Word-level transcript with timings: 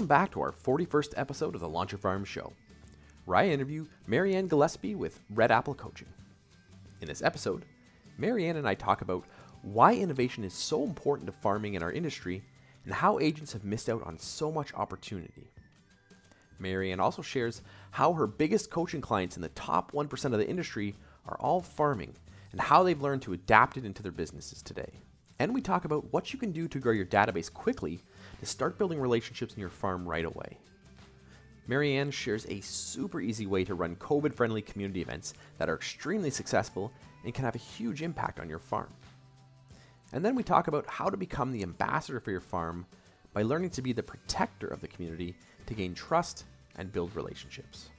Welcome 0.00 0.08
back 0.08 0.30
to 0.30 0.40
our 0.40 0.52
41st 0.52 1.12
episode 1.18 1.54
of 1.54 1.60
the 1.60 1.68
Launch 1.68 1.92
Your 1.92 1.98
Farm 1.98 2.24
Show, 2.24 2.54
where 3.26 3.36
I 3.36 3.48
interview 3.48 3.84
Marianne 4.06 4.48
Gillespie 4.48 4.94
with 4.94 5.20
Red 5.28 5.50
Apple 5.50 5.74
Coaching. 5.74 6.08
In 7.02 7.08
this 7.08 7.20
episode, 7.20 7.66
Marianne 8.16 8.56
and 8.56 8.66
I 8.66 8.72
talk 8.72 9.02
about 9.02 9.26
why 9.60 9.92
innovation 9.92 10.42
is 10.42 10.54
so 10.54 10.84
important 10.84 11.26
to 11.26 11.32
farming 11.32 11.74
in 11.74 11.82
our 11.82 11.92
industry 11.92 12.42
and 12.86 12.94
how 12.94 13.18
agents 13.18 13.52
have 13.52 13.62
missed 13.62 13.90
out 13.90 14.02
on 14.06 14.18
so 14.18 14.50
much 14.50 14.72
opportunity. 14.72 15.50
Marianne 16.58 16.98
also 16.98 17.20
shares 17.20 17.60
how 17.90 18.14
her 18.14 18.26
biggest 18.26 18.70
coaching 18.70 19.02
clients 19.02 19.36
in 19.36 19.42
the 19.42 19.50
top 19.50 19.92
1% 19.92 20.24
of 20.24 20.38
the 20.38 20.48
industry 20.48 20.94
are 21.26 21.36
all 21.40 21.60
farming 21.60 22.14
and 22.52 22.60
how 22.62 22.82
they've 22.82 23.02
learned 23.02 23.20
to 23.20 23.34
adapt 23.34 23.76
it 23.76 23.84
into 23.84 24.02
their 24.02 24.12
businesses 24.12 24.62
today. 24.62 24.92
And 25.38 25.52
we 25.52 25.60
talk 25.60 25.84
about 25.84 26.10
what 26.10 26.32
you 26.32 26.38
can 26.38 26.52
do 26.52 26.68
to 26.68 26.78
grow 26.78 26.94
your 26.94 27.04
database 27.04 27.52
quickly 27.52 28.00
to 28.40 28.46
start 28.46 28.78
building 28.78 28.98
relationships 28.98 29.54
in 29.54 29.60
your 29.60 29.68
farm 29.68 30.08
right 30.08 30.24
away. 30.24 30.58
Marianne 31.68 32.10
shares 32.10 32.46
a 32.48 32.60
super 32.62 33.20
easy 33.20 33.46
way 33.46 33.64
to 33.64 33.74
run 33.76 33.94
COVID 33.96 34.34
friendly 34.34 34.62
community 34.62 35.02
events 35.02 35.34
that 35.58 35.68
are 35.68 35.76
extremely 35.76 36.30
successful 36.30 36.90
and 37.24 37.32
can 37.32 37.44
have 37.44 37.54
a 37.54 37.58
huge 37.58 38.02
impact 38.02 38.40
on 38.40 38.48
your 38.48 38.58
farm. 38.58 38.88
And 40.12 40.24
then 40.24 40.34
we 40.34 40.42
talk 40.42 40.66
about 40.66 40.86
how 40.88 41.08
to 41.08 41.16
become 41.16 41.52
the 41.52 41.62
ambassador 41.62 42.18
for 42.18 42.32
your 42.32 42.40
farm 42.40 42.86
by 43.32 43.42
learning 43.42 43.70
to 43.70 43.82
be 43.82 43.92
the 43.92 44.02
protector 44.02 44.66
of 44.66 44.80
the 44.80 44.88
community 44.88 45.36
to 45.66 45.74
gain 45.74 45.94
trust 45.94 46.44
and 46.76 46.92
build 46.92 47.14
relationships. 47.14 47.90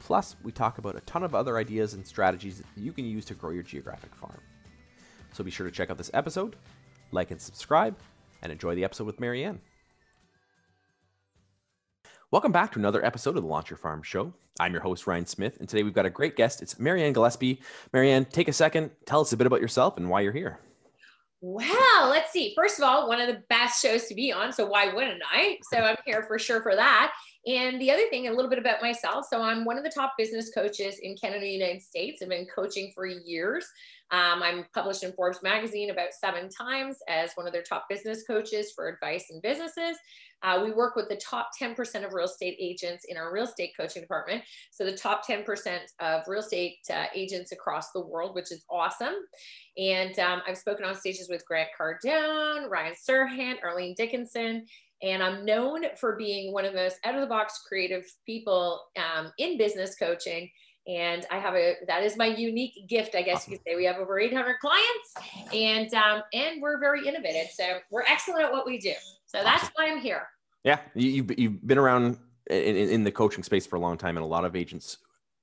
Plus, 0.00 0.36
we 0.42 0.52
talk 0.52 0.76
about 0.76 0.96
a 0.96 1.00
ton 1.00 1.22
of 1.22 1.34
other 1.34 1.56
ideas 1.56 1.94
and 1.94 2.06
strategies 2.06 2.58
that 2.58 2.66
you 2.76 2.92
can 2.92 3.06
use 3.06 3.24
to 3.24 3.34
grow 3.34 3.50
your 3.50 3.62
geographic 3.62 4.14
farm. 4.14 4.40
So 5.32 5.42
be 5.42 5.50
sure 5.50 5.66
to 5.66 5.72
check 5.72 5.88
out 5.88 5.96
this 5.96 6.10
episode, 6.12 6.56
like 7.10 7.30
and 7.30 7.40
subscribe, 7.40 7.96
and 8.42 8.52
enjoy 8.52 8.74
the 8.74 8.84
episode 8.84 9.06
with 9.06 9.18
Marianne. 9.18 9.60
Welcome 12.34 12.50
back 12.50 12.72
to 12.72 12.80
another 12.80 13.04
episode 13.04 13.36
of 13.36 13.44
the 13.44 13.48
Launch 13.48 13.70
Your 13.70 13.76
Farm 13.76 14.02
Show. 14.02 14.32
I'm 14.58 14.72
your 14.72 14.82
host, 14.82 15.06
Ryan 15.06 15.24
Smith, 15.24 15.56
and 15.60 15.68
today 15.68 15.84
we've 15.84 15.94
got 15.94 16.04
a 16.04 16.10
great 16.10 16.34
guest. 16.34 16.62
It's 16.62 16.80
Marianne 16.80 17.12
Gillespie. 17.12 17.60
Marianne, 17.92 18.24
take 18.24 18.48
a 18.48 18.52
second, 18.52 18.90
tell 19.06 19.20
us 19.20 19.32
a 19.32 19.36
bit 19.36 19.46
about 19.46 19.60
yourself 19.60 19.98
and 19.98 20.10
why 20.10 20.22
you're 20.22 20.32
here. 20.32 20.58
Well, 21.40 22.08
let's 22.08 22.32
see. 22.32 22.52
First 22.56 22.78
of 22.80 22.84
all, 22.84 23.06
one 23.06 23.20
of 23.20 23.28
the 23.28 23.42
best 23.48 23.80
shows 23.80 24.06
to 24.06 24.16
be 24.16 24.32
on. 24.32 24.52
So 24.52 24.66
why 24.66 24.92
wouldn't 24.92 25.22
I? 25.30 25.58
So 25.70 25.78
I'm 25.78 25.96
here 26.04 26.24
for 26.24 26.36
sure 26.38 26.60
for 26.60 26.74
that. 26.74 27.12
And 27.46 27.80
the 27.80 27.90
other 27.90 28.08
thing, 28.08 28.26
a 28.26 28.32
little 28.32 28.48
bit 28.48 28.58
about 28.58 28.80
myself. 28.80 29.26
So 29.30 29.42
I'm 29.42 29.64
one 29.64 29.76
of 29.76 29.84
the 29.84 29.90
top 29.90 30.14
business 30.16 30.50
coaches 30.52 30.98
in 31.02 31.16
Canada, 31.16 31.46
United 31.46 31.82
States. 31.82 32.22
I've 32.22 32.30
been 32.30 32.46
coaching 32.46 32.90
for 32.94 33.06
years. 33.06 33.66
Um, 34.10 34.42
I'm 34.42 34.64
published 34.72 35.04
in 35.04 35.12
Forbes 35.12 35.42
magazine 35.42 35.90
about 35.90 36.14
seven 36.18 36.48
times 36.48 36.96
as 37.08 37.32
one 37.34 37.46
of 37.46 37.52
their 37.52 37.62
top 37.62 37.86
business 37.90 38.22
coaches 38.26 38.72
for 38.74 38.88
advice 38.88 39.26
in 39.30 39.40
businesses. 39.42 39.98
Uh, 40.44 40.60
we 40.62 40.70
work 40.72 40.94
with 40.94 41.08
the 41.08 41.16
top 41.16 41.50
10% 41.60 42.04
of 42.04 42.12
real 42.12 42.26
estate 42.26 42.56
agents 42.60 43.06
in 43.08 43.16
our 43.16 43.32
real 43.32 43.44
estate 43.44 43.72
coaching 43.76 44.02
department. 44.02 44.42
So 44.70 44.84
the 44.84 44.96
top 44.96 45.26
10% 45.26 45.78
of 46.00 46.22
real 46.28 46.40
estate 46.40 46.76
uh, 46.92 47.06
agents 47.14 47.50
across 47.52 47.90
the 47.92 48.04
world, 48.04 48.34
which 48.34 48.52
is 48.52 48.62
awesome. 48.70 49.14
And 49.78 50.16
um, 50.18 50.42
I've 50.46 50.58
spoken 50.58 50.84
on 50.84 50.94
stages 50.94 51.28
with 51.30 51.46
Grant 51.46 51.70
Cardone, 51.78 52.68
Ryan 52.68 52.94
Serhant, 52.94 53.56
Arlene 53.64 53.94
Dickinson, 53.96 54.66
and 55.02 55.22
I'm 55.22 55.44
known 55.44 55.84
for 55.98 56.16
being 56.16 56.52
one 56.52 56.64
of 56.64 56.72
the 56.72 56.78
most 56.78 56.98
out 57.04 57.14
of 57.14 57.20
the 57.20 57.26
box 57.26 57.62
creative 57.66 58.04
people 58.26 58.80
um, 58.96 59.32
in 59.38 59.58
business 59.58 59.96
coaching. 59.96 60.50
And 60.86 61.26
I 61.30 61.38
have 61.38 61.54
a 61.54 61.76
that 61.88 62.02
is 62.02 62.18
my 62.18 62.26
unique 62.26 62.86
gift, 62.88 63.14
I 63.14 63.22
guess 63.22 63.48
you 63.48 63.56
could 63.56 63.64
say. 63.66 63.74
We 63.74 63.86
have 63.86 63.96
over 63.96 64.18
800 64.18 64.56
clients, 64.60 65.54
and 65.54 65.92
um, 65.94 66.22
and 66.34 66.60
we're 66.60 66.78
very 66.78 67.08
innovative. 67.08 67.46
So 67.54 67.78
we're 67.90 68.02
excellent 68.02 68.44
at 68.44 68.52
what 68.52 68.66
we 68.66 68.78
do. 68.78 68.92
So 69.26 69.42
that's 69.42 69.70
why 69.74 69.90
I'm 69.90 69.98
here. 69.98 70.26
Yeah, 70.64 70.80
you, 70.94 71.22
have 71.22 71.38
you've 71.38 71.66
been 71.66 71.78
around 71.78 72.18
in, 72.50 72.76
in 72.76 73.04
the 73.04 73.12
coaching 73.12 73.42
space 73.42 73.66
for 73.66 73.76
a 73.76 73.80
long 73.80 73.98
time, 73.98 74.16
and 74.16 74.24
a 74.24 74.28
lot 74.28 74.44
of 74.44 74.56
agents 74.56 74.98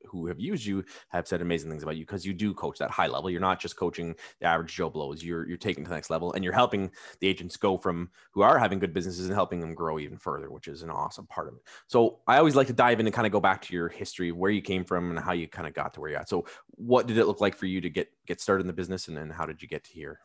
who 0.07 0.25
have 0.25 0.39
used 0.39 0.65
you 0.65 0.83
have 1.09 1.27
said 1.27 1.41
amazing 1.41 1.69
things 1.69 1.83
about 1.83 1.95
you 1.95 2.03
because 2.03 2.25
you 2.25 2.33
do 2.33 2.55
coach 2.55 2.79
that 2.79 2.89
high 2.89 3.05
level. 3.07 3.29
You're 3.29 3.39
not 3.39 3.59
just 3.59 3.75
coaching 3.75 4.15
the 4.39 4.47
average 4.47 4.75
Joe 4.75 4.89
blows. 4.89 5.23
You're 5.23 5.47
you're 5.47 5.57
taking 5.57 5.83
to 5.83 5.89
the 5.89 5.95
next 5.95 6.09
level, 6.09 6.33
and 6.33 6.43
you're 6.43 6.53
helping 6.53 6.91
the 7.19 7.27
agents 7.27 7.55
go 7.55 7.77
from 7.77 8.09
who 8.31 8.41
are 8.41 8.57
having 8.57 8.79
good 8.79 8.93
businesses 8.93 9.27
and 9.27 9.35
helping 9.35 9.59
them 9.59 9.75
grow 9.75 9.99
even 9.99 10.17
further, 10.17 10.49
which 10.49 10.67
is 10.67 10.81
an 10.81 10.89
awesome 10.89 11.27
part 11.27 11.47
of 11.47 11.53
it. 11.53 11.61
So 11.87 12.19
I 12.27 12.37
always 12.37 12.55
like 12.55 12.67
to 12.67 12.73
dive 12.73 12.99
in 12.99 13.05
and 13.05 13.15
kind 13.15 13.27
of 13.27 13.31
go 13.31 13.39
back 13.39 13.61
to 13.63 13.73
your 13.73 13.89
history, 13.89 14.31
where 14.31 14.51
you 14.51 14.61
came 14.61 14.83
from, 14.83 15.11
and 15.11 15.19
how 15.19 15.33
you 15.33 15.47
kind 15.47 15.67
of 15.67 15.73
got 15.75 15.93
to 15.93 16.01
where 16.01 16.09
you're 16.09 16.19
at. 16.19 16.29
So 16.29 16.45
what 16.71 17.05
did 17.05 17.17
it 17.19 17.27
look 17.27 17.41
like 17.41 17.55
for 17.55 17.67
you 17.67 17.79
to 17.81 17.89
get 17.89 18.09
get 18.25 18.41
started 18.41 18.61
in 18.61 18.67
the 18.67 18.73
business, 18.73 19.07
and 19.07 19.15
then 19.15 19.29
how 19.29 19.45
did 19.45 19.61
you 19.61 19.67
get 19.67 19.83
to 19.83 19.91
here? 19.91 20.19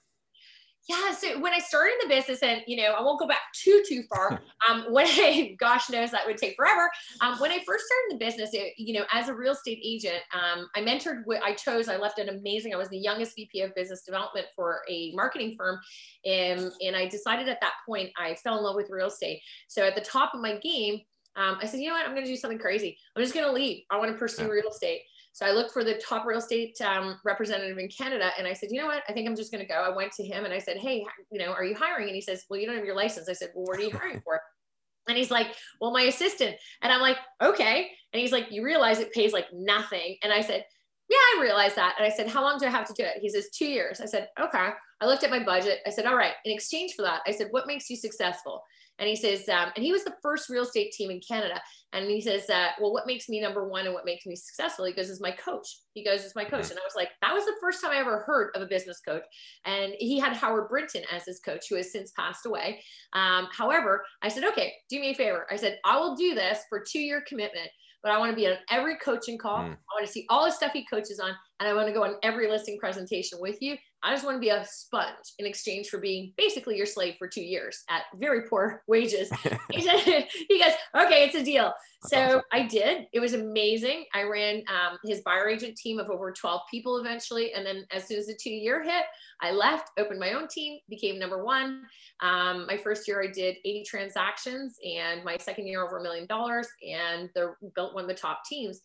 Yeah 0.88 1.12
so 1.12 1.38
when 1.40 1.52
i 1.52 1.58
started 1.58 1.94
the 2.02 2.08
business 2.08 2.42
and 2.42 2.62
you 2.66 2.76
know 2.76 2.92
i 2.92 3.02
won't 3.02 3.18
go 3.18 3.26
back 3.26 3.40
too 3.54 3.82
too 3.88 4.02
far 4.08 4.40
um 4.68 4.84
when 4.90 5.06
i 5.06 5.54
gosh 5.58 5.90
knows 5.90 6.10
that 6.10 6.26
would 6.26 6.36
take 6.36 6.54
forever 6.56 6.90
um 7.20 7.38
when 7.38 7.50
i 7.50 7.58
first 7.66 7.84
started 7.86 8.10
the 8.10 8.24
business 8.24 8.50
it, 8.52 8.72
you 8.76 8.94
know 8.94 9.04
as 9.12 9.28
a 9.28 9.34
real 9.34 9.52
estate 9.52 9.80
agent 9.84 10.20
um 10.34 10.68
i 10.76 10.80
mentored 10.80 11.22
what 11.24 11.42
i 11.42 11.52
chose 11.52 11.88
i 11.88 11.96
left 11.96 12.18
an 12.18 12.28
amazing 12.28 12.74
i 12.74 12.76
was 12.76 12.88
the 12.88 12.98
youngest 12.98 13.34
vp 13.36 13.60
of 13.60 13.74
business 13.74 14.02
development 14.02 14.46
for 14.54 14.80
a 14.88 15.12
marketing 15.14 15.54
firm 15.58 15.78
and 16.24 16.70
and 16.80 16.96
i 16.96 17.06
decided 17.06 17.48
at 17.48 17.60
that 17.60 17.74
point 17.86 18.10
i 18.18 18.34
fell 18.34 18.58
in 18.58 18.64
love 18.64 18.76
with 18.76 18.90
real 18.90 19.08
estate 19.08 19.40
so 19.68 19.82
at 19.82 19.94
the 19.94 20.00
top 20.00 20.34
of 20.34 20.40
my 20.40 20.56
game 20.58 21.00
um, 21.36 21.58
I 21.60 21.66
said, 21.66 21.80
you 21.80 21.88
know 21.88 21.94
what, 21.94 22.06
I'm 22.06 22.14
going 22.14 22.24
to 22.24 22.30
do 22.30 22.36
something 22.36 22.58
crazy. 22.58 22.96
I'm 23.14 23.22
just 23.22 23.34
going 23.34 23.44
to 23.44 23.52
leave. 23.52 23.82
I 23.90 23.98
want 23.98 24.10
to 24.10 24.16
pursue 24.16 24.44
yeah. 24.44 24.48
real 24.48 24.70
estate. 24.70 25.02
So 25.36 25.44
I 25.44 25.50
looked 25.50 25.72
for 25.72 25.84
the 25.84 26.00
top 26.02 26.24
real 26.24 26.38
estate 26.38 26.80
um, 26.80 27.20
representative 27.22 27.76
in 27.76 27.90
Canada, 27.90 28.30
and 28.38 28.46
I 28.46 28.54
said, 28.54 28.70
you 28.72 28.80
know 28.80 28.86
what? 28.86 29.02
I 29.06 29.12
think 29.12 29.28
I'm 29.28 29.36
just 29.36 29.52
going 29.52 29.60
to 29.60 29.68
go. 29.68 29.74
I 29.74 29.94
went 29.94 30.12
to 30.12 30.24
him 30.24 30.46
and 30.46 30.54
I 30.54 30.58
said, 30.58 30.78
hey, 30.78 31.04
you 31.30 31.38
know, 31.38 31.52
are 31.52 31.62
you 31.62 31.74
hiring? 31.74 32.06
And 32.06 32.14
he 32.14 32.22
says, 32.22 32.46
well, 32.48 32.58
you 32.58 32.66
don't 32.66 32.76
have 32.76 32.86
your 32.86 32.96
license. 32.96 33.28
I 33.28 33.34
said, 33.34 33.50
well, 33.54 33.66
what 33.66 33.78
are 33.78 33.82
you 33.82 33.90
hiring 33.90 34.22
for? 34.24 34.40
And 35.06 35.18
he's 35.18 35.30
like, 35.30 35.48
well, 35.78 35.90
my 35.92 36.04
assistant. 36.04 36.56
And 36.80 36.90
I'm 36.90 37.02
like, 37.02 37.18
okay. 37.42 37.90
And 38.14 38.20
he's 38.22 38.32
like, 38.32 38.50
you 38.50 38.64
realize 38.64 38.98
it 38.98 39.12
pays 39.12 39.34
like 39.34 39.48
nothing. 39.52 40.16
And 40.22 40.32
I 40.32 40.40
said, 40.40 40.64
yeah, 41.10 41.18
I 41.18 41.42
realize 41.42 41.74
that. 41.74 41.96
And 41.98 42.10
I 42.10 42.16
said, 42.16 42.28
how 42.28 42.40
long 42.42 42.58
do 42.58 42.64
I 42.64 42.70
have 42.70 42.86
to 42.86 42.94
do 42.94 43.04
it? 43.04 43.18
He 43.20 43.28
says, 43.28 43.50
two 43.50 43.66
years. 43.66 44.00
I 44.00 44.06
said, 44.06 44.28
okay. 44.40 44.70
I 45.02 45.04
looked 45.04 45.22
at 45.22 45.30
my 45.30 45.44
budget. 45.44 45.80
I 45.86 45.90
said, 45.90 46.06
all 46.06 46.16
right. 46.16 46.32
In 46.46 46.52
exchange 46.54 46.94
for 46.96 47.02
that, 47.02 47.20
I 47.26 47.32
said, 47.32 47.48
what 47.50 47.66
makes 47.66 47.90
you 47.90 47.96
successful? 47.96 48.62
And 48.98 49.08
he 49.08 49.16
says, 49.16 49.48
um, 49.48 49.70
and 49.76 49.84
he 49.84 49.92
was 49.92 50.04
the 50.04 50.14
first 50.22 50.48
real 50.48 50.62
estate 50.62 50.92
team 50.92 51.10
in 51.10 51.20
Canada. 51.26 51.60
And 51.92 52.10
he 52.10 52.20
says, 52.20 52.48
uh, 52.50 52.68
well, 52.80 52.92
what 52.92 53.06
makes 53.06 53.28
me 53.28 53.40
number 53.40 53.68
one 53.68 53.84
and 53.84 53.94
what 53.94 54.04
makes 54.04 54.26
me 54.26 54.36
successful? 54.36 54.84
He 54.84 54.92
goes, 54.92 55.08
is 55.08 55.20
my 55.20 55.30
coach. 55.30 55.66
He 55.94 56.04
goes, 56.04 56.24
is 56.24 56.34
my 56.34 56.44
coach. 56.44 56.70
And 56.70 56.78
I 56.78 56.84
was 56.84 56.96
like, 56.96 57.10
that 57.22 57.32
was 57.32 57.44
the 57.44 57.56
first 57.60 57.82
time 57.82 57.92
I 57.92 57.96
ever 57.98 58.20
heard 58.20 58.50
of 58.54 58.62
a 58.62 58.66
business 58.66 59.00
coach. 59.06 59.24
And 59.64 59.94
he 59.98 60.18
had 60.18 60.34
Howard 60.34 60.68
Brinton 60.68 61.04
as 61.12 61.24
his 61.24 61.40
coach, 61.40 61.66
who 61.68 61.76
has 61.76 61.92
since 61.92 62.12
passed 62.12 62.46
away. 62.46 62.82
Um, 63.12 63.48
however, 63.52 64.04
I 64.22 64.28
said, 64.28 64.44
okay, 64.44 64.74
do 64.90 65.00
me 65.00 65.10
a 65.10 65.14
favor. 65.14 65.46
I 65.50 65.56
said, 65.56 65.78
I 65.84 65.98
will 65.98 66.16
do 66.16 66.34
this 66.34 66.60
for 66.68 66.82
two 66.86 67.00
year 67.00 67.22
commitment 67.26 67.70
but 68.06 68.12
I 68.14 68.18
want 68.18 68.30
to 68.30 68.36
be 68.36 68.46
on 68.46 68.54
every 68.70 68.96
coaching 68.98 69.36
call. 69.36 69.58
Mm. 69.58 69.72
I 69.72 69.94
want 69.96 70.06
to 70.06 70.12
see 70.12 70.26
all 70.30 70.44
the 70.44 70.52
stuff 70.52 70.70
he 70.72 70.86
coaches 70.86 71.18
on, 71.18 71.32
and 71.58 71.68
I 71.68 71.74
want 71.74 71.88
to 71.88 71.94
go 71.94 72.04
on 72.04 72.16
every 72.22 72.50
listing 72.50 72.78
presentation 72.78 73.38
with 73.40 73.60
you. 73.62 73.76
I 74.02 74.12
just 74.12 74.24
want 74.24 74.36
to 74.36 74.40
be 74.40 74.50
a 74.50 74.64
sponge 74.64 75.32
in 75.38 75.46
exchange 75.46 75.88
for 75.88 75.98
being 75.98 76.32
basically 76.36 76.76
your 76.76 76.86
slave 76.86 77.14
for 77.18 77.26
two 77.26 77.42
years 77.42 77.82
at 77.88 78.02
very 78.16 78.42
poor 78.42 78.82
wages. 78.88 79.30
he, 79.70 79.82
said, 79.82 80.26
he 80.48 80.60
goes, 80.60 80.72
okay, 80.94 81.24
it's 81.24 81.34
a 81.34 81.42
deal. 81.42 81.72
so 82.04 82.18
awesome. 82.18 82.40
I 82.52 82.66
did. 82.66 83.06
It 83.12 83.20
was 83.20 83.32
amazing. 83.32 84.04
I 84.14 84.24
ran 84.24 84.62
um, 84.68 84.98
his 85.04 85.22
buyer 85.22 85.48
agent 85.48 85.76
team 85.76 85.98
of 85.98 86.10
over 86.10 86.30
12 86.30 86.60
people 86.70 86.98
eventually. 86.98 87.52
And 87.54 87.64
then 87.64 87.86
as 87.90 88.06
soon 88.06 88.18
as 88.18 88.26
the 88.26 88.38
two 88.40 88.50
year 88.50 88.82
hit, 88.82 89.04
I 89.40 89.50
left, 89.50 89.90
opened 89.98 90.20
my 90.20 90.32
own 90.32 90.48
team, 90.48 90.78
became 90.88 91.18
number 91.18 91.44
one. 91.44 91.82
Um, 92.20 92.66
my 92.66 92.76
first 92.76 93.08
year, 93.08 93.22
I 93.22 93.26
did 93.26 93.56
80 93.64 93.84
transactions, 93.84 94.78
and 94.84 95.24
my 95.24 95.36
second 95.36 95.66
year, 95.66 95.84
over 95.84 95.98
a 95.98 96.02
million 96.02 96.26
dollars, 96.26 96.68
and 96.86 97.28
the, 97.34 97.54
built 97.74 97.94
one 97.94 98.04
of 98.04 98.08
the 98.08 98.14
top 98.14 98.44
teams. 98.48 98.80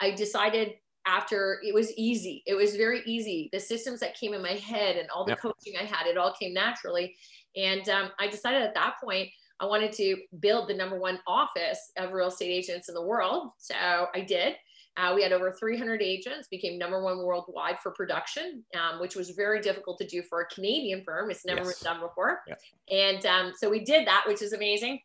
I 0.00 0.10
decided 0.10 0.74
after 1.06 1.60
it 1.62 1.74
was 1.74 1.92
easy. 1.96 2.42
It 2.46 2.54
was 2.54 2.76
very 2.76 3.02
easy. 3.06 3.48
The 3.52 3.60
systems 3.60 4.00
that 4.00 4.18
came 4.18 4.34
in 4.34 4.42
my 4.42 4.52
head 4.52 4.96
and 4.96 5.08
all 5.10 5.24
the 5.24 5.32
yep. 5.32 5.40
coaching 5.40 5.74
I 5.80 5.84
had, 5.84 6.06
it 6.06 6.16
all 6.16 6.34
came 6.38 6.54
naturally. 6.54 7.14
And 7.56 7.88
um, 7.88 8.10
I 8.18 8.28
decided 8.28 8.62
at 8.62 8.74
that 8.74 8.94
point, 9.02 9.28
I 9.60 9.66
wanted 9.66 9.92
to 9.92 10.16
build 10.40 10.68
the 10.68 10.74
number 10.74 10.98
one 10.98 11.20
office 11.26 11.92
of 11.96 12.12
real 12.12 12.28
estate 12.28 12.50
agents 12.50 12.88
in 12.88 12.94
the 12.94 13.04
world. 13.04 13.50
So 13.58 13.74
I 13.74 14.20
did. 14.20 14.54
Uh, 14.96 15.12
we 15.14 15.22
had 15.22 15.32
over 15.32 15.52
300 15.52 16.00
agents, 16.02 16.46
became 16.48 16.78
number 16.78 17.02
one 17.02 17.18
worldwide 17.18 17.80
for 17.82 17.90
production, 17.90 18.62
um, 18.74 19.00
which 19.00 19.16
was 19.16 19.30
very 19.30 19.60
difficult 19.60 19.98
to 19.98 20.06
do 20.06 20.22
for 20.22 20.42
a 20.42 20.46
Canadian 20.46 21.02
firm. 21.04 21.30
It's 21.30 21.44
never 21.44 21.64
yes. 21.64 21.82
been 21.82 21.92
done 21.92 22.00
before. 22.00 22.42
And 22.90 23.26
um, 23.26 23.52
so 23.56 23.68
we 23.68 23.84
did 23.84 24.06
that, 24.06 24.24
which 24.26 24.40
is 24.40 24.52
amazing 24.52 25.00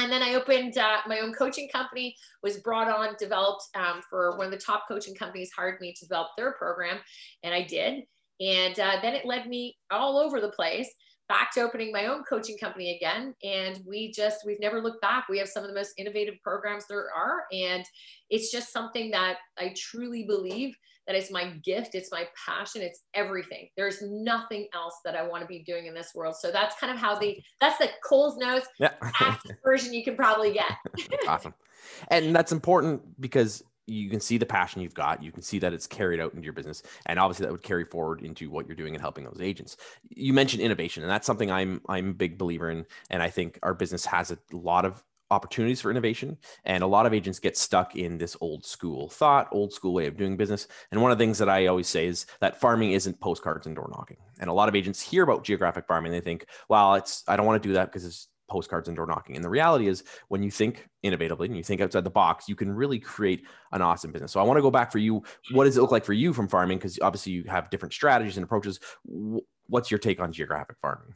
and 0.00 0.10
then 0.10 0.22
I 0.22 0.34
opened 0.34 0.78
uh, 0.78 0.98
my 1.06 1.20
own 1.20 1.32
coaching 1.32 1.68
company, 1.68 2.16
was 2.42 2.58
brought 2.58 2.88
on, 2.88 3.14
developed 3.18 3.64
um, 3.74 4.00
for 4.08 4.36
one 4.36 4.46
of 4.46 4.52
the 4.52 4.58
top 4.58 4.84
coaching 4.88 5.14
companies, 5.14 5.50
hired 5.56 5.80
me 5.80 5.92
to 5.92 6.06
develop 6.06 6.28
their 6.36 6.52
program, 6.52 6.98
and 7.42 7.54
I 7.54 7.62
did. 7.62 8.04
And 8.40 8.78
uh, 8.80 8.96
then 9.02 9.14
it 9.14 9.26
led 9.26 9.46
me 9.46 9.76
all 9.90 10.18
over 10.18 10.40
the 10.40 10.50
place. 10.50 10.90
Back 11.30 11.52
to 11.54 11.60
opening 11.60 11.92
my 11.92 12.06
own 12.06 12.24
coaching 12.24 12.58
company 12.58 12.96
again. 12.96 13.34
And 13.44 13.80
we 13.86 14.10
just, 14.10 14.40
we've 14.44 14.58
never 14.58 14.82
looked 14.82 15.00
back. 15.00 15.28
We 15.28 15.38
have 15.38 15.48
some 15.48 15.62
of 15.62 15.68
the 15.68 15.74
most 15.74 15.92
innovative 15.96 16.34
programs 16.42 16.86
there 16.88 17.06
are. 17.16 17.44
And 17.52 17.84
it's 18.30 18.50
just 18.50 18.72
something 18.72 19.12
that 19.12 19.36
I 19.56 19.72
truly 19.76 20.24
believe 20.24 20.74
that 21.06 21.14
it's 21.14 21.30
my 21.30 21.52
gift, 21.64 21.94
it's 21.94 22.10
my 22.10 22.24
passion, 22.46 22.82
it's 22.82 23.04
everything. 23.14 23.68
There's 23.76 24.02
nothing 24.02 24.66
else 24.74 24.94
that 25.04 25.14
I 25.14 25.26
want 25.26 25.42
to 25.42 25.46
be 25.46 25.62
doing 25.62 25.86
in 25.86 25.94
this 25.94 26.12
world. 26.16 26.34
So 26.36 26.50
that's 26.50 26.78
kind 26.80 26.92
of 26.92 26.98
how 26.98 27.16
the 27.16 27.40
that's 27.60 27.78
the 27.78 27.88
Coles 28.04 28.36
Notes 28.36 28.66
yeah. 28.78 28.90
version 29.64 29.94
you 29.94 30.04
can 30.04 30.16
probably 30.16 30.52
get. 30.52 30.72
awesome. 31.28 31.54
And 32.08 32.34
that's 32.34 32.52
important 32.52 33.20
because 33.20 33.62
you 33.90 34.08
can 34.08 34.20
see 34.20 34.38
the 34.38 34.46
passion 34.46 34.80
you've 34.80 34.94
got. 34.94 35.22
You 35.22 35.32
can 35.32 35.42
see 35.42 35.58
that 35.58 35.72
it's 35.72 35.86
carried 35.86 36.20
out 36.20 36.32
into 36.32 36.44
your 36.44 36.52
business, 36.52 36.82
and 37.06 37.18
obviously 37.18 37.44
that 37.46 37.52
would 37.52 37.62
carry 37.62 37.84
forward 37.84 38.22
into 38.22 38.50
what 38.50 38.66
you're 38.66 38.76
doing 38.76 38.94
and 38.94 39.00
helping 39.00 39.24
those 39.24 39.40
agents. 39.40 39.76
You 40.08 40.32
mentioned 40.32 40.62
innovation, 40.62 41.02
and 41.02 41.10
that's 41.10 41.26
something 41.26 41.50
I'm 41.50 41.80
I'm 41.88 42.10
a 42.10 42.14
big 42.14 42.38
believer 42.38 42.70
in, 42.70 42.86
and 43.10 43.22
I 43.22 43.30
think 43.30 43.58
our 43.62 43.74
business 43.74 44.04
has 44.06 44.30
a 44.30 44.38
lot 44.52 44.84
of 44.84 45.02
opportunities 45.30 45.80
for 45.80 45.90
innovation. 45.90 46.36
And 46.64 46.82
a 46.82 46.86
lot 46.88 47.06
of 47.06 47.14
agents 47.14 47.38
get 47.38 47.56
stuck 47.56 47.96
in 47.96 48.18
this 48.18 48.36
old 48.40 48.64
school 48.64 49.08
thought, 49.08 49.48
old 49.52 49.72
school 49.72 49.92
way 49.92 50.06
of 50.06 50.16
doing 50.16 50.36
business. 50.36 50.66
And 50.90 51.00
one 51.00 51.12
of 51.12 51.18
the 51.18 51.22
things 51.22 51.38
that 51.38 51.48
I 51.48 51.66
always 51.66 51.88
say 51.88 52.06
is 52.06 52.26
that 52.40 52.60
farming 52.60 52.92
isn't 52.92 53.20
postcards 53.20 53.66
and 53.66 53.76
door 53.76 53.88
knocking. 53.94 54.16
And 54.40 54.50
a 54.50 54.52
lot 54.52 54.68
of 54.68 54.74
agents 54.74 55.00
hear 55.00 55.22
about 55.22 55.44
geographic 55.44 55.86
farming, 55.86 56.12
they 56.12 56.20
think, 56.20 56.46
well, 56.68 56.94
it's 56.94 57.22
I 57.28 57.36
don't 57.36 57.46
want 57.46 57.62
to 57.62 57.68
do 57.68 57.74
that 57.74 57.86
because 57.86 58.04
it's 58.04 58.28
postcards 58.50 58.88
and 58.88 58.96
door 58.96 59.06
knocking. 59.06 59.36
And 59.36 59.44
the 59.44 59.48
reality 59.48 59.88
is 59.88 60.04
when 60.28 60.42
you 60.42 60.50
think 60.50 60.88
innovatively 61.04 61.46
and 61.46 61.56
you 61.56 61.62
think 61.62 61.80
outside 61.80 62.04
the 62.04 62.10
box, 62.10 62.48
you 62.48 62.56
can 62.56 62.70
really 62.70 62.98
create 62.98 63.46
an 63.72 63.80
awesome 63.80 64.12
business. 64.12 64.32
So 64.32 64.40
I 64.40 64.42
want 64.42 64.58
to 64.58 64.62
go 64.62 64.70
back 64.70 64.92
for 64.92 64.98
you. 64.98 65.22
What 65.52 65.64
does 65.64 65.76
it 65.76 65.80
look 65.80 65.92
like 65.92 66.04
for 66.04 66.12
you 66.12 66.32
from 66.32 66.48
farming? 66.48 66.78
Because 66.78 66.98
obviously 67.00 67.32
you 67.32 67.44
have 67.44 67.70
different 67.70 67.94
strategies 67.94 68.36
and 68.36 68.44
approaches. 68.44 68.80
What's 69.68 69.90
your 69.90 69.98
take 69.98 70.20
on 70.20 70.32
geographic 70.32 70.76
farming? 70.82 71.14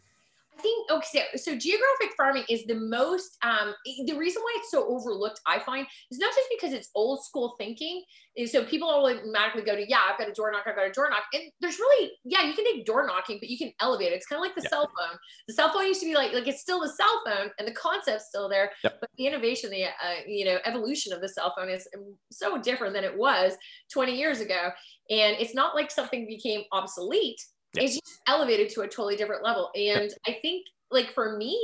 Think 0.64 0.90
okay, 0.90 1.22
so, 1.36 1.52
so 1.52 1.58
geographic 1.58 2.16
farming 2.16 2.44
is 2.48 2.64
the 2.64 2.74
most 2.74 3.36
um, 3.44 3.74
the 4.06 4.16
reason 4.16 4.42
why 4.42 4.54
it's 4.56 4.70
so 4.70 4.86
overlooked. 4.88 5.40
I 5.46 5.58
find 5.60 5.86
is 6.10 6.18
not 6.18 6.34
just 6.34 6.48
because 6.50 6.72
it's 6.72 6.90
old 6.94 7.24
school 7.24 7.54
thinking. 7.58 8.02
Is 8.36 8.50
so 8.50 8.64
people 8.64 8.88
automatically 8.88 9.62
go 9.62 9.76
to 9.76 9.88
yeah, 9.88 10.00
I've 10.10 10.18
got 10.18 10.28
a 10.28 10.32
door 10.32 10.50
knock, 10.50 10.64
I've 10.66 10.74
got 10.74 10.88
a 10.88 10.92
door 10.92 11.08
knock, 11.10 11.22
and 11.32 11.44
there's 11.60 11.78
really 11.78 12.10
yeah, 12.24 12.42
you 12.42 12.54
can 12.54 12.64
take 12.64 12.84
door 12.84 13.06
knocking, 13.06 13.38
but 13.40 13.48
you 13.48 13.58
can 13.58 13.72
elevate 13.80 14.12
it. 14.12 14.16
It's 14.16 14.26
kind 14.26 14.38
of 14.38 14.44
like 14.44 14.56
the 14.56 14.62
yeah. 14.62 14.70
cell 14.70 14.90
phone. 14.98 15.18
The 15.46 15.54
cell 15.54 15.72
phone 15.72 15.86
used 15.86 16.00
to 16.00 16.06
be 16.06 16.14
like 16.14 16.32
like 16.32 16.48
it's 16.48 16.60
still 16.60 16.80
the 16.80 16.88
cell 16.88 17.22
phone, 17.26 17.50
and 17.58 17.68
the 17.68 17.72
concept's 17.72 18.26
still 18.28 18.48
there, 18.48 18.72
yep. 18.82 18.96
but 19.00 19.10
the 19.18 19.26
innovation, 19.26 19.70
the 19.70 19.84
uh, 19.84 20.20
you 20.26 20.46
know 20.46 20.58
evolution 20.64 21.12
of 21.12 21.20
the 21.20 21.28
cell 21.28 21.54
phone 21.56 21.68
is 21.68 21.86
so 22.32 22.60
different 22.60 22.94
than 22.94 23.04
it 23.04 23.16
was 23.16 23.52
20 23.92 24.16
years 24.16 24.40
ago, 24.40 24.70
and 25.10 25.36
it's 25.38 25.54
not 25.54 25.74
like 25.74 25.90
something 25.90 26.26
became 26.26 26.62
obsolete 26.72 27.40
yeah. 27.74 27.84
it's 27.84 27.94
just 27.94 28.20
elevated 28.26 28.70
to 28.70 28.82
a 28.82 28.88
totally 28.88 29.16
different 29.16 29.44
level. 29.44 29.70
And 29.74 30.10
I 30.26 30.38
think, 30.42 30.66
like, 30.90 31.12
for 31.14 31.36
me, 31.36 31.58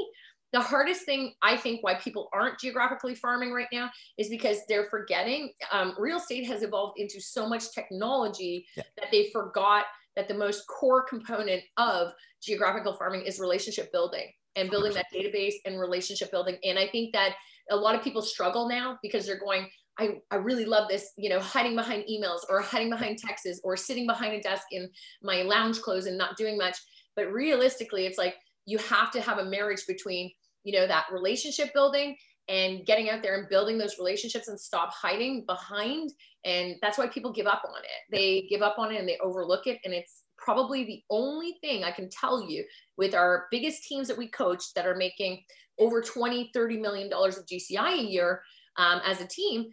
the 0.52 0.60
hardest 0.60 1.04
thing 1.04 1.32
I 1.42 1.56
think 1.56 1.82
why 1.82 1.94
people 1.94 2.28
aren't 2.32 2.58
geographically 2.58 3.14
farming 3.14 3.52
right 3.52 3.68
now 3.72 3.90
is 4.18 4.28
because 4.28 4.58
they're 4.68 4.88
forgetting 4.90 5.52
um, 5.70 5.94
real 5.98 6.16
estate 6.18 6.44
has 6.46 6.62
evolved 6.62 6.98
into 6.98 7.20
so 7.20 7.48
much 7.48 7.72
technology 7.72 8.66
yeah. 8.76 8.82
that 8.98 9.10
they 9.12 9.30
forgot 9.32 9.84
that 10.16 10.26
the 10.26 10.34
most 10.34 10.66
core 10.66 11.04
component 11.04 11.62
of 11.76 12.12
geographical 12.42 12.94
farming 12.94 13.22
is 13.22 13.38
relationship 13.38 13.92
building 13.92 14.26
and 14.56 14.70
building 14.70 14.92
that 14.92 15.06
database 15.14 15.54
and 15.64 15.78
relationship 15.78 16.32
building. 16.32 16.56
And 16.64 16.78
I 16.78 16.88
think 16.88 17.12
that 17.12 17.34
a 17.70 17.76
lot 17.76 17.94
of 17.94 18.02
people 18.02 18.20
struggle 18.20 18.68
now 18.68 18.98
because 19.02 19.26
they're 19.26 19.38
going, 19.38 19.68
I, 20.00 20.20
I 20.30 20.36
really 20.36 20.64
love 20.64 20.88
this, 20.88 21.12
you 21.18 21.28
know, 21.28 21.40
hiding 21.40 21.76
behind 21.76 22.04
emails 22.10 22.40
or 22.48 22.60
hiding 22.60 22.88
behind 22.88 23.18
texts 23.18 23.60
or 23.62 23.76
sitting 23.76 24.06
behind 24.06 24.32
a 24.32 24.40
desk 24.40 24.64
in 24.72 24.88
my 25.22 25.42
lounge 25.42 25.80
clothes 25.80 26.06
and 26.06 26.16
not 26.16 26.38
doing 26.38 26.56
much. 26.56 26.78
But 27.16 27.30
realistically, 27.30 28.06
it's 28.06 28.16
like 28.16 28.36
you 28.64 28.78
have 28.78 29.10
to 29.12 29.20
have 29.20 29.38
a 29.38 29.44
marriage 29.44 29.82
between, 29.86 30.30
you 30.64 30.72
know, 30.72 30.86
that 30.86 31.06
relationship 31.12 31.74
building 31.74 32.16
and 32.48 32.86
getting 32.86 33.10
out 33.10 33.22
there 33.22 33.38
and 33.38 33.48
building 33.48 33.76
those 33.76 33.98
relationships 33.98 34.48
and 34.48 34.58
stop 34.58 34.90
hiding 34.92 35.44
behind. 35.46 36.10
And 36.44 36.76
that's 36.80 36.96
why 36.96 37.06
people 37.08 37.32
give 37.32 37.46
up 37.46 37.62
on 37.68 37.82
it. 37.82 38.16
They 38.16 38.46
give 38.48 38.62
up 38.62 38.78
on 38.78 38.92
it 38.92 38.98
and 38.98 39.08
they 39.08 39.18
overlook 39.22 39.66
it. 39.66 39.78
And 39.84 39.92
it's 39.92 40.22
probably 40.38 40.84
the 40.84 41.02
only 41.10 41.58
thing 41.60 41.84
I 41.84 41.90
can 41.90 42.08
tell 42.08 42.48
you 42.48 42.64
with 42.96 43.14
our 43.14 43.46
biggest 43.50 43.84
teams 43.84 44.08
that 44.08 44.16
we 44.16 44.28
coach 44.28 44.72
that 44.74 44.86
are 44.86 44.96
making 44.96 45.42
over 45.78 46.00
20, 46.00 46.50
30 46.54 46.78
million 46.78 47.10
dollars 47.10 47.36
of 47.36 47.44
GCI 47.44 47.98
a 47.98 48.02
year 48.02 48.40
um, 48.76 49.00
as 49.04 49.20
a 49.20 49.26
team 49.26 49.72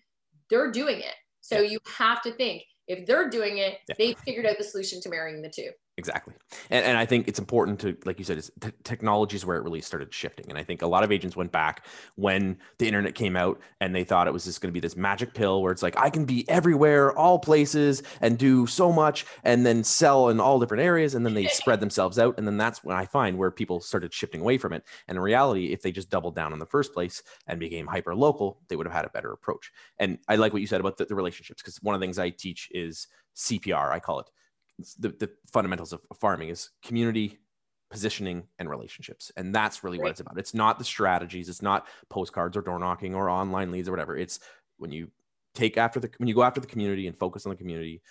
they're 0.50 0.72
doing 0.72 1.00
it. 1.00 1.16
So 1.42 1.62
you 1.62 1.80
have 1.98 2.22
to 2.24 2.32
think 2.32 2.64
if 2.88 3.06
they're 3.06 3.30
doing 3.30 3.58
it, 3.58 3.80
yeah. 3.88 3.96
they 3.98 4.14
figured 4.26 4.46
out 4.46 4.58
the 4.58 4.64
solution 4.64 5.02
to 5.02 5.10
marrying 5.10 5.42
the 5.42 5.50
two. 5.50 5.70
Exactly. 6.00 6.36
And, 6.70 6.86
and 6.86 6.96
I 6.98 7.08
think 7.08 7.28
it's 7.28 7.40
important 7.40 7.80
to, 7.80 7.98
like 8.06 8.20
you 8.20 8.26
said, 8.26 8.38
is 8.38 8.52
t- 8.62 8.70
technology 8.84 9.36
is 9.36 9.48
where 9.48 9.58
it 9.58 9.64
really 9.64 9.82
started 9.82 10.14
shifting. 10.14 10.46
And 10.48 10.56
I 10.56 10.64
think 10.64 10.84
a 10.84 10.88
lot 10.88 11.04
of 11.04 11.12
agents 11.12 11.36
went 11.36 11.52
back 11.52 11.88
when 12.16 12.60
the 12.78 12.86
internet 12.86 13.16
came 13.16 13.36
out 13.36 13.60
and 13.82 13.96
they 13.96 14.04
thought 14.04 14.28
it 14.28 14.34
was 14.34 14.46
just 14.46 14.62
going 14.62 14.70
to 14.70 14.74
be 14.74 14.80
this 14.80 14.96
magic 14.96 15.34
pill 15.34 15.64
where 15.64 15.72
it's 15.72 15.82
like, 15.82 15.98
I 15.98 16.12
can 16.12 16.26
be 16.26 16.48
everywhere, 16.48 17.18
all 17.18 17.40
places 17.40 18.04
and 18.22 18.38
do 18.38 18.68
so 18.68 18.92
much 18.92 19.26
and 19.44 19.66
then 19.66 19.84
sell 19.84 20.30
in 20.30 20.40
all 20.40 20.60
different 20.60 20.84
areas. 20.84 21.16
And 21.16 21.26
then 21.26 21.34
they 21.34 21.48
spread 21.48 21.80
themselves 21.80 22.20
out. 22.20 22.36
And 22.38 22.46
then 22.46 22.58
that's 22.58 22.84
when 22.84 22.96
I 22.96 23.08
find 23.08 23.36
where 23.36 23.50
people 23.50 23.82
started 23.82 24.14
shifting 24.14 24.42
away 24.42 24.60
from 24.60 24.74
it. 24.74 24.84
And 25.08 25.16
in 25.16 25.24
reality, 25.24 25.74
if 25.74 25.82
they 25.82 25.92
just 25.92 26.12
doubled 26.12 26.36
down 26.36 26.54
in 26.54 26.60
the 26.60 26.68
first 26.68 26.94
place 26.94 27.24
and 27.48 27.60
became 27.60 27.88
hyper 27.88 28.14
local, 28.14 28.60
they 28.68 28.76
would 28.76 28.86
have 28.86 28.96
had 28.96 29.06
a 29.06 29.10
better 29.10 29.32
approach. 29.32 29.72
And 29.98 30.20
I 30.28 30.36
like 30.36 30.54
what 30.54 30.62
you 30.62 30.68
said 30.68 30.80
about 30.80 30.98
the, 30.98 31.06
the 31.06 31.16
relationships 31.16 31.64
because 31.64 31.82
one 31.82 31.96
of 31.96 32.02
the 32.02 32.06
things 32.06 32.20
I 32.20 32.30
teach 32.30 32.70
is 32.72 33.08
CPR, 33.36 33.92
I 33.92 34.00
call 34.00 34.20
it 34.20 34.28
the, 35.00 35.10
the 35.10 35.30
fundamentals 35.52 35.94
of 35.94 36.02
farming 36.20 36.50
is 36.50 36.70
community 36.84 37.40
positioning 37.90 38.44
and 38.60 38.70
relationships. 38.70 39.32
And 39.38 39.54
that's 39.54 39.84
really 39.84 39.98
what 39.98 40.12
it's 40.12 40.20
about. 40.20 40.38
It's 40.38 40.54
not 40.54 40.78
the 40.78 40.86
strategies. 40.86 41.50
It's 41.50 41.62
not 41.62 41.88
postcards 42.10 42.58
or 42.58 42.62
door 42.62 42.80
knocking 42.80 43.16
or 43.16 43.30
online 43.30 43.72
leads 43.72 43.88
or 43.88 43.92
whatever. 43.92 44.18
It's 44.18 44.40
when 44.78 44.92
you 44.92 45.10
take 45.56 45.78
after 45.78 46.00
the 46.00 46.10
when 46.18 46.28
you 46.28 46.36
go 46.36 46.44
after 46.44 46.60
the 46.60 46.68
community 46.68 47.08
and 47.08 47.18
focus 47.18 47.46
on 47.46 47.50
the 47.50 47.56
community 47.56 48.02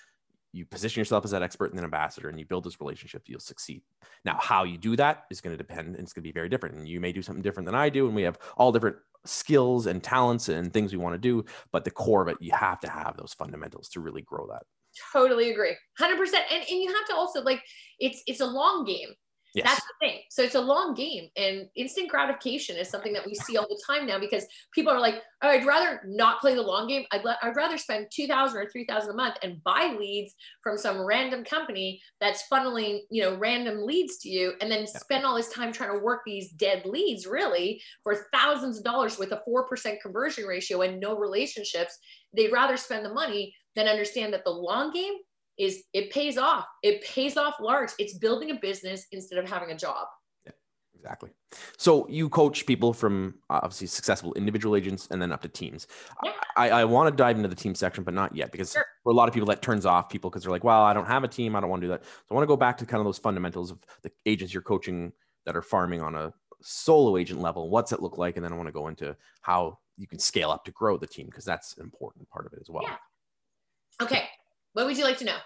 you 0.53 0.65
position 0.65 1.01
yourself 1.01 1.23
as 1.25 1.31
that 1.31 1.43
expert 1.43 1.71
and 1.71 1.79
an 1.79 1.85
ambassador 1.85 2.31
and 2.31 2.39
you 2.39 2.47
build 2.47 2.65
this 2.65 2.81
relationship 2.81 3.23
you'll 3.27 3.39
succeed. 3.39 3.83
Now 4.25 4.39
how 4.41 4.65
you 4.65 4.79
do 4.79 4.97
that 4.97 5.25
is 5.31 5.41
going 5.41 5.53
to 5.53 5.59
depend 5.59 5.89
and 5.89 5.99
it's 5.99 6.13
going 6.13 6.23
to 6.23 6.29
be 6.29 6.33
very 6.33 6.49
different. 6.49 6.77
And 6.77 6.89
you 6.89 6.99
may 6.99 7.13
do 7.13 7.23
something 7.23 7.43
different 7.43 7.67
than 7.67 7.75
i 7.75 7.89
do 7.89 8.07
and 8.07 8.17
we 8.17 8.23
have 8.23 8.39
all 8.57 8.73
different 8.73 8.97
skills 9.25 9.87
and 9.87 10.03
talents 10.03 10.49
and 10.49 10.73
things 10.73 10.93
we 10.93 10.99
want 10.99 11.15
to 11.15 11.19
do 11.19 11.45
but 11.73 11.85
the 11.85 11.91
core 11.91 12.23
of 12.23 12.29
it 12.29 12.37
you 12.41 12.53
have 12.53 12.81
to 12.81 12.89
have 12.89 13.17
those 13.17 13.35
fundamentals 13.35 13.89
to 13.89 14.01
really 14.01 14.23
grow 14.23 14.47
that 14.47 14.63
totally 15.13 15.51
agree. 15.51 15.77
100% 16.01 16.11
and, 16.11 16.65
and 16.71 16.81
you 16.81 16.93
have 16.93 17.07
to 17.07 17.15
also 17.15 17.43
like 17.43 17.63
it's 17.99 18.23
it's 18.27 18.41
a 18.41 18.47
long 18.47 18.85
game 18.85 19.09
Yes. 19.57 19.69
That's 19.69 19.87
the 19.87 20.07
thing. 20.07 20.21
So 20.29 20.43
it's 20.43 20.55
a 20.55 20.61
long 20.61 20.93
game, 20.93 21.31
and 21.35 21.67
instant 21.77 22.11
gratification 22.11 22.77
is 22.77 22.91
something 22.91 23.15
that 23.15 23.25
we 23.25 23.35
see 23.35 23.57
all 23.57 23.67
the 23.67 23.83
time 23.89 24.07
now 24.07 24.19
because 24.19 24.45
people 24.75 24.93
are 24.93 25.01
like, 25.01 25.23
oh, 25.43 25.49
I'd 25.49 25.65
rather 25.65 26.03
not 26.05 26.43
play 26.43 26.55
the 26.55 26.61
long 26.61 26.87
game. 26.89 27.07
I'd, 27.11 27.25
le- 27.25 27.39
I'd 27.43 27.57
rather 27.57 27.79
spend 27.79 28.09
two 28.13 28.27
thousand 28.27 28.59
or 28.61 28.69
three 28.69 28.85
thousand 28.85 29.13
a 29.13 29.15
month 29.15 29.37
and 29.43 29.65
buy 29.65 29.97
leads 29.99 30.35
from 30.63 30.77
some 30.77 31.01
random 31.07 31.43
company 31.43 32.03
that's 32.21 32.45
funneling, 32.53 33.01
you 33.11 33.23
know, 33.23 33.39
random 33.39 33.87
leads 33.87 34.19
to 34.19 34.29
you, 34.29 34.53
and 34.61 34.71
then 34.71 34.81
yeah. 34.81 35.01
spend 35.01 35.25
all 35.25 35.35
this 35.35 35.53
time 35.53 35.73
trying 35.73 35.95
to 35.95 36.05
work 36.05 36.21
these 36.27 36.51
dead 36.53 36.85
leads, 36.85 37.27
really, 37.27 37.81
for 38.03 38.27
thousands 38.35 38.77
of 38.77 38.85
dollars 38.85 39.19
with 39.19 39.33
a 39.33 39.41
four 39.47 39.67
percent 39.67 40.03
conversion 40.03 40.45
ratio 40.45 40.83
and 40.83 41.01
no 41.01 41.17
relationships. 41.17 41.99
They'd 42.37 42.53
rather 42.53 42.77
spend 42.77 43.07
the 43.07 43.15
money 43.15 43.55
than 43.75 43.89
understand 43.89 44.35
that 44.35 44.45
the 44.45 44.51
long 44.51 44.93
game 44.93 45.15
is 45.59 45.85
it 45.93 46.11
pays 46.11 46.39
off. 46.39 46.67
It 46.83 47.03
pays 47.03 47.37
off 47.37 47.55
large. 47.61 47.91
It's 47.99 48.19
building 48.19 48.51
a 48.51 48.55
business 48.55 49.07
instead 49.13 49.39
of 49.39 49.49
having 49.49 49.71
a 49.71 49.77
job. 49.77 50.07
Yeah, 50.45 50.53
exactly. 50.95 51.31
So 51.79 52.07
you 52.09 52.29
coach 52.29 52.67
people 52.67 52.93
from 52.93 53.37
uh, 53.49 53.61
obviously 53.63 53.87
successful 53.87 54.35
individual 54.35 54.77
agents 54.77 55.09
and 55.11 55.21
then 55.21 55.33
up 55.33 55.43
to 55.43 55.49
teams. 55.49 55.87
Yeah. 56.23 56.33
I, 56.57 56.71
I 56.71 56.85
want 56.85 57.11
to 57.11 57.17
dive 57.17 57.37
into 57.37 57.49
the 57.49 57.55
team 57.55 57.75
section, 57.75 58.05
but 58.05 58.15
not 58.15 58.35
yet 58.35 58.53
because 58.53 58.73
sure. 58.73 58.87
for 59.03 59.13
a 59.13 59.15
lot 59.15 59.29
of 59.29 59.35
people 59.35 59.49
that 59.49 59.63
turns 59.63 59.87
off 59.87 60.09
people 60.09 60.31
because 60.31 60.43
they're 60.43 60.53
like, 60.53 60.65
well, 60.65 60.83
I 60.83 60.93
don't 60.93 61.07
have 61.07 61.25
a 61.25 61.29
team. 61.29 61.57
I 61.57 61.61
don't 61.61 61.71
want 61.71 61.81
to 61.83 61.87
do 61.87 61.91
that. 61.93 62.05
So 62.05 62.25
I 62.31 62.35
want 62.35 62.45
to 62.45 62.49
go 62.49 62.57
back 62.57 62.79
to 62.79 62.87
kind 62.87 63.01
of 63.01 63.07
those 63.07 63.19
fundamentals 63.19 63.71
of 63.71 63.79
the 64.03 64.11
agents 64.27 64.53
you're 64.53 64.63
coaching 64.63 65.13
that 65.47 65.57
are 65.57 65.63
farming 65.63 66.03
on 66.03 66.15
a 66.15 66.33
solo 66.63 67.17
agent 67.17 67.41
level. 67.41 67.71
What's 67.71 67.93
it 67.93 68.03
look 68.03 68.19
like? 68.19 68.37
And 68.37 68.45
then 68.45 68.53
I 68.53 68.57
want 68.57 68.69
to 68.69 68.73
go 68.73 68.89
into 68.89 69.17
how 69.43 69.79
you 69.97 70.07
can 70.07 70.19
scale 70.19 70.51
up 70.51 70.65
to 70.65 70.71
grow 70.73 70.97
the 70.99 71.07
team 71.07 71.27
because 71.27 71.45
that's 71.45 71.77
an 71.77 71.85
important 71.85 72.29
part 72.29 72.47
of 72.47 72.53
it 72.53 72.59
as 72.61 72.69
well. 72.69 72.83
Yeah. 72.83 72.97
Okay. 74.03 74.29
What 74.77 74.85
would 74.85 74.99
you 74.99 75.05
like 75.05 75.17
to 75.19 75.25
know? 75.25 75.39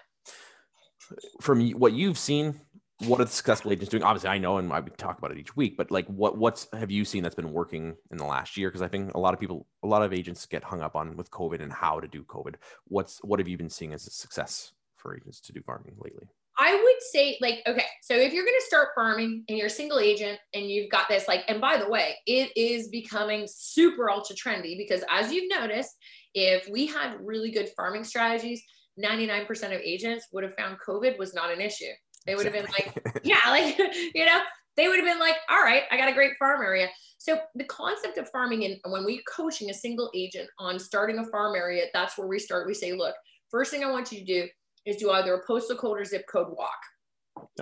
From 1.39 1.69
what 1.71 1.93
you've 1.93 2.17
seen, 2.17 2.59
what 3.05 3.21
are 3.21 3.23
the 3.23 3.31
successful 3.31 3.71
agents 3.71 3.89
doing? 3.89 4.03
Obviously, 4.03 4.29
I 4.29 4.37
know, 4.37 4.57
and 4.57 4.73
I 4.73 4.81
would 4.81 4.97
talk 4.97 5.19
about 5.19 5.31
it 5.31 5.37
each 5.37 5.55
week. 5.55 5.77
But 5.77 5.89
like, 5.89 6.05
what 6.07 6.37
what's 6.37 6.67
have 6.73 6.91
you 6.91 7.05
seen 7.05 7.23
that's 7.23 7.33
been 7.33 7.53
working 7.53 7.95
in 8.11 8.17
the 8.17 8.25
last 8.25 8.57
year? 8.57 8.67
Because 8.67 8.81
I 8.81 8.89
think 8.89 9.13
a 9.13 9.19
lot 9.19 9.33
of 9.33 9.39
people, 9.39 9.67
a 9.83 9.87
lot 9.87 10.01
of 10.01 10.11
agents 10.11 10.45
get 10.45 10.65
hung 10.65 10.81
up 10.81 10.97
on 10.97 11.15
with 11.15 11.31
COVID 11.31 11.61
and 11.61 11.71
how 11.71 12.01
to 12.01 12.09
do 12.09 12.25
COVID. 12.25 12.55
What's 12.87 13.19
what 13.23 13.39
have 13.39 13.47
you 13.47 13.57
been 13.57 13.69
seeing 13.69 13.93
as 13.93 14.05
a 14.05 14.09
success 14.09 14.73
for 14.97 15.15
agents 15.15 15.39
to 15.41 15.53
do 15.53 15.61
farming 15.61 15.95
lately? 15.97 16.27
I 16.59 16.75
would 16.75 17.01
say, 17.13 17.37
like, 17.39 17.61
okay, 17.65 17.85
so 18.01 18.13
if 18.15 18.33
you're 18.33 18.43
going 18.43 18.59
to 18.59 18.67
start 18.67 18.89
farming 18.93 19.45
and 19.47 19.57
you're 19.57 19.67
a 19.67 19.69
single 19.69 19.99
agent 19.99 20.39
and 20.53 20.69
you've 20.69 20.91
got 20.91 21.07
this, 21.07 21.29
like, 21.29 21.45
and 21.47 21.61
by 21.61 21.77
the 21.77 21.89
way, 21.89 22.17
it 22.27 22.51
is 22.57 22.89
becoming 22.89 23.47
super 23.49 24.09
ultra 24.09 24.35
trendy 24.35 24.77
because 24.77 25.05
as 25.09 25.31
you've 25.31 25.49
noticed, 25.49 25.95
if 26.33 26.67
we 26.69 26.85
had 26.85 27.15
really 27.21 27.49
good 27.49 27.69
farming 27.77 28.03
strategies, 28.03 28.61
99% 28.99 29.49
of 29.65 29.81
agents 29.81 30.27
would 30.31 30.43
have 30.43 30.55
found 30.55 30.77
COVID 30.85 31.17
was 31.17 31.33
not 31.33 31.51
an 31.51 31.61
issue. 31.61 31.91
They 32.25 32.35
would 32.35 32.45
have 32.45 32.53
been 32.53 32.65
like, 32.65 33.01
yeah, 33.23 33.39
like, 33.47 33.77
you 34.15 34.25
know, 34.25 34.39
they 34.77 34.87
would 34.87 34.97
have 34.97 35.05
been 35.05 35.19
like, 35.19 35.35
all 35.49 35.61
right, 35.61 35.83
I 35.91 35.97
got 35.97 36.09
a 36.09 36.13
great 36.13 36.33
farm 36.37 36.61
area. 36.61 36.87
So 37.17 37.39
the 37.55 37.65
concept 37.65 38.17
of 38.17 38.29
farming 38.29 38.65
and 38.65 38.77
when 38.91 39.05
we're 39.05 39.21
coaching 39.27 39.69
a 39.69 39.73
single 39.73 40.09
agent 40.15 40.49
on 40.57 40.79
starting 40.79 41.19
a 41.19 41.25
farm 41.25 41.55
area, 41.55 41.85
that's 41.93 42.17
where 42.17 42.27
we 42.27 42.39
start. 42.39 42.67
We 42.67 42.73
say, 42.73 42.93
look, 42.93 43.15
first 43.49 43.71
thing 43.71 43.83
I 43.83 43.91
want 43.91 44.11
you 44.11 44.19
to 44.19 44.25
do 44.25 44.47
is 44.85 44.97
do 44.97 45.11
either 45.11 45.33
a 45.35 45.45
postal 45.45 45.77
code 45.77 45.99
or 45.99 46.05
zip 46.05 46.25
code 46.31 46.47
walk 46.49 46.79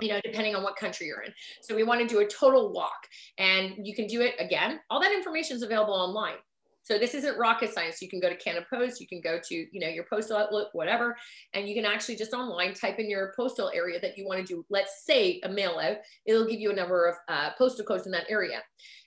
you 0.01 0.09
know, 0.09 0.19
depending 0.24 0.55
on 0.55 0.63
what 0.63 0.75
country 0.75 1.07
you're 1.07 1.21
in. 1.21 1.31
So 1.62 1.75
we 1.75 1.83
want 1.83 2.01
to 2.01 2.07
do 2.07 2.19
a 2.19 2.27
total 2.27 2.71
walk 2.71 3.07
and 3.38 3.75
you 3.83 3.95
can 3.95 4.07
do 4.07 4.21
it 4.21 4.36
again. 4.39 4.79
All 4.89 5.00
that 5.01 5.12
information 5.12 5.55
is 5.55 5.63
available 5.63 5.93
online. 5.93 6.36
So 6.83 6.98
this 6.98 7.13
isn't 7.13 7.38
rocket 7.38 7.74
science. 7.74 8.01
You 8.01 8.09
can 8.09 8.19
go 8.19 8.29
to 8.29 8.36
Canada 8.36 8.65
Post, 8.71 9.00
you 9.00 9.07
can 9.07 9.21
go 9.21 9.39
to, 9.48 9.55
you 9.55 9.79
know, 9.79 9.88
your 9.88 10.05
postal 10.09 10.38
outlet, 10.38 10.67
whatever, 10.74 11.15
and 11.53 11.67
you 11.67 11.75
can 11.75 11.86
actually 11.86 12.15
just 12.15 12.33
online 12.33 12.74
type 12.74 13.00
in 13.00 13.09
your 13.09 13.33
postal 13.36 13.71
area 13.74 14.00
that 14.01 14.17
you 14.17 14.25
want 14.25 14.39
to 14.39 14.45
do. 14.45 14.65
Let's 14.69 15.05
say 15.05 15.39
a 15.43 15.50
mail 15.50 15.79
out. 15.81 15.98
It'll 16.25 16.48
give 16.48 16.59
you 16.59 16.71
a 16.71 16.75
number 16.75 17.07
of 17.07 17.15
uh, 17.27 17.51
postal 17.57 17.86
codes 17.86 18.05
in 18.05 18.12
that 18.13 18.25
area. 18.29 18.62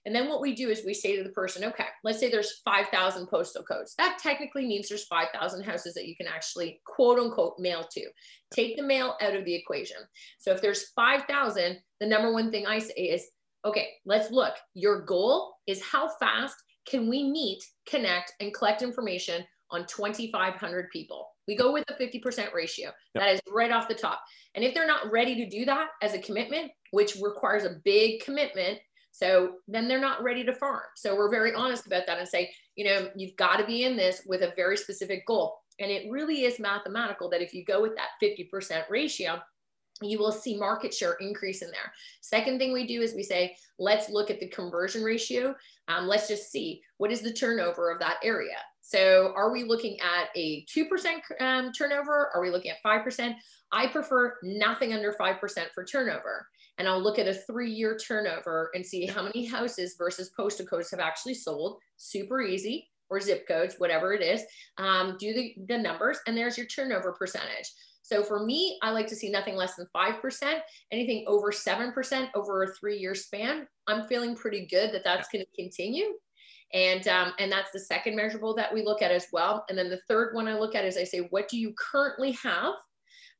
And 0.05 0.14
then 0.14 0.29
what 0.29 0.41
we 0.41 0.55
do 0.55 0.69
is 0.69 0.83
we 0.85 0.95
say 0.95 1.17
to 1.17 1.23
the 1.23 1.31
person, 1.31 1.64
okay, 1.64 1.87
let's 2.02 2.19
say 2.19 2.31
there's 2.31 2.61
5,000 2.64 3.26
postal 3.29 3.62
codes. 3.62 3.95
That 3.99 4.19
technically 4.21 4.67
means 4.67 4.88
there's 4.88 5.07
5,000 5.07 5.62
houses 5.62 5.95
that 5.95 6.09
you 6.09 6.17
can 6.17 6.26
actually 6.26 6.81
quote 6.87 7.19
unquote 7.19 7.55
mail 7.59 7.87
to. 7.93 8.07
Take 8.52 8.76
the 8.76 8.83
mail 8.83 9.17
out 9.21 9.37
of 9.37 9.45
the 9.45 9.55
equation. 9.55 9.99
So 10.38 10.52
if 10.52 10.61
there's 10.61 10.91
5,000, 10.97 11.79
the 12.00 12.07
number 12.07 12.33
one 12.33 12.50
thing 12.50 12.67
I 12.67 12.79
say 12.81 12.95
is, 12.95 13.29
okay, 13.64 13.88
let's 14.05 14.31
look. 14.31 14.55
Your 14.75 15.02
goal 15.02 15.55
is 15.67 15.83
how 15.83 16.11
fast 16.19 16.57
can 16.87 17.09
we 17.09 17.23
meet, 17.25 17.62
connect, 17.87 18.33
and 18.41 18.55
collect 18.55 18.83
information 18.83 19.45
on 19.71 19.87
2,500 19.87 20.91
people? 20.91 21.29
We 21.49 21.57
go 21.57 21.73
with 21.73 21.85
a 21.89 21.95
50% 21.95 22.53
ratio. 22.53 22.87
Yep. 22.87 22.95
That 23.15 23.29
is 23.35 23.41
right 23.53 23.73
off 23.73 23.89
the 23.89 23.95
top. 23.95 24.21
And 24.55 24.65
if 24.65 24.75
they're 24.75 24.87
not 24.87 25.11
ready 25.11 25.35
to 25.37 25.49
do 25.49 25.65
that 25.65 25.89
as 26.03 26.15
a 26.15 26.19
commitment, 26.19 26.71
which 26.91 27.17
requires 27.21 27.65
a 27.65 27.81
big 27.85 28.23
commitment, 28.23 28.79
so 29.11 29.57
then 29.69 29.89
they're 29.89 30.01
not 30.01 30.23
ready 30.23 30.45
to 30.45 30.55
farm. 30.55 30.83
So 30.97 31.15
we're 31.15 31.31
very 31.31 31.55
honest 31.55 31.87
about 31.87 32.07
that 32.07 32.19
and 32.19 32.29
say, 32.29 32.51
you 32.77 32.85
know, 32.85 33.09
you've 33.15 33.37
got 33.37 33.57
to 33.57 33.67
be 33.67 33.85
in 33.85 33.97
this 33.97 34.23
with 34.27 34.43
a 34.43 34.55
very 34.57 34.77
specific 34.77 35.27
goal. 35.27 35.59
And 35.81 35.91
it 35.91 36.11
really 36.11 36.45
is 36.45 36.59
mathematical 36.59 37.29
that 37.31 37.43
if 37.43 37.53
you 37.53 37.65
go 37.65 37.83
with 37.83 37.95
that 37.97 38.09
50% 38.23 38.89
ratio, 38.89 39.41
you 40.02 40.18
will 40.18 40.32
see 40.32 40.56
market 40.56 40.92
share 40.92 41.16
increase 41.21 41.62
in 41.62 41.71
there. 41.71 41.92
Second 42.21 42.59
thing 42.59 42.73
we 42.73 42.87
do 42.87 43.02
is 43.02 43.14
we 43.14 43.23
say, 43.23 43.56
let's 43.78 44.11
look 44.11 44.30
at 44.30 44.40
the 44.40 44.49
conversion 44.49 45.02
ratio. 45.02 45.54
Um, 45.88 46.06
let's 46.06 46.28
just 46.28 46.50
see 46.50 46.82
what 46.99 47.12
is 47.12 47.21
the 47.21 47.32
turnover 47.32 47.90
of 47.90 47.99
that 48.00 48.18
area. 48.23 48.56
So 48.80 49.32
are 49.37 49.52
we 49.52 49.64
looking 49.64 49.97
at 50.00 50.28
a 50.37 50.66
2% 50.66 50.87
um, 51.40 51.73
turnover? 51.73 52.30
Are 52.35 52.42
we 52.42 52.50
looking 52.50 52.73
at 52.73 52.82
5%? 52.85 53.35
I 53.71 53.87
prefer 53.87 54.37
nothing 54.42 54.92
under 54.92 55.12
5% 55.12 55.38
for 55.75 55.85
turnover. 55.85 56.47
And 56.78 56.88
I'll 56.88 57.02
look 57.02 57.18
at 57.18 57.28
a 57.28 57.35
three 57.35 57.71
year 57.71 57.97
turnover 57.97 58.71
and 58.75 58.85
see 58.85 59.06
how 59.06 59.23
many 59.23 59.47
houses 59.47 59.94
versus 59.99 60.30
postal 60.37 60.66
codes 60.66 60.90
have 60.90 61.00
actually 61.00 61.35
sold. 61.35 61.78
Super 61.97 62.42
easy 62.42 62.88
or 63.09 63.21
zip 63.21 63.47
codes, 63.47 63.76
whatever 63.78 64.14
it 64.14 64.23
is. 64.23 64.42
Um, 64.78 65.16
do 65.18 65.32
the, 65.32 65.54
the 65.68 65.78
numbers 65.78 66.18
and 66.26 66.37
there's 66.37 66.56
your 66.56 66.66
turnover 66.66 67.12
percentage. 67.12 67.71
So 68.12 68.23
for 68.23 68.45
me, 68.45 68.78
I 68.83 68.90
like 68.90 69.07
to 69.07 69.16
see 69.16 69.31
nothing 69.31 69.57
less 69.57 69.76
than 69.76 69.87
5%, 69.97 70.61
anything 70.90 71.25
over 71.26 71.50
7% 71.50 72.28
over 72.35 72.62
a 72.62 72.75
three 72.75 72.99
year 72.99 73.14
span. 73.14 73.66
I'm 73.87 74.04
feeling 74.04 74.37
pretty 74.37 74.66
good 74.66 74.92
that 74.92 75.02
that's 75.02 75.31
going 75.31 75.42
to 75.42 75.62
continue. 75.62 76.12
And, 76.75 77.09
um, 77.09 77.33
and 77.38 77.50
that's 77.50 77.71
the 77.73 77.81
second 77.81 78.14
measurable 78.14 78.54
that 78.57 78.73
we 78.73 78.83
look 78.85 79.00
at 79.00 79.11
as 79.11 79.28
well. 79.33 79.64
And 79.71 79.78
then 79.78 79.88
the 79.88 80.02
third 80.09 80.35
one 80.35 80.47
I 80.47 80.59
look 80.59 80.75
at 80.75 80.85
is 80.85 80.99
I 80.99 81.04
say, 81.04 81.26
what 81.31 81.49
do 81.49 81.59
you 81.59 81.73
currently 81.78 82.33
have 82.33 82.75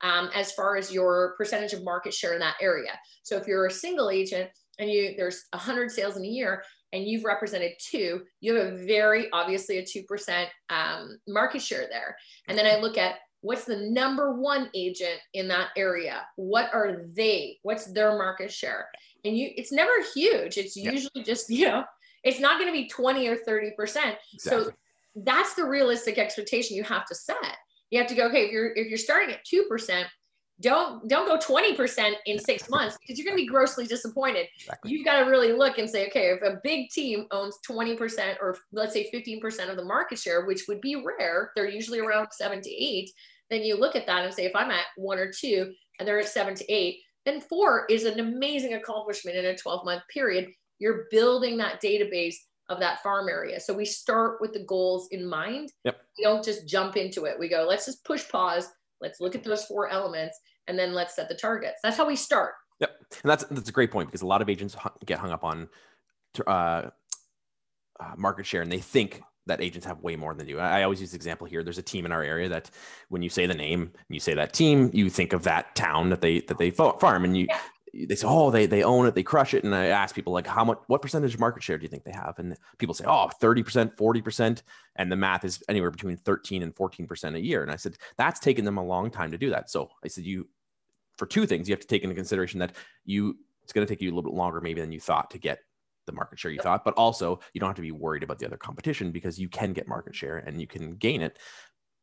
um, 0.01 0.31
as 0.35 0.53
far 0.53 0.79
as 0.79 0.91
your 0.91 1.35
percentage 1.37 1.75
of 1.75 1.85
market 1.85 2.15
share 2.15 2.33
in 2.33 2.41
that 2.41 2.57
area? 2.59 2.99
So 3.25 3.37
if 3.37 3.47
you're 3.47 3.67
a 3.67 3.71
single 3.71 4.09
agent 4.09 4.49
and 4.79 4.89
you 4.89 5.13
there's 5.19 5.45
100 5.51 5.91
sales 5.91 6.17
in 6.17 6.25
a 6.25 6.29
year 6.29 6.63
and 6.95 7.05
you've 7.05 7.25
represented 7.25 7.73
two, 7.79 8.23
you 8.41 8.55
have 8.55 8.73
a 8.73 8.87
very 8.87 9.29
obviously 9.33 9.77
a 9.77 9.83
2% 9.83 10.47
um, 10.71 11.19
market 11.29 11.61
share 11.61 11.89
there. 11.91 12.17
And 12.49 12.57
then 12.57 12.65
I 12.65 12.81
look 12.81 12.97
at 12.97 13.17
what's 13.43 13.65
the 13.65 13.77
number 13.77 14.33
one 14.33 14.71
agent 14.75 15.21
in 15.35 15.49
that 15.49 15.69
area? 15.77 16.23
What 16.37 16.73
are 16.73 17.03
they? 17.15 17.59
What's 17.63 17.87
their 17.87 18.17
market 18.17 18.51
share? 18.51 18.89
And 19.25 19.37
you 19.37 19.51
it's 19.57 19.73
never 19.73 19.93
huge. 20.15 20.57
It's 20.57 20.77
usually 20.77 21.23
just 21.23 21.51
you 21.51 21.67
know 21.67 21.85
it's 22.25 22.41
not 22.41 22.59
going 22.59 22.73
to 22.73 22.81
be 22.81 22.89
20 22.89 23.29
or 23.29 23.37
30 23.37 23.73
percent. 23.77 24.17
Exactly. 24.33 24.65
so 24.65 24.73
that's 25.17 25.55
the 25.55 25.65
realistic 25.65 26.19
expectation 26.19 26.77
you 26.77 26.85
have 26.85 27.05
to 27.07 27.15
set. 27.15 27.57
You 27.91 27.99
have 27.99 28.09
to 28.09 28.15
go 28.15 28.27
okay 28.29 28.47
if 28.47 28.53
you're 28.53 28.73
if 28.75 28.89
you're 28.89 28.99
starting 28.99 29.35
at 29.35 29.45
2 29.45 29.65
percent 29.69 30.09
don't 30.63 31.09
don't 31.09 31.27
go 31.27 31.37
20% 31.37 32.13
in 32.27 32.39
six 32.39 32.71
months 32.71 32.97
because 33.01 33.19
you're 33.19 33.27
going 33.27 33.37
to 33.37 33.43
be 33.43 33.49
grossly 33.49 33.87
disappointed. 33.87 34.47
Exactly. 34.59 34.91
you've 34.91 35.05
got 35.05 35.23
to 35.23 35.31
really 35.31 35.53
look 35.53 35.79
and 35.79 35.91
say 35.91 36.07
okay 36.07 36.31
if 36.31 36.43
a 36.43 36.61
big 36.63 36.89
team 36.91 37.27
owns 37.33 37.59
20% 37.69 38.37
or 38.41 38.57
let's 38.73 38.93
say 38.93 39.11
15% 39.13 39.69
of 39.69 39.77
the 39.77 39.85
market 39.85 40.19
share 40.19 40.47
which 40.47 40.65
would 40.69 40.81
be 40.81 40.97
rare 40.97 41.51
they're 41.55 41.69
usually 41.69 41.99
around 41.99 42.29
7 42.31 42.63
to 42.63 42.71
8 42.71 43.11
then 43.53 43.63
you 43.63 43.77
look 43.77 43.95
at 43.97 44.07
that 44.07 44.25
and 44.25 44.33
say, 44.33 44.45
if 44.45 44.57
I'm 44.57 44.71
at 44.71 44.87
one 44.97 45.19
or 45.19 45.31
two 45.31 45.73
and 45.99 46.09
they're 46.09 46.21
at 46.21 46.29
seven 46.29 46.55
to 46.55 46.73
eight, 46.73 47.01
then 47.25 47.41
four 47.41 47.87
is 47.89 48.05
an 48.05 48.19
amazing 48.19 48.75
accomplishment 48.75 49.37
in 49.37 49.47
a 49.47 49.57
12 49.57 49.85
month 49.85 50.03
period. 50.13 50.49
You're 50.79 51.07
building 51.11 51.57
that 51.59 51.81
database 51.81 52.35
of 52.69 52.81
that 52.81 53.03
farm 53.03 53.29
area. 53.29 53.61
So 53.61 53.75
we 53.75 53.85
start 53.85 54.39
with 54.41 54.53
the 54.53 54.65
goals 54.65 55.09
in 55.11 55.29
mind. 55.29 55.71
Yep. 55.85 56.01
We 56.19 56.25
don't 56.25 56.45
just 56.45 56.67
jump 56.67 56.97
into 56.97 57.27
it. 57.27 57.39
We 57.39 57.49
go, 57.49 57.67
let's 57.69 57.87
just 57.87 58.05
push 58.05 58.29
pause. 58.29 58.69
Let's 59.01 59.21
look 59.21 59.35
at 59.35 59.45
those 59.45 59.65
four 59.65 59.89
elements 59.89 60.39
and 60.67 60.79
then 60.79 60.95
let's 60.95 61.15
set 61.15 61.29
the 61.29 61.35
targets. 61.35 61.81
That's 61.83 61.97
how 61.97 62.07
we 62.07 62.17
start. 62.17 62.55
Yep. 62.81 62.91
And 63.23 63.31
that's, 63.31 63.45
that's 63.45 63.69
a 63.69 63.73
great 63.73 63.91
point 63.91 64.09
because 64.09 64.23
a 64.23 64.27
lot 64.27 64.43
of 64.43 64.49
agents 64.49 64.77
get 65.05 65.19
hung 65.19 65.31
up 65.31 65.45
on 65.45 65.69
uh, 66.47 66.51
uh, 66.51 66.91
market 68.17 68.47
share 68.47 68.63
and 68.63 68.73
they 68.73 68.79
think 68.79 69.23
that 69.47 69.61
agents 69.61 69.87
have 69.87 70.01
way 70.03 70.17
more 70.17 70.35
than 70.35 70.49
you. 70.49 70.59
I 70.61 70.83
always 70.83 71.01
use 71.01 71.11
the 71.11 71.17
example 71.17 71.47
here. 71.47 71.63
There's 71.63 71.79
a 71.79 71.83
team 71.83 72.07
in 72.07 72.13
our 72.13 72.23
area 72.23 72.49
that 72.49 72.71
when 73.09 73.23
you 73.23 73.29
say 73.29 73.47
the 73.47 73.55
name, 73.55 73.83
and 73.83 74.15
you 74.15 74.21
say 74.21 74.35
that 74.35 74.53
team, 74.53 74.91
you 74.93 75.11
think 75.11 75.33
of 75.33 75.43
that 75.45 75.75
town 75.75 76.11
that 76.11 76.21
they 76.21 76.41
that 76.43 76.59
they 76.59 76.71
farm, 76.71 77.25
and 77.25 77.37
you 77.37 77.49
they 77.95 78.15
say, 78.15 78.27
oh, 78.27 78.51
they 78.51 78.67
they 78.67 78.83
own 78.83 79.07
it, 79.07 79.15
they 79.15 79.23
crush 79.23 79.53
it. 79.53 79.65
And 79.65 79.75
I 79.75 79.87
ask 79.87 80.15
people 80.15 80.33
like, 80.33 80.47
how 80.47 80.65
much, 80.65 80.79
what 80.87 81.03
percentage 81.03 81.35
of 81.35 81.41
market 81.41 81.63
share 81.63 81.77
do 81.77 81.83
you 81.83 81.89
think 81.89 82.05
they 82.05 82.13
have? 82.13 82.39
And 82.39 82.57
people 82.79 82.95
say, 82.95 83.05
oh, 83.07 83.29
30%, 83.41 83.97
40%. 83.97 84.63
And 84.97 85.13
the 85.13 85.17
math 85.17 85.45
is 85.45 85.63
anywhere 85.69 85.91
between 85.91 86.17
13 86.17 86.63
and 86.63 86.75
14% 86.75 87.35
a 87.35 87.41
year. 87.41 87.63
And 87.63 87.71
I 87.71 87.77
said, 87.77 87.97
that's 88.17 88.41
taken 88.41 88.65
them 88.65 88.79
a 88.79 88.85
long 88.85 89.11
time 89.11 89.31
to 89.31 89.39
do 89.39 89.51
that. 89.51 89.71
So 89.71 89.91
I 90.03 90.09
said, 90.09 90.25
you, 90.25 90.49
for 91.19 91.27
two 91.27 91.45
things, 91.47 91.69
you 91.69 91.75
have 91.75 91.81
to 91.81 91.87
take 91.87 92.03
into 92.03 92.15
consideration 92.15 92.61
that 92.61 92.75
you, 93.05 93.37
it's 93.63 93.75
going 93.75 93.87
to 93.87 93.93
take 93.93 94.01
you 94.01 94.09
a 94.09 94.15
little 94.15 94.31
bit 94.31 94.37
longer 94.37 94.61
maybe 94.61 94.81
than 94.81 94.93
you 94.93 95.01
thought 95.01 95.31
to 95.33 95.39
get 95.39 95.59
the 96.07 96.13
market 96.13 96.39
share 96.39 96.51
you 96.51 96.57
yep. 96.57 96.65
thought, 96.65 96.85
but 96.85 96.95
also 96.95 97.41
you 97.53 97.61
don't 97.61 97.69
have 97.69 97.77
to 97.77 97.83
be 97.83 97.93
worried 97.93 98.23
about 98.23 98.39
the 98.39 98.47
other 98.47 98.57
competition 98.57 99.11
because 99.13 99.39
you 99.39 99.49
can 99.49 99.73
get 99.73 99.89
market 99.89 100.15
share 100.15 100.39
and 100.39 100.61
you 100.61 100.67
can 100.67 100.97
gain 100.97 101.23
it, 101.23 101.39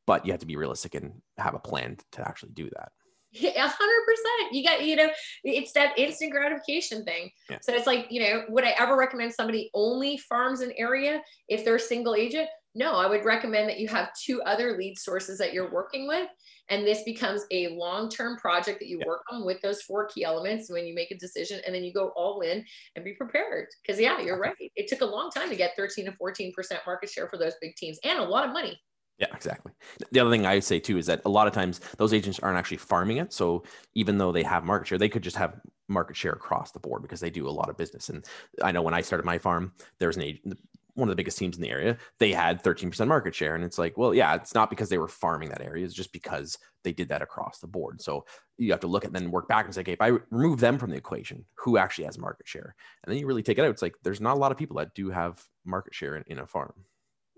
but 0.07 0.25
you 0.25 0.31
have 0.31 0.39
to 0.39 0.45
be 0.45 0.55
realistic 0.55 0.95
and 0.95 1.13
have 1.37 1.53
a 1.53 1.59
plan 1.59 1.97
to 2.13 2.27
actually 2.27 2.51
do 2.53 2.69
that. 2.75 2.91
A 3.35 3.67
hundred 3.67 4.05
percent. 4.05 4.53
You 4.53 4.63
got, 4.63 4.83
you 4.83 4.95
know, 4.95 5.09
it's 5.43 5.71
that 5.73 5.97
instant 5.99 6.31
gratification 6.31 7.05
thing. 7.05 7.29
Yeah. 7.49 7.59
So 7.61 7.73
it's 7.73 7.85
like, 7.85 8.07
you 8.09 8.21
know, 8.21 8.43
would 8.49 8.63
I 8.63 8.73
ever 8.79 8.97
recommend 8.97 9.33
somebody 9.33 9.69
only 9.75 10.17
farms 10.17 10.61
an 10.61 10.73
area 10.77 11.21
if 11.47 11.63
they're 11.63 11.75
a 11.75 11.79
single 11.79 12.15
agent? 12.15 12.49
No, 12.73 12.93
I 12.93 13.07
would 13.07 13.25
recommend 13.25 13.69
that 13.69 13.79
you 13.79 13.87
have 13.89 14.09
two 14.19 14.41
other 14.43 14.77
lead 14.77 14.97
sources 14.97 15.37
that 15.37 15.53
you're 15.53 15.71
working 15.71 16.07
with 16.07 16.27
and 16.69 16.85
this 16.85 17.03
becomes 17.03 17.45
a 17.51 17.69
long-term 17.69 18.38
project 18.38 18.79
that 18.79 18.88
you 18.88 18.99
yeah. 18.99 19.07
work 19.07 19.23
on 19.31 19.45
with 19.45 19.61
those 19.61 19.81
four 19.81 20.07
key 20.07 20.23
elements 20.23 20.69
when 20.69 20.85
you 20.85 20.93
make 20.93 21.11
a 21.11 21.17
decision 21.17 21.61
and 21.65 21.73
then 21.73 21.83
you 21.83 21.93
go 21.93 22.09
all 22.15 22.41
in 22.41 22.63
and 22.95 23.05
be 23.05 23.13
prepared 23.13 23.67
because 23.81 23.99
yeah 23.99 24.19
you're 24.19 24.39
right 24.39 24.55
it 24.75 24.88
took 24.88 25.01
a 25.01 25.05
long 25.05 25.29
time 25.29 25.49
to 25.49 25.55
get 25.55 25.75
13 25.75 26.05
to 26.05 26.11
14 26.13 26.53
percent 26.53 26.81
market 26.85 27.09
share 27.09 27.27
for 27.27 27.38
those 27.38 27.53
big 27.61 27.75
teams 27.75 27.99
and 28.03 28.19
a 28.19 28.23
lot 28.23 28.45
of 28.45 28.53
money 28.53 28.79
yeah, 29.19 29.27
exactly. 29.35 29.73
The 30.11 30.21
other 30.21 30.29
thing 30.29 30.45
I 30.45 30.59
say 30.59 30.79
too 30.79 30.97
is 30.97 31.05
that 31.07 31.21
a 31.25 31.29
lot 31.29 31.45
of 31.45 31.51
times 31.51 31.81
those 31.97 32.13
agents 32.13 32.39
aren't 32.39 32.57
actually 32.57 32.77
farming 32.77 33.17
it. 33.17 33.33
So 33.33 33.63
even 33.93 34.17
though 34.17 34.31
they 34.31 34.43
have 34.43 34.63
market 34.63 34.88
share, 34.88 34.97
they 34.97 35.09
could 35.09 35.23
just 35.23 35.35
have 35.35 35.59
market 35.89 36.15
share 36.15 36.31
across 36.31 36.71
the 36.71 36.79
board 36.79 37.01
because 37.01 37.19
they 37.19 37.29
do 37.29 37.47
a 37.47 37.51
lot 37.51 37.69
of 37.69 37.75
business. 37.75 38.07
And 38.07 38.25
I 38.63 38.71
know 38.71 38.81
when 38.81 38.93
I 38.93 39.01
started 39.01 39.25
my 39.25 39.38
farm, 39.38 39.73
there 39.99 40.07
was 40.07 40.15
an 40.15 40.23
agent, 40.23 40.57
one 40.99 41.09
of 41.09 41.11
the 41.11 41.15
biggest 41.15 41.37
teams 41.37 41.55
in 41.55 41.61
the 41.61 41.69
area, 41.69 41.97
they 42.19 42.31
had 42.31 42.63
13% 42.63 43.07
market 43.07 43.33
share. 43.33 43.55
And 43.55 43.63
it's 43.63 43.77
like, 43.77 43.97
well, 43.97 44.13
yeah, 44.13 44.35
it's 44.35 44.53
not 44.53 44.69
because 44.69 44.89
they 44.89 44.97
were 44.97 45.07
farming 45.07 45.49
that 45.49 45.61
area, 45.61 45.85
it's 45.85 45.93
just 45.93 46.13
because 46.13 46.57
they 46.83 46.91
did 46.91 47.09
that 47.09 47.21
across 47.21 47.59
the 47.59 47.67
board. 47.67 48.01
So 48.01 48.25
you 48.57 48.71
have 48.71 48.79
to 48.81 48.87
look 48.87 49.05
at 49.05 49.13
then 49.13 49.31
work 49.31 49.47
back 49.47 49.65
and 49.65 49.73
say, 49.73 49.81
okay, 49.81 49.93
if 49.93 50.01
I 50.01 50.11
remove 50.29 50.59
them 50.59 50.77
from 50.77 50.91
the 50.91 50.97
equation, 50.97 51.45
who 51.55 51.77
actually 51.77 52.05
has 52.05 52.17
market 52.17 52.47
share? 52.47 52.75
And 53.03 53.11
then 53.11 53.19
you 53.19 53.27
really 53.27 53.43
take 53.43 53.57
it 53.57 53.65
out. 53.65 53.71
It's 53.71 53.81
like 53.81 53.95
there's 54.03 54.21
not 54.21 54.35
a 54.35 54.39
lot 54.39 54.51
of 54.51 54.57
people 54.57 54.77
that 54.77 54.93
do 54.93 55.09
have 55.09 55.41
market 55.65 55.93
share 55.93 56.15
in, 56.15 56.23
in 56.27 56.39
a 56.39 56.47
farm. 56.47 56.73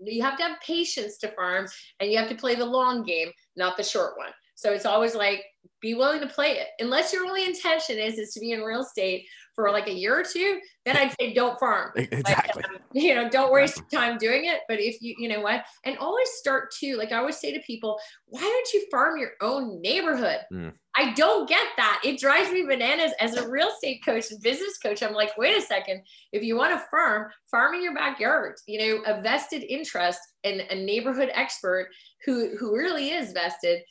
You 0.04 0.22
have 0.22 0.36
to 0.38 0.42
have 0.42 0.60
patience 0.60 1.18
to 1.18 1.28
farm 1.32 1.66
and 2.00 2.10
you 2.10 2.18
have 2.18 2.28
to 2.28 2.34
play 2.34 2.54
the 2.54 2.66
long 2.66 3.04
game, 3.04 3.30
not 3.56 3.76
the 3.76 3.84
short 3.84 4.18
one. 4.18 4.32
So 4.62 4.72
it's 4.72 4.86
always 4.86 5.14
like, 5.14 5.42
be 5.80 5.94
willing 5.94 6.20
to 6.20 6.28
play 6.28 6.52
it. 6.52 6.68
Unless 6.78 7.12
your 7.12 7.26
only 7.26 7.44
intention 7.44 7.98
is, 7.98 8.16
is 8.16 8.32
to 8.34 8.40
be 8.40 8.52
in 8.52 8.60
real 8.60 8.82
estate 8.82 9.26
for 9.54 9.70
like 9.70 9.88
a 9.88 9.92
year 9.92 10.18
or 10.18 10.22
two, 10.22 10.60
then 10.86 10.96
I'd 10.96 11.14
say 11.20 11.34
don't 11.34 11.58
farm. 11.58 11.92
Exactly. 11.96 12.62
Like, 12.62 12.70
um, 12.70 12.78
you 12.94 13.14
know, 13.14 13.28
don't 13.28 13.52
waste 13.52 13.78
your 13.78 14.00
time 14.00 14.16
doing 14.16 14.44
it. 14.44 14.60
But 14.68 14.80
if 14.80 15.02
you, 15.02 15.14
you 15.18 15.28
know 15.28 15.40
what, 15.40 15.64
and 15.84 15.98
always 15.98 16.28
start 16.30 16.72
too, 16.72 16.96
like 16.96 17.10
I 17.10 17.16
always 17.16 17.38
say 17.38 17.52
to 17.52 17.60
people, 17.66 17.98
why 18.26 18.40
don't 18.40 18.72
you 18.72 18.86
farm 18.90 19.18
your 19.18 19.32
own 19.40 19.80
neighborhood? 19.82 20.40
Mm. 20.52 20.72
I 20.94 21.12
don't 21.14 21.48
get 21.48 21.66
that. 21.76 22.00
It 22.04 22.20
drives 22.20 22.50
me 22.50 22.64
bananas 22.64 23.12
as 23.18 23.34
a 23.34 23.48
real 23.48 23.68
estate 23.68 24.04
coach 24.04 24.30
and 24.30 24.42
business 24.42 24.78
coach. 24.78 25.02
I'm 25.02 25.14
like, 25.14 25.36
wait 25.36 25.56
a 25.56 25.62
second. 25.62 26.02
If 26.32 26.42
you 26.42 26.56
want 26.56 26.78
to 26.78 26.86
farm, 26.90 27.30
farm 27.50 27.74
in 27.74 27.82
your 27.82 27.94
backyard. 27.94 28.56
You 28.66 28.78
know, 28.78 29.02
a 29.06 29.22
vested 29.22 29.64
interest 29.64 30.20
and 30.44 30.60
a 30.70 30.74
neighborhood 30.74 31.30
expert 31.34 31.88
who 32.24 32.56
who 32.56 32.76
really 32.76 33.10
is 33.10 33.32
vested 33.32 33.82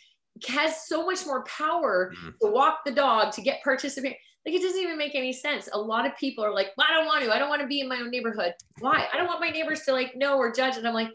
has 0.48 0.88
so 0.88 1.06
much 1.06 1.26
more 1.26 1.44
power 1.46 2.12
Mhm. 2.16 2.40
to 2.40 2.48
walk 2.48 2.80
the 2.86 2.92
dog, 2.92 3.34
to 3.34 3.42
get 3.42 3.64
participate. 3.64 4.18
Like 4.46 4.56
it 4.56 4.62
doesn't 4.62 4.82
even 4.82 4.98
make 4.98 5.14
any 5.14 5.34
sense. 5.34 5.70
A 5.72 5.80
lot 5.80 6.06
of 6.06 6.16
people 6.18 6.44
are 6.44 6.54
like, 6.54 6.72
well, 6.78 6.88
I 6.90 6.94
don't 6.94 7.06
want 7.06 7.24
to. 7.24 7.34
I 7.34 7.38
don't 7.38 7.50
want 7.50 7.62
to 7.62 7.68
be 7.68 7.80
in 7.80 7.88
my 7.88 7.98
own 7.98 8.10
neighborhood. 8.10 8.54
Why? 8.80 9.08
I 9.14 9.18
don't 9.18 9.28
want 9.28 9.40
my 9.40 9.50
neighbors 9.50 9.82
to 9.84 9.94
like 9.94 10.16
know 10.16 10.38
or 10.38 10.52
judge. 10.52 10.78
And 10.78 10.88
I'm 10.88 10.96
like, 10.96 11.10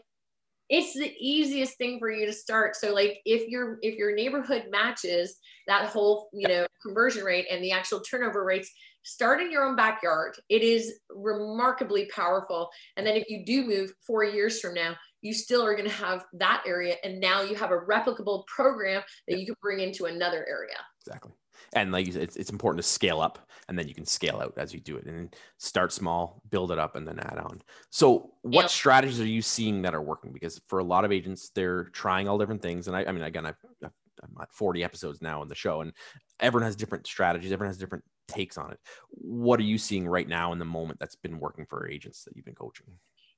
it's 0.69 0.93
the 0.93 1.13
easiest 1.19 1.77
thing 1.77 1.99
for 1.99 2.09
you 2.11 2.25
to 2.25 2.33
start. 2.33 2.75
So 2.75 2.93
like 2.93 3.19
if 3.25 3.47
your 3.49 3.79
if 3.81 3.95
your 3.95 4.13
neighborhood 4.15 4.65
matches 4.69 5.37
that 5.67 5.87
whole, 5.89 6.29
you 6.33 6.47
know, 6.47 6.65
conversion 6.81 7.23
rate 7.23 7.47
and 7.49 7.63
the 7.63 7.71
actual 7.71 8.01
turnover 8.01 8.43
rates, 8.43 8.71
start 9.03 9.41
in 9.41 9.51
your 9.51 9.65
own 9.65 9.75
backyard. 9.77 10.35
It 10.49 10.61
is 10.63 10.99
remarkably 11.09 12.07
powerful. 12.07 12.69
And 12.97 13.07
then 13.07 13.15
if 13.15 13.29
you 13.29 13.45
do 13.45 13.65
move 13.65 13.93
4 14.05 14.25
years 14.25 14.59
from 14.59 14.73
now, 14.73 14.95
you 15.21 15.33
still 15.33 15.63
are 15.63 15.75
going 15.75 15.89
to 15.89 15.95
have 15.95 16.25
that 16.33 16.63
area 16.65 16.95
and 17.03 17.19
now 17.19 17.41
you 17.41 17.55
have 17.55 17.71
a 17.71 17.77
replicable 17.77 18.45
program 18.47 19.01
that 19.27 19.39
you 19.39 19.45
can 19.45 19.55
bring 19.61 19.79
into 19.79 20.05
another 20.05 20.45
area. 20.47 20.75
Exactly. 21.05 21.31
And 21.73 21.91
like 21.91 22.05
you 22.05 22.13
said, 22.13 22.21
it's, 22.23 22.35
it's 22.35 22.49
important 22.51 22.83
to 22.83 22.87
scale 22.87 23.19
up 23.19 23.49
and 23.67 23.77
then 23.77 23.87
you 23.87 23.93
can 23.93 24.05
scale 24.05 24.39
out 24.41 24.53
as 24.57 24.73
you 24.73 24.79
do 24.79 24.97
it 24.97 25.05
and 25.05 25.35
start 25.57 25.91
small, 25.91 26.41
build 26.49 26.71
it 26.71 26.79
up, 26.79 26.95
and 26.95 27.07
then 27.07 27.19
add 27.19 27.37
on. 27.39 27.61
So, 27.89 28.33
what 28.43 28.63
Yeah. 28.63 28.67
strategies 28.67 29.19
are 29.19 29.25
you 29.25 29.41
seeing 29.41 29.81
that 29.81 29.95
are 29.95 30.01
working? 30.01 30.31
Because 30.31 30.61
for 30.67 30.79
a 30.79 30.83
lot 30.83 31.03
of 31.03 31.11
agents, 31.11 31.49
they're 31.53 31.85
trying 31.85 32.27
all 32.27 32.37
different 32.37 32.61
things. 32.61 32.87
And 32.87 32.95
I, 32.95 33.05
I 33.05 33.11
mean, 33.11 33.23
again, 33.23 33.45
I've, 33.45 33.57
I've, 33.83 33.91
I'm 34.23 34.35
at 34.41 34.53
40 34.53 34.83
episodes 34.83 35.21
now 35.21 35.41
in 35.41 35.47
the 35.47 35.55
show, 35.55 35.81
and 35.81 35.91
everyone 36.39 36.65
has 36.65 36.75
different 36.75 37.05
strategies, 37.05 37.51
everyone 37.51 37.69
has 37.69 37.77
different 37.77 38.03
takes 38.27 38.57
on 38.57 38.71
it. 38.71 38.79
What 39.09 39.59
are 39.59 39.63
you 39.63 39.77
seeing 39.77 40.07
right 40.07 40.27
now 40.27 40.53
in 40.53 40.59
the 40.59 40.65
moment 40.65 40.99
that's 40.99 41.15
been 41.15 41.39
working 41.39 41.65
for 41.65 41.87
agents 41.89 42.23
that 42.23 42.35
you've 42.35 42.45
been 42.45 42.55
coaching? 42.55 42.87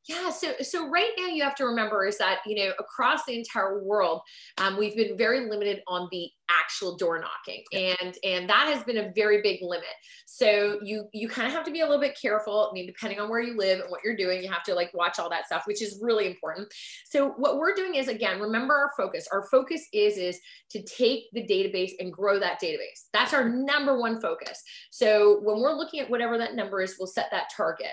Yeah, 0.10 0.32
so 0.32 0.54
so 0.64 0.90
right 0.90 1.12
now 1.20 1.28
you 1.28 1.44
have 1.44 1.54
to 1.58 1.66
remember 1.66 2.08
is 2.08 2.18
that 2.18 2.40
you 2.48 2.56
know 2.56 2.72
across 2.80 3.26
the 3.26 3.38
entire 3.38 3.84
world, 3.84 4.22
um, 4.58 4.76
we've 4.76 4.96
been 4.96 5.16
very 5.16 5.48
limited 5.48 5.84
on 5.88 6.08
the 6.12 6.28
actual 6.50 6.98
door 6.98 7.20
knocking, 7.20 7.64
and 7.74 8.18
and 8.24 8.50
that 8.50 8.74
has 8.74 8.84
been 8.86 8.98
a 8.98 9.12
very 9.16 9.44
big 9.44 9.60
limit. 9.62 9.86
So 10.26 10.80
you 10.82 11.08
you 11.14 11.30
kind 11.30 11.48
of 11.48 11.54
have 11.54 11.64
to 11.66 11.72
be 11.72 11.82
a 11.82 11.86
little 11.86 12.02
bit 12.02 12.18
careful. 12.20 12.70
I 12.72 12.74
mean, 12.74 12.88
depending 12.88 13.20
on 13.20 13.30
where 13.30 13.40
you 13.40 13.56
live 13.56 13.82
and 13.82 13.92
what 13.92 14.04
you're 14.04 14.16
doing, 14.16 14.42
you 14.42 14.52
have 14.52 14.64
to 14.64 14.74
like 14.74 14.92
watch 14.96 15.20
all 15.20 15.30
that 15.30 15.46
stuff, 15.46 15.68
which 15.68 15.84
is 15.84 16.00
really 16.02 16.26
important. 16.26 16.74
So 17.08 17.30
what 17.38 17.58
we're 17.58 17.76
doing 17.76 17.94
is 17.94 18.08
again, 18.08 18.42
remember 18.42 18.74
our 18.74 18.90
focus. 18.98 19.28
Our 19.32 19.44
focus 19.52 19.86
is 19.94 20.18
is 20.18 20.40
to 20.72 20.82
take 20.82 21.26
the 21.34 21.44
database 21.46 21.92
and 22.00 22.12
grow 22.12 22.40
that 22.40 22.60
database. 22.60 23.10
That's 23.14 23.36
our 23.36 23.48
number 23.48 24.00
one 24.00 24.20
focus. 24.20 24.64
So 24.90 25.40
when 25.44 25.62
we're 25.62 25.78
looking 25.78 26.00
at 26.00 26.10
whatever 26.10 26.40
that 26.40 26.56
number 26.56 26.82
is, 26.82 26.96
we'll 26.98 27.06
set 27.06 27.28
that 27.30 27.52
target 27.56 27.92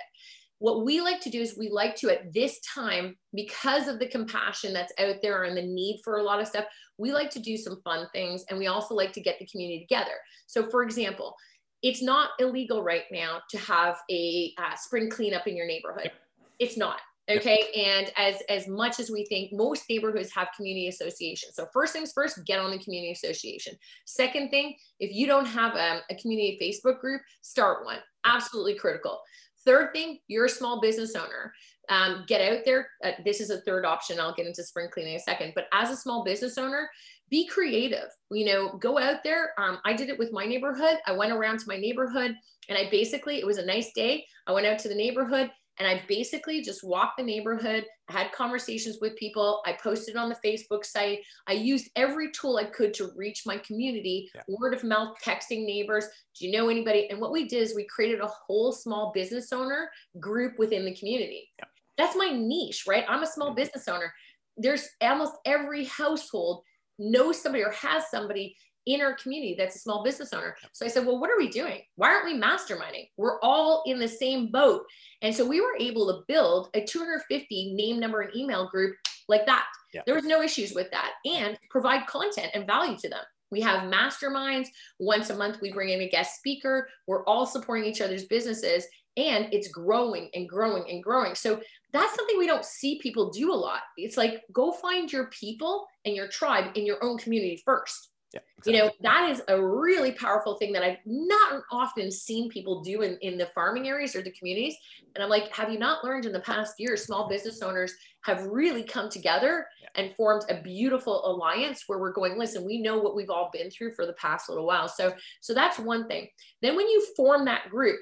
what 0.59 0.85
we 0.85 1.01
like 1.01 1.21
to 1.21 1.31
do 1.31 1.41
is 1.41 1.59
we 1.59 1.69
like 1.69 1.95
to 1.97 2.11
at 2.11 2.33
this 2.33 2.61
time 2.61 3.17
because 3.35 3.89
of 3.89 3.99
the 3.99 4.09
compassion 4.09 4.73
that's 4.73 4.93
out 4.99 5.17
there 5.23 5.45
and 5.45 5.57
the 5.57 5.63
need 5.63 6.01
for 6.03 6.19
a 6.19 6.23
lot 6.23 6.41
of 6.41 6.49
stuff 6.49 6.65
we 6.99 7.13
like 7.13 7.31
to 7.31 7.39
do 7.39 7.57
some 7.57 7.81
fun 7.85 8.07
things 8.13 8.45
and 8.49 8.59
we 8.59 8.67
also 8.67 8.95
like 8.95 9.13
to 9.13 9.21
get 9.21 9.39
the 9.39 9.47
community 9.47 9.81
together. 9.81 10.15
So 10.47 10.71
for 10.71 10.83
example 10.83 11.37
it's 11.83 12.03
not 12.03 12.31
illegal 12.39 12.83
right 12.83 13.05
now 13.13 13.41
to 13.51 13.59
have 13.59 13.99
a 14.11 14.55
uh, 14.59 14.75
spring 14.77 15.11
cleanup 15.11 15.47
in 15.47 15.57
your 15.57 15.67
neighborhood. 15.67 16.11
It's 16.59 16.77
not 16.77 17.01
okay? 17.29 17.61
And 17.77 18.11
as 18.17 18.43
as 18.49 18.69
much 18.69 18.99
as 18.99 19.11
we 19.11 19.27
think 19.27 19.53
most 19.53 19.85
neighborhoods 19.89 20.33
have 20.35 20.49
community 20.57 20.89
associations. 20.89 21.55
So 21.55 21.67
first 21.73 21.93
things 21.93 22.13
first 22.15 22.45
get 22.45 22.61
on 22.61 22.71
the 22.71 22.79
community 22.79 23.13
association. 23.13 23.75
Second 24.05 24.51
thing 24.51 24.75
if 25.01 25.15
you 25.15 25.27
don't 25.27 25.47
have 25.47 25.75
um, 25.75 26.01
a 26.11 26.15
community 26.15 26.59
facebook 26.61 27.01
group 27.01 27.21
start 27.43 27.85
one. 27.85 27.99
Absolutely 28.25 28.75
critical 28.75 29.21
Third 29.67 29.93
thing, 29.93 30.21
you're 30.29 30.47
a 30.47 30.51
small 30.51 30.81
business 30.81 31.15
owner. 31.15 31.53
Um, 31.89 32.25
get 32.27 32.41
out 32.41 32.65
there. 32.65 32.89
Uh, 33.05 33.13
this 33.25 33.41
is 33.41 33.51
a 33.51 33.61
third 33.61 33.85
option. 33.85 34.19
I'll 34.19 34.35
get 34.35 34.47
into 34.47 34.63
spring 34.63 34.89
cleaning 34.93 35.15
in 35.15 35.21
a 35.21 35.23
second. 35.23 35.53
But 35.55 35.67
as 35.73 35.91
a 35.91 35.97
small 35.97 36.25
business 36.25 36.57
owner, 36.57 36.89
be 37.31 37.47
creative. 37.47 38.09
You 38.31 38.47
know, 38.47 38.79
go 38.79 38.99
out 38.99 39.25
there. 39.25 39.51
Um, 39.59 39.79
I 39.85 39.93
did 39.93 40.09
it 40.09 40.19
with 40.19 40.33
my 40.33 40.47
neighborhood. 40.47 40.99
I 41.07 41.13
went 41.13 41.33
around 41.33 41.59
to 41.59 41.69
my 41.69 41.77
neighborhood 41.77 42.35
and 42.69 42.79
I 42.79 42.89
basically, 42.91 43.39
it 43.39 43.47
was 43.47 43.59
a 43.59 43.67
nice 43.67 43.93
day. 43.93 44.25
I 44.47 44.53
went 44.53 44.67
out 44.67 44.79
to 44.81 44.89
the 44.89 44.95
neighborhood 44.95 45.51
and 45.79 45.87
I 45.87 46.03
basically 46.09 46.63
just 46.63 46.83
walked 46.83 47.19
the 47.19 47.23
neighborhood. 47.23 47.85
Had 48.09 48.33
conversations 48.33 48.99
with 49.01 49.17
people. 49.17 49.63
I 49.67 49.73
posted 49.73 50.17
on 50.17 50.29
the 50.29 50.37
Facebook 50.45 50.85
site. 50.85 51.21
I 51.47 51.53
used 51.53 51.91
every 51.97 52.31
tool 52.33 52.57
I 52.57 52.65
could 52.65 52.95
to 52.95 53.11
reach 53.17 53.43
my 53.45 53.59
community, 53.59 54.31
Yeah. 54.35 54.43
word 54.49 54.75
of 54.75 54.85
mouth, 54.85 55.17
texting 55.23 55.65
neighbors. 55.67 56.07
Do 56.39 56.47
you 56.47 56.53
know 56.53 56.69
anybody? 56.69 57.09
And 57.11 57.21
what 57.21 57.33
we 57.33 57.47
did 57.47 57.63
is 57.63 57.75
we 57.75 57.85
created 57.87 58.21
a 58.21 58.27
whole 58.27 58.73
small 58.73 59.13
business 59.13 59.53
owner 59.53 59.91
group 60.21 60.59
within 60.59 60.85
the 60.85 60.95
community. 60.95 61.51
Yeah. 61.59 61.65
That's 61.99 62.17
my 62.17 62.31
niche, 62.31 62.85
right? 62.87 63.05
I'm 63.09 63.23
a 63.23 63.27
small 63.27 63.53
Mhm. 63.53 63.57
business 63.57 63.89
owner. 63.89 64.13
There's 64.57 64.89
almost 65.01 65.35
every 65.45 65.85
household 65.85 66.65
knows 66.99 67.41
somebody 67.43 67.63
or 67.65 67.71
has 67.73 68.09
somebody 68.11 68.57
in 68.87 69.01
our 69.01 69.15
community 69.15 69.55
that's 69.59 69.77
a 69.77 69.81
small 69.81 70.03
business 70.03 70.33
owner. 70.33 70.57
So 70.73 70.87
I 70.87 70.89
said, 70.89 71.05
well, 71.07 71.21
what 71.21 71.31
are 71.31 71.39
we 71.39 71.49
doing? 71.49 71.81
Why 71.97 72.09
aren't 72.09 72.25
we 72.25 72.41
masterminding? 72.41 73.11
We're 73.17 73.41
all 73.41 73.83
in 73.87 73.99
the 73.99 74.09
same 74.09 74.51
boat. 74.51 74.83
And 75.23 75.35
so 75.35 75.47
we 75.47 75.61
were 75.61 75.77
able 75.79 76.07
to 76.07 76.23
build 76.29 76.71
a 76.75 76.85
250 76.85 77.75
name, 77.75 77.99
number, 78.01 78.23
and 78.23 78.35
email 78.35 78.69
group 78.69 78.97
like 79.29 79.47
that. 79.47 79.67
Yeah. 79.93 80.03
There 80.07 80.15
was 80.15 80.25
no 80.25 80.41
issues 80.41 80.73
with 80.73 80.91
that 80.93 81.13
and 81.25 81.59
provide 81.71 82.07
content 82.07 82.53
and 82.55 82.67
value 82.67 82.97
to 82.99 83.09
them. 83.09 83.25
We 83.51 83.61
have 83.61 83.91
masterminds. 83.91 84.69
Once 84.99 85.31
a 85.31 85.37
month, 85.37 85.59
we 85.61 85.73
bring 85.73 85.91
in 85.91 86.01
a 86.01 86.09
guest 86.09 86.37
speaker. 86.37 86.89
We're 87.07 87.25
all 87.27 87.47
supporting 87.47 87.87
each 87.87 88.01
other's 88.01 88.25
businesses 88.25 88.87
and 89.17 89.49
it's 89.53 89.69
growing 89.69 90.29
and 90.35 90.49
growing 90.49 90.91
and 90.91 91.03
growing. 91.03 91.35
So 91.35 91.61
that's 91.93 92.15
something 92.15 92.39
we 92.39 92.47
don't 92.47 92.65
see 92.65 93.01
people 93.01 93.31
do 93.31 93.53
a 93.53 93.55
lot. 93.55 93.81
It's 93.97 94.17
like 94.17 94.43
go 94.53 94.73
find 94.73 95.11
your 95.11 95.27
people 95.27 95.87
and 96.05 96.15
your 96.15 96.29
tribe 96.29 96.73
in 96.75 96.85
your 96.85 97.03
own 97.03 97.19
community 97.19 97.63
first 97.65 98.11
Yeah. 98.35 98.41
you 98.67 98.73
know 98.73 98.91
that 99.03 99.31
is 99.31 99.41
a 99.49 99.63
really 99.63 100.11
powerful 100.13 100.57
thing 100.57 100.73
that 100.73 100.83
i've 100.83 100.99
not 101.07 101.63
often 101.71 102.11
seen 102.11 102.51
people 102.51 102.83
do 102.83 103.03
in, 103.03 103.17
in 103.23 103.39
the 103.39 103.47
farming 103.55 103.87
areas 103.87 104.17
or 104.17 104.23
the 104.23 104.33
communities 104.33 104.75
and 105.15 105.23
i'm 105.23 105.31
like 105.31 105.55
have 105.55 105.71
you 105.71 105.79
not 105.79 106.03
learned 106.03 106.27
in 106.27 106.33
the 106.33 106.41
past 106.41 106.75
year 106.79 106.97
small 106.97 107.29
business 107.29 107.63
owners 107.63 107.95
have 108.23 108.43
really 108.47 108.83
come 108.83 109.09
together 109.09 109.67
Yeah. 109.81 109.89
and 109.95 110.15
formed 110.17 110.43
a 110.51 110.61
beautiful 110.61 111.25
alliance 111.25 111.85
where 111.87 112.01
we're 112.01 112.13
going 112.13 112.37
listen 112.37 112.65
we 112.67 112.83
know 112.83 112.99
what 112.99 113.15
we've 113.15 113.31
all 113.31 113.49
been 113.53 113.71
through 113.71 113.93
for 113.95 114.07
the 114.07 114.15
past 114.15 114.49
little 114.49 114.67
while 114.67 114.89
so 114.89 115.15
so 115.41 115.55
that's 115.55 115.79
one 115.79 116.09
thing 116.09 116.29
then 116.63 116.75
when 116.75 116.89
you 116.89 117.07
form 117.17 117.45
that 117.45 117.71
group 117.71 118.01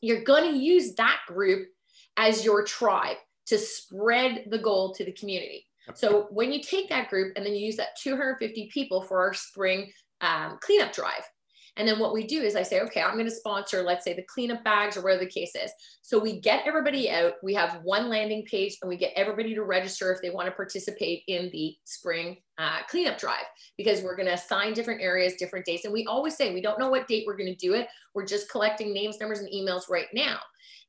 you're 0.00 0.24
going 0.24 0.50
to 0.50 0.58
use 0.58 0.94
that 0.94 1.18
group 1.28 1.68
as 2.16 2.44
your 2.44 2.64
tribe 2.64 3.18
to 3.46 3.58
spread 3.58 4.44
the 4.50 4.58
goal 4.58 4.94
to 4.94 5.04
the 5.04 5.12
community 5.12 5.66
so 5.94 6.28
when 6.30 6.52
you 6.52 6.60
take 6.62 6.88
that 6.88 7.10
group 7.10 7.32
and 7.36 7.44
then 7.44 7.54
you 7.54 7.66
use 7.66 7.76
that 7.76 7.96
250 8.00 8.70
people 8.72 9.02
for 9.02 9.20
our 9.20 9.34
spring 9.34 9.90
um, 10.20 10.58
cleanup 10.60 10.92
drive, 10.92 11.24
and 11.76 11.88
then 11.88 11.98
what 11.98 12.12
we 12.12 12.26
do 12.26 12.42
is 12.42 12.54
I 12.54 12.62
say, 12.62 12.80
okay, 12.82 13.00
I'm 13.00 13.14
going 13.14 13.24
to 13.24 13.34
sponsor, 13.34 13.82
let's 13.82 14.04
say 14.04 14.12
the 14.12 14.24
cleanup 14.24 14.62
bags 14.62 14.96
or 14.96 15.02
whatever 15.02 15.24
the 15.24 15.30
case 15.30 15.54
is. 15.54 15.70
So 16.02 16.18
we 16.18 16.38
get 16.40 16.66
everybody 16.66 17.10
out. 17.10 17.34
We 17.42 17.54
have 17.54 17.80
one 17.82 18.10
landing 18.10 18.44
page 18.44 18.76
and 18.82 18.90
we 18.90 18.96
get 18.98 19.12
everybody 19.16 19.54
to 19.54 19.64
register 19.64 20.12
if 20.12 20.20
they 20.20 20.28
want 20.28 20.46
to 20.48 20.52
participate 20.52 21.22
in 21.28 21.48
the 21.50 21.74
spring 21.84 22.36
uh, 22.58 22.80
cleanup 22.90 23.16
drive 23.16 23.46
because 23.78 24.02
we're 24.02 24.16
going 24.16 24.28
to 24.28 24.34
assign 24.34 24.74
different 24.74 25.00
areas, 25.00 25.34
different 25.38 25.64
dates. 25.64 25.84
And 25.84 25.94
we 25.94 26.04
always 26.04 26.36
say 26.36 26.52
we 26.52 26.60
don't 26.60 26.78
know 26.78 26.90
what 26.90 27.08
date 27.08 27.24
we're 27.26 27.38
going 27.38 27.54
to 27.54 27.66
do 27.66 27.72
it. 27.72 27.88
We're 28.14 28.26
just 28.26 28.50
collecting 28.50 28.92
names, 28.92 29.18
numbers, 29.18 29.38
and 29.38 29.50
emails 29.50 29.88
right 29.88 30.08
now. 30.12 30.40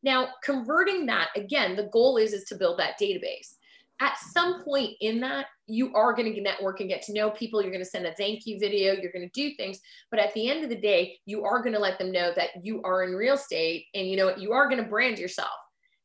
Now, 0.03 0.29
converting 0.43 1.05
that 1.05 1.29
again, 1.37 1.77
the 1.77 1.89
goal 1.93 2.17
is 2.17 2.33
is 2.33 2.43
to 2.45 2.55
build 2.55 2.77
that 2.79 2.99
database 3.01 3.55
at 3.99 4.17
some 4.17 4.63
point 4.63 4.91
in 5.01 5.21
that, 5.21 5.45
you 5.67 5.93
are 5.93 6.13
going 6.13 6.33
to 6.33 6.41
network 6.41 6.79
and 6.79 6.89
get 6.89 7.03
to 7.03 7.13
know 7.13 7.31
people. 7.31 7.61
You're 7.61 7.71
going 7.71 7.83
to 7.83 7.89
send 7.89 8.05
a 8.05 8.13
thank 8.13 8.45
you 8.45 8.59
video. 8.59 8.93
You're 8.93 9.11
going 9.11 9.29
to 9.29 9.41
do 9.49 9.55
things. 9.55 9.79
But 10.11 10.19
at 10.19 10.33
the 10.33 10.49
end 10.49 10.63
of 10.63 10.69
the 10.69 10.75
day, 10.75 11.17
you 11.25 11.45
are 11.45 11.61
going 11.61 11.73
to 11.73 11.79
let 11.79 11.99
them 11.99 12.11
know 12.11 12.33
that 12.35 12.49
you 12.63 12.81
are 12.83 13.03
in 13.03 13.13
real 13.13 13.35
estate 13.35 13.85
and 13.93 14.07
you 14.07 14.17
know 14.17 14.25
what, 14.25 14.41
you 14.41 14.51
are 14.51 14.67
going 14.67 14.83
to 14.83 14.89
brand 14.89 15.19
yourself. 15.19 15.51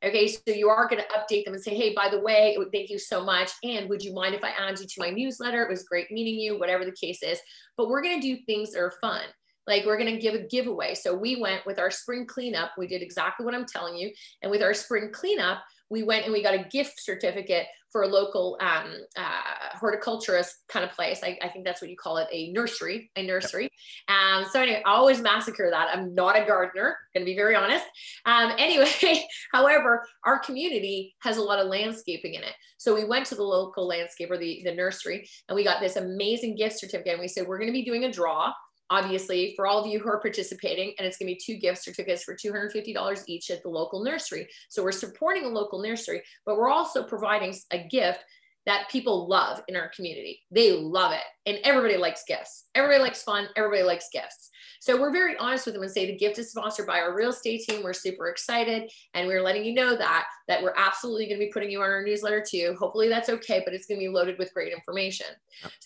Okay. 0.05 0.29
So 0.29 0.41
you 0.47 0.69
are 0.69 0.89
going 0.89 1.03
to 1.03 1.19
update 1.19 1.45
them 1.45 1.55
and 1.55 1.63
say, 1.63 1.75
hey, 1.75 1.93
by 1.93 2.09
the 2.09 2.21
way, 2.21 2.57
oh, 2.59 2.67
thank 2.73 2.89
you 2.89 3.01
so 3.01 3.25
much. 3.25 3.51
And 3.65 3.89
would 3.89 4.03
you 4.03 4.15
mind 4.15 4.35
if 4.35 4.45
I 4.45 4.51
add 4.51 4.79
you 4.79 4.87
to 4.87 5.01
my 5.01 5.11
newsletter? 5.11 5.63
It 5.63 5.71
was 5.71 5.83
great 5.83 6.11
meeting 6.13 6.39
you, 6.39 6.57
whatever 6.57 6.85
the 6.85 6.93
case 6.93 7.23
is. 7.23 7.41
But 7.77 7.89
we're 7.89 8.03
going 8.03 8.21
to 8.21 8.35
do 8.37 8.41
things 8.47 8.73
that 8.73 8.81
are 8.81 8.95
fun. 9.01 9.23
Like 9.67 9.85
we're 9.85 9.99
going 9.99 10.15
to 10.15 10.21
give 10.21 10.35
a 10.35 10.47
giveaway. 10.47 10.95
So 10.95 11.15
we 11.15 11.41
went 11.41 11.67
with 11.67 11.81
our 11.81 11.91
spring 11.91 12.27
cleanup. 12.27 12.71
We 12.79 12.87
did 12.87 13.03
exactly 13.03 13.45
what 13.45 13.55
I'm 13.55 13.67
telling 13.67 13.97
you. 13.97 14.13
And 14.43 14.51
with 14.53 14.63
our 14.63 14.73
spring 14.73 15.11
cleanup, 15.13 15.63
we 15.91 16.03
went 16.03 16.25
and 16.25 16.33
we 16.33 16.43
got 16.43 16.55
a 16.55 16.65
gift 16.71 17.01
certificate 17.01 17.67
for 17.91 18.03
a 18.03 18.07
local 18.07 18.59
um, 18.61 18.93
uh, 19.17 19.77
horticulturist 19.79 20.55
kind 20.69 20.85
of 20.85 20.93
place. 20.93 21.21
I, 21.23 21.39
I, 21.43 21.49
think 21.49 21.65
that's 21.65 21.81
what 21.81 21.91
you 21.91 21.97
call 21.97 22.19
it, 22.19 22.29
a 22.31 22.53
nursery, 22.53 23.11
a 23.17 23.27
nursery. 23.27 23.71
Um, 24.09 24.45
so 24.51 24.61
anyway, 24.61 24.83
I 24.85 24.91
always 24.91 25.23
massacre 25.23 25.69
that. 25.71 25.89
I'm 25.97 26.15
not 26.15 26.37
a 26.37 26.45
gardener, 26.45 26.99
going 27.15 27.25
to 27.25 27.31
be 27.31 27.37
very 27.37 27.55
honest. 27.55 27.87
Um, 28.27 28.53
anyway, 28.59 29.25
however, 29.53 30.07
our 30.25 30.39
community 30.39 31.15
has 31.21 31.39
a 31.39 31.43
lot 31.43 31.61
of 31.61 31.69
landscaping 31.69 32.35
in 32.35 32.43
it. 32.43 32.53
So 32.77 32.95
we 32.95 33.05
went 33.05 33.25
to 33.27 33.35
the 33.35 33.43
local 33.43 33.89
landscaper, 33.89 34.39
the, 34.39 34.61
the 34.65 34.75
nursery, 34.75 35.29
and 35.49 35.57
we 35.57 35.65
got 35.65 35.81
this 35.81 35.97
amazing 35.97 36.57
gift 36.57 36.79
certificate. 36.79 37.15
And 37.15 37.21
we 37.21 37.29
said, 37.29 37.47
we're 37.47 37.59
going 37.59 37.71
to 37.71 37.73
be 37.73 37.85
doing 37.85 38.05
a 38.05 38.13
draw 38.13 38.53
obviously 38.91 39.55
for 39.57 39.67
all 39.67 39.79
of 39.79 39.87
you 39.87 39.99
who 39.99 40.09
are 40.09 40.21
participating 40.21 40.95
and 40.99 41.07
it's 41.07 41.17
going 41.19 41.29
to 41.29 41.35
be 41.35 41.41
two 41.41 41.59
gift 41.59 41.83
certificates 41.83 42.25
for 42.25 42.35
$250 42.35 43.23
each 43.27 43.51
at 43.51 43.63
the 43.63 43.69
local 43.69 44.03
nursery. 44.03 44.49
So 44.69 44.83
we're 44.83 44.93
supporting 44.93 45.45
a 45.45 45.49
local 45.49 45.83
nursery 45.83 46.23
but 46.45 46.57
we're 46.57 46.71
also 46.71 47.03
providing 47.03 47.55
a 47.71 47.87
gift 47.89 48.25
that 48.69 48.87
people 48.91 49.27
love 49.27 49.63
in 49.67 49.77
our 49.77 49.89
community. 49.89 50.43
They 50.51 50.73
love 50.73 51.13
it. 51.13 51.23
And 51.47 51.59
everybody 51.65 51.97
likes 51.97 52.25
gifts. 52.29 52.67
Everybody 52.75 53.03
likes 53.03 53.23
fun. 53.23 53.49
Everybody 53.57 53.83
likes 53.83 54.11
gifts. 54.13 54.51
So 54.81 55.01
we're 55.01 55.11
very 55.11 55.39
honest 55.39 55.65
with 55.65 55.75
them 55.75 55.83
and 55.83 55.91
say 55.91 56.05
the 56.05 56.19
gift 56.19 56.39
is 56.39 56.51
sponsored 56.51 56.87
by 56.87 57.01
our 57.01 57.17
real 57.17 57.31
estate 57.31 57.63
team. 57.63 57.83
We're 57.83 57.95
super 57.95 58.29
excited. 58.29 58.91
And 59.15 59.27
we're 59.27 59.43
letting 59.43 59.65
you 59.65 59.73
know 59.73 59.97
that, 59.97 60.27
that 60.49 60.63
we're 60.63 60.75
absolutely 60.77 61.27
going 61.29 61.41
to 61.41 61.47
be 61.47 61.51
putting 61.51 61.71
you 61.71 61.81
on 61.81 61.89
our 61.89 62.05
newsletter 62.05 62.45
too. 62.47 62.77
Hopefully 62.79 63.09
that's 63.09 63.31
okay, 63.31 63.63
but 63.65 63.73
it's 63.73 63.87
going 63.87 63.99
to 63.99 64.05
be 64.05 64.13
loaded 64.13 64.39
with 64.39 64.53
great 64.53 64.75
information. 64.75 65.27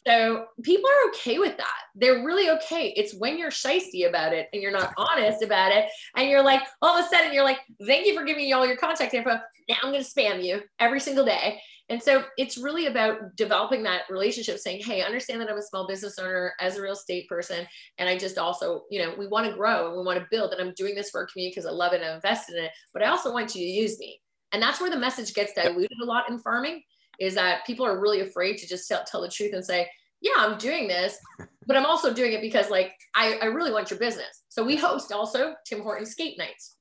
So 0.05 0.47
people 0.64 0.90
are 0.90 1.11
okay 1.11 1.38
with 1.38 1.57
that. 1.59 1.79
They're 1.95 2.25
really 2.25 2.51
okay. 2.51 2.92
It's 2.97 3.14
when 3.14 3.38
you're 3.38 3.53
shisty 3.53 4.09
about 4.09 4.33
it 4.33 4.49
and 4.53 4.61
you're 4.61 4.73
not 4.73 4.92
honest 4.97 5.42
about 5.45 5.71
it. 5.71 5.87
And 6.16 6.29
you're 6.29 6.42
like, 6.42 6.62
all 6.83 6.99
of 6.99 7.07
a 7.07 7.09
sudden 7.09 7.33
you're 7.33 7.45
like, 7.45 7.61
thank 7.87 8.09
you 8.09 8.18
for 8.18 8.25
giving 8.25 8.45
me 8.45 8.53
all 8.53 8.66
your 8.66 8.77
contact 8.77 9.14
info. 9.14 9.38
Now 9.68 9.77
I'm 9.85 9.92
going 9.92 10.03
to 10.03 10.11
spam 10.11 10.42
you 10.42 10.62
every 10.81 10.99
single 10.99 11.25
day. 11.25 11.61
And 11.92 12.02
so 12.02 12.24
it's 12.38 12.57
really 12.57 12.87
about 12.87 13.37
developing 13.37 13.83
that 13.83 14.05
relationship, 14.09 14.59
saying, 14.59 14.81
Hey, 14.83 15.02
understand 15.02 15.42
that 15.42 15.50
I'm 15.50 15.59
a 15.59 15.62
small 15.62 15.87
business 15.87 16.18
owner 16.18 16.55
as 16.59 16.78
a 16.78 16.83
real 16.83 16.94
estate 16.94 17.28
person. 17.28 17.66
And 17.98 18.09
I 18.09 18.16
just 18.16 18.38
also, 18.38 18.85
you 18.90 18.98
know, 18.98 19.14
we 19.18 19.26
want 19.26 19.46
to 19.46 19.52
grow 19.52 19.88
and 19.88 19.98
we 19.98 20.02
want 20.02 20.18
to 20.18 20.26
build. 20.31 20.52
And 20.52 20.62
I'm 20.62 20.72
doing 20.72 20.94
this 20.94 21.11
for 21.11 21.20
our 21.20 21.26
community 21.26 21.50
because 21.55 21.66
I 21.66 21.70
love 21.70 21.92
it 21.92 22.00
and 22.00 22.11
I 22.11 22.14
invested 22.14 22.57
in 22.57 22.64
it. 22.64 22.70
But 22.94 23.02
I 23.02 23.09
also 23.09 23.31
want 23.31 23.55
you 23.55 23.61
to 23.61 23.70
use 23.70 23.98
me. 23.98 24.22
And 24.52 24.62
that's 24.62 24.81
where 24.81 24.88
the 24.88 24.96
message 24.96 25.35
gets 25.35 25.52
diluted 25.52 25.98
a 26.02 26.07
lot 26.07 26.31
in 26.31 26.38
farming 26.38 26.83
is 27.20 27.35
that 27.35 27.66
people 27.66 27.85
are 27.85 28.00
really 28.00 28.20
afraid 28.20 28.57
to 28.57 28.66
just 28.66 28.88
tell, 28.88 29.05
tell 29.05 29.20
the 29.20 29.28
truth 29.28 29.52
and 29.52 29.62
say, 29.62 29.87
yeah, 30.22 30.33
I'm 30.38 30.57
doing 30.57 30.88
this, 30.88 31.18
but 31.66 31.76
I'm 31.76 31.85
also 31.85 32.14
doing 32.14 32.33
it 32.33 32.40
because 32.40 32.70
like 32.70 32.94
I, 33.14 33.35
I 33.42 33.46
really 33.46 33.70
want 33.70 33.90
your 33.90 33.98
business. 33.98 34.44
So 34.48 34.64
we 34.64 34.76
host 34.76 35.12
also 35.12 35.57
Tim 35.66 35.83
Hortons 35.83 36.12
skate 36.12 36.38
nights. 36.38 36.71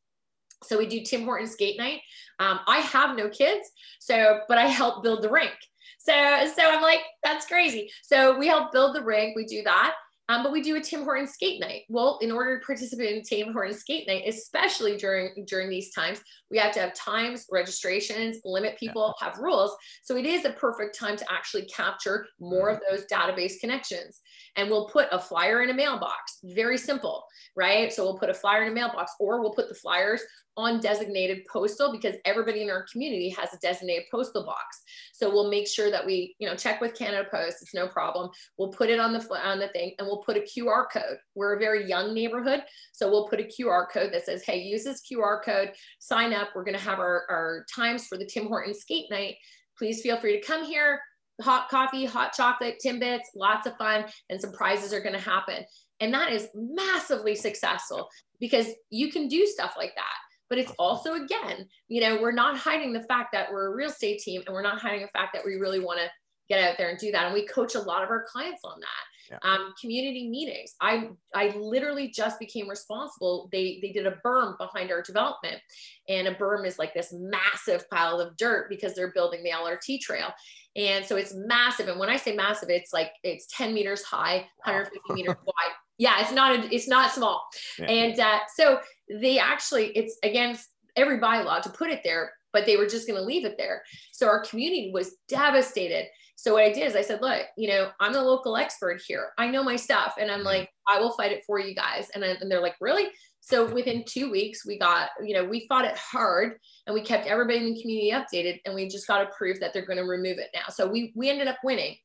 So 0.64 0.78
we 0.78 0.86
do 0.86 1.02
Tim 1.02 1.24
Hortons 1.24 1.52
skate 1.52 1.78
night. 1.78 2.02
Um, 2.40 2.60
I 2.68 2.80
have 2.80 3.16
no 3.16 3.30
kids, 3.30 3.70
so 4.00 4.42
but 4.48 4.58
I 4.58 4.68
help 4.68 5.04
build 5.04 5.22
the 5.22 5.30
rink. 5.30 5.54
So 6.00 6.14
so 6.56 6.64
I'm 6.64 6.82
like 6.82 7.02
that's 7.24 7.46
crazy. 7.46 7.92
So 8.04 8.38
we 8.38 8.48
help 8.48 8.72
build 8.72 8.96
the 8.96 9.04
rink. 9.04 9.36
We 9.36 9.46
do 9.46 9.64
that. 9.64 9.94
Um, 10.32 10.44
but 10.44 10.54
we 10.54 10.62
do 10.62 10.78
a 10.78 10.80
Tim 10.80 11.04
Hortons 11.04 11.32
skate 11.32 11.60
night. 11.60 11.82
Well, 11.90 12.18
in 12.22 12.32
order 12.32 12.58
to 12.58 12.66
participate 12.66 13.18
in 13.18 13.22
Tim 13.22 13.52
Hortons 13.52 13.80
skate 13.80 14.08
night, 14.08 14.24
especially 14.26 14.96
during 14.96 15.44
during 15.46 15.70
these 15.70 15.92
times, 15.94 16.22
we 16.50 16.58
have 16.58 16.72
to 16.74 16.80
have 16.80 16.94
times, 16.94 17.48
registrations, 17.52 18.38
limit 18.46 18.80
people, 18.80 19.14
have 19.20 19.40
rules. 19.40 19.76
So 20.04 20.16
it 20.16 20.26
is 20.26 20.46
a 20.46 20.52
perfect 20.52 20.98
time 20.98 21.18
to 21.18 21.26
actually 21.30 21.66
capture 21.66 22.28
more 22.40 22.70
of 22.70 22.80
those 22.90 23.06
database 23.12 23.60
connections. 23.60 24.22
And 24.56 24.70
we'll 24.70 24.88
put 24.88 25.10
a 25.12 25.20
flyer 25.20 25.64
in 25.64 25.70
a 25.70 25.74
mailbox. 25.74 26.40
Very 26.46 26.78
simple, 26.78 27.26
right? 27.58 27.92
So 27.92 28.06
we'll 28.06 28.18
put 28.18 28.30
a 28.30 28.34
flyer 28.34 28.64
in 28.64 28.72
a 28.72 28.76
mailbox, 28.76 29.12
or 29.20 29.42
we'll 29.42 29.54
put 29.54 29.68
the 29.68 29.76
flyers 29.76 30.22
on 30.58 30.80
designated 30.80 31.46
postal 31.52 31.92
because 31.92 32.16
everybody 32.26 32.62
in 32.62 32.70
our 32.70 32.86
community 32.92 33.30
has 33.30 33.54
a 33.54 33.58
designated 33.58 34.06
postal 34.12 34.46
box. 34.46 34.84
So 35.14 35.30
we'll 35.30 35.50
make 35.50 35.68
sure 35.68 35.90
that 35.90 36.06
we, 36.06 36.36
you 36.40 36.48
know, 36.48 36.56
check 36.56 36.82
with 36.82 36.98
Canada 36.98 37.28
Post. 37.32 37.58
It's 37.62 37.74
no 37.74 37.88
problem. 37.88 38.30
We'll 38.58 38.72
put 38.72 38.90
it 38.90 39.00
on 39.00 39.14
the 39.14 39.22
on 39.34 39.60
the 39.60 39.70
thing, 39.70 39.94
and 39.98 40.08
we'll 40.08 40.24
put 40.24 40.38
a 40.38 40.42
QR 40.42 40.86
code. 40.92 41.18
We're 41.36 41.56
a 41.56 41.60
very 41.60 41.88
young 41.88 42.14
neighborhood, 42.14 42.64
so 42.92 43.10
we'll 43.10 43.28
put 43.28 43.40
a 43.40 43.44
QR 43.44 43.90
code 43.92 44.14
that 44.14 44.26
says, 44.26 44.44
"Hey, 44.44 44.62
use 44.62 44.84
this 44.84 45.02
QR 45.02 45.44
code. 45.44 45.72
Sign 46.00 46.34
up. 46.34 46.50
We're 46.54 46.66
going 46.66 46.78
to 46.78 46.84
have 46.84 47.00
our 47.00 47.26
our 47.30 47.66
times 47.74 48.08
for 48.08 48.18
the 48.18 48.26
Tim 48.26 48.48
Hortons 48.48 48.80
skate 48.80 49.10
night. 49.10 49.36
Please 49.78 50.02
feel 50.02 50.20
free 50.20 50.40
to 50.40 50.46
come 50.46 50.66
here." 50.66 51.02
Hot 51.42 51.70
coffee, 51.70 52.06
hot 52.06 52.34
chocolate, 52.34 52.80
Timbits, 52.86 53.24
lots 53.36 53.66
of 53.66 53.76
fun, 53.78 54.06
and 54.30 54.40
some 54.40 54.52
prizes 54.52 54.94
are 54.94 55.00
going 55.00 55.16
to 55.16 55.20
happen. 55.20 55.66
And 56.00 56.14
that 56.14 56.32
is 56.32 56.50
massively 56.54 57.36
successful 57.36 58.10
because 58.40 58.68
you 58.92 59.12
can 59.12 59.28
do 59.28 59.48
stuff 59.48 59.74
like 59.78 59.96
that 59.96 60.18
but 60.52 60.60
it's 60.60 60.74
also 60.78 61.14
again 61.14 61.66
you 61.88 62.02
know 62.02 62.22
we're 62.22 62.32
not 62.32 62.58
hiding 62.58 62.92
the 62.92 63.04
fact 63.04 63.32
that 63.32 63.52
we're 63.52 63.72
a 63.72 63.76
real 63.76 63.90
estate 63.90 64.20
team 64.20 64.44
and 64.46 64.54
we're 64.54 64.62
not 64.62 64.80
hiding 64.80 65.02
the 65.02 65.08
fact 65.08 65.34
that 65.34 65.46
we 65.46 65.56
really 65.56 65.80
want 65.80 65.98
to 65.98 66.06
get 66.52 66.70
out 66.70 66.78
there 66.78 66.90
and 66.90 67.00
do 67.00 67.12
that. 67.12 67.26
And 67.26 67.34
we 67.34 67.48
coach 67.48 67.76
a 67.76 67.80
lot 67.80 68.04
of 68.04 68.10
our 68.10 68.26
clients 68.30 68.62
on 68.66 68.80
that. 68.80 69.06
Yeah. 69.30 69.38
um, 69.50 69.74
community 69.80 70.28
meetings. 70.28 70.76
I 70.82 71.10
i 71.34 71.56
literally 71.56 72.10
just 72.10 72.38
became 72.38 72.68
responsible. 72.68 73.48
They 73.54 73.80
they 73.82 73.94
did 73.94 74.06
a 74.06 74.18
berm 74.26 74.58
behind 74.58 74.92
our 74.92 75.02
development. 75.02 75.62
And 76.10 76.28
a 76.28 76.36
berm 76.36 76.66
is 76.66 76.78
like 76.78 76.94
this 76.94 77.14
massive 77.14 77.90
pile 77.90 78.20
of 78.20 78.36
dirt 78.36 78.68
because 78.70 78.94
they're 78.94 79.14
building 79.14 79.42
the 79.44 79.52
lrt 79.52 80.02
trail. 80.02 80.34
And 80.76 81.06
so 81.06 81.16
it's 81.16 81.34
massive. 81.34 81.88
And 81.88 81.98
when 81.98 82.10
i 82.10 82.18
say 82.18 82.36
massive 82.36 82.70
it's 82.70 82.92
like 82.92 83.14
it's 83.24 83.48
10 83.56 83.74
meters 83.74 84.04
high 84.04 84.48
150 84.66 85.00
wow. 85.08 85.16
meters 85.16 85.36
wide. 85.46 85.76
Yeah 85.98 86.20
it's 86.20 86.34
not 86.34 86.60
a, 86.60 86.76
it's 86.76 86.90
not 86.90 87.12
small. 87.12 87.48
Yeah. 87.80 87.86
and 87.86 88.20
uh, 88.20 88.40
so 88.54 88.80
they 89.20 89.40
actually 89.40 89.88
it's 89.88 90.18
against 90.24 90.70
every 90.96 91.20
bylaw 91.20 91.62
to 91.62 91.70
put 91.70 91.90
it 91.90 92.02
there 92.04 92.32
but 92.54 92.66
they 92.66 92.78
were 92.78 92.88
just 92.88 93.08
going 93.08 93.20
to 93.20 93.26
leave 93.26 93.46
it 93.46 93.56
there. 93.58 93.82
So 94.12 94.28
our 94.28 94.44
community 94.44 94.92
was 94.94 95.16
devastated. 95.28 96.08
So 96.36 96.54
what 96.54 96.64
i 96.64 96.72
did 96.72 96.88
is 96.88 96.96
i 96.96 97.02
said 97.02 97.22
look 97.22 97.44
you 97.56 97.68
know 97.68 97.92
i'm 98.00 98.14
the 98.14 98.22
local 98.22 98.58
expert 98.58 99.02
here. 99.06 99.30
I 99.38 99.48
know 99.48 99.64
my 99.64 99.76
stuff. 99.76 100.16
And 100.20 100.32
i'm 100.32 100.40
mm-hmm. 100.40 100.48
like 100.48 100.70
i 100.88 101.00
will 101.00 101.12
fight 101.12 101.32
it 101.32 101.44
for 101.46 101.60
you 101.60 101.76
guys. 101.76 102.08
And, 102.14 102.26
I, 102.26 102.30
and 102.30 102.50
they're 102.50 102.62
like 102.62 102.76
really? 102.82 103.08
So 103.44 103.72
within 103.72 104.04
two 104.08 104.32
weeks 104.32 104.66
we 104.66 104.80
got 104.80 105.10
you 105.24 105.36
know 105.36 105.46
we 105.46 105.68
fought 105.68 105.86
it 105.86 105.98
hard 105.98 106.58
and 106.88 106.94
we 106.94 107.02
kept 107.02 107.28
everybody 107.28 107.60
in 107.60 107.74
the 107.74 107.82
community 107.82 108.12
updated 108.12 108.60
and 108.66 108.74
we 108.74 108.88
just 108.88 109.08
got 109.08 109.22
approved 109.22 109.62
that 109.62 109.74
they're 109.74 109.86
going 109.86 109.98
to 109.98 110.04
remove 110.04 110.40
it 110.40 110.50
now. 110.54 110.70
So 110.70 110.88
we 110.88 111.14
we 111.16 111.30
ended 111.30 111.48
up 111.48 111.58
winning 111.64 111.96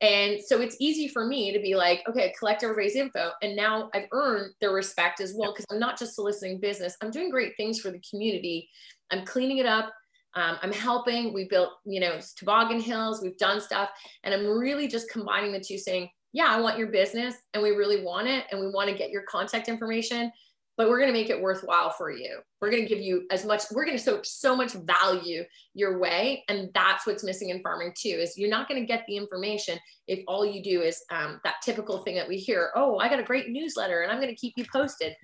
and 0.00 0.38
so 0.44 0.60
it's 0.60 0.76
easy 0.78 1.08
for 1.08 1.26
me 1.26 1.52
to 1.52 1.58
be 1.58 1.74
like, 1.74 2.02
okay, 2.08 2.34
collect 2.38 2.62
everybody's 2.62 2.96
info. 2.96 3.30
And 3.42 3.56
now 3.56 3.88
I've 3.94 4.08
earned 4.12 4.52
their 4.60 4.72
respect 4.72 5.20
as 5.20 5.34
well, 5.34 5.52
because 5.52 5.64
I'm 5.70 5.78
not 5.78 5.98
just 5.98 6.14
soliciting 6.14 6.60
business, 6.60 6.96
I'm 7.02 7.10
doing 7.10 7.30
great 7.30 7.52
things 7.56 7.80
for 7.80 7.90
the 7.90 8.02
community. 8.10 8.68
I'm 9.10 9.24
cleaning 9.24 9.58
it 9.58 9.66
up. 9.66 9.92
Um, 10.34 10.58
I'm 10.60 10.72
helping. 10.72 11.32
We 11.32 11.48
built, 11.48 11.70
you 11.86 11.98
know, 11.98 12.18
toboggan 12.36 12.80
hills. 12.80 13.22
We've 13.22 13.38
done 13.38 13.60
stuff. 13.60 13.88
And 14.22 14.34
I'm 14.34 14.46
really 14.46 14.86
just 14.86 15.08
combining 15.08 15.52
the 15.52 15.60
two 15.60 15.78
saying, 15.78 16.10
yeah, 16.32 16.48
I 16.48 16.60
want 16.60 16.76
your 16.76 16.88
business 16.88 17.34
and 17.54 17.62
we 17.62 17.70
really 17.70 18.04
want 18.04 18.28
it. 18.28 18.44
And 18.50 18.60
we 18.60 18.68
want 18.68 18.90
to 18.90 18.96
get 18.96 19.10
your 19.10 19.22
contact 19.22 19.68
information 19.68 20.30
but 20.76 20.88
we're 20.88 20.98
going 20.98 21.12
to 21.12 21.18
make 21.18 21.30
it 21.30 21.40
worthwhile 21.40 21.90
for 21.90 22.10
you. 22.10 22.38
We're 22.60 22.70
going 22.70 22.82
to 22.82 22.88
give 22.88 23.00
you 23.00 23.26
as 23.30 23.44
much, 23.46 23.62
we're 23.72 23.86
going 23.86 23.96
to 23.96 24.02
so, 24.02 24.20
so 24.22 24.54
much 24.54 24.72
value 24.72 25.44
your 25.74 25.98
way. 25.98 26.44
And 26.48 26.70
that's 26.74 27.06
what's 27.06 27.24
missing 27.24 27.48
in 27.48 27.62
farming 27.62 27.94
too, 27.96 28.10
is 28.10 28.36
you're 28.36 28.50
not 28.50 28.68
going 28.68 28.80
to 28.80 28.86
get 28.86 29.04
the 29.06 29.16
information 29.16 29.78
if 30.06 30.20
all 30.28 30.44
you 30.44 30.62
do 30.62 30.82
is 30.82 31.02
um, 31.10 31.40
that 31.44 31.56
typical 31.62 31.98
thing 31.98 32.14
that 32.16 32.28
we 32.28 32.36
hear, 32.36 32.70
oh, 32.76 32.98
I 32.98 33.08
got 33.08 33.20
a 33.20 33.24
great 33.24 33.48
newsletter 33.48 34.02
and 34.02 34.12
I'm 34.12 34.20
going 34.20 34.34
to 34.34 34.40
keep 34.40 34.54
you 34.56 34.66
posted. 34.70 35.14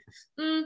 Mm, 0.41 0.65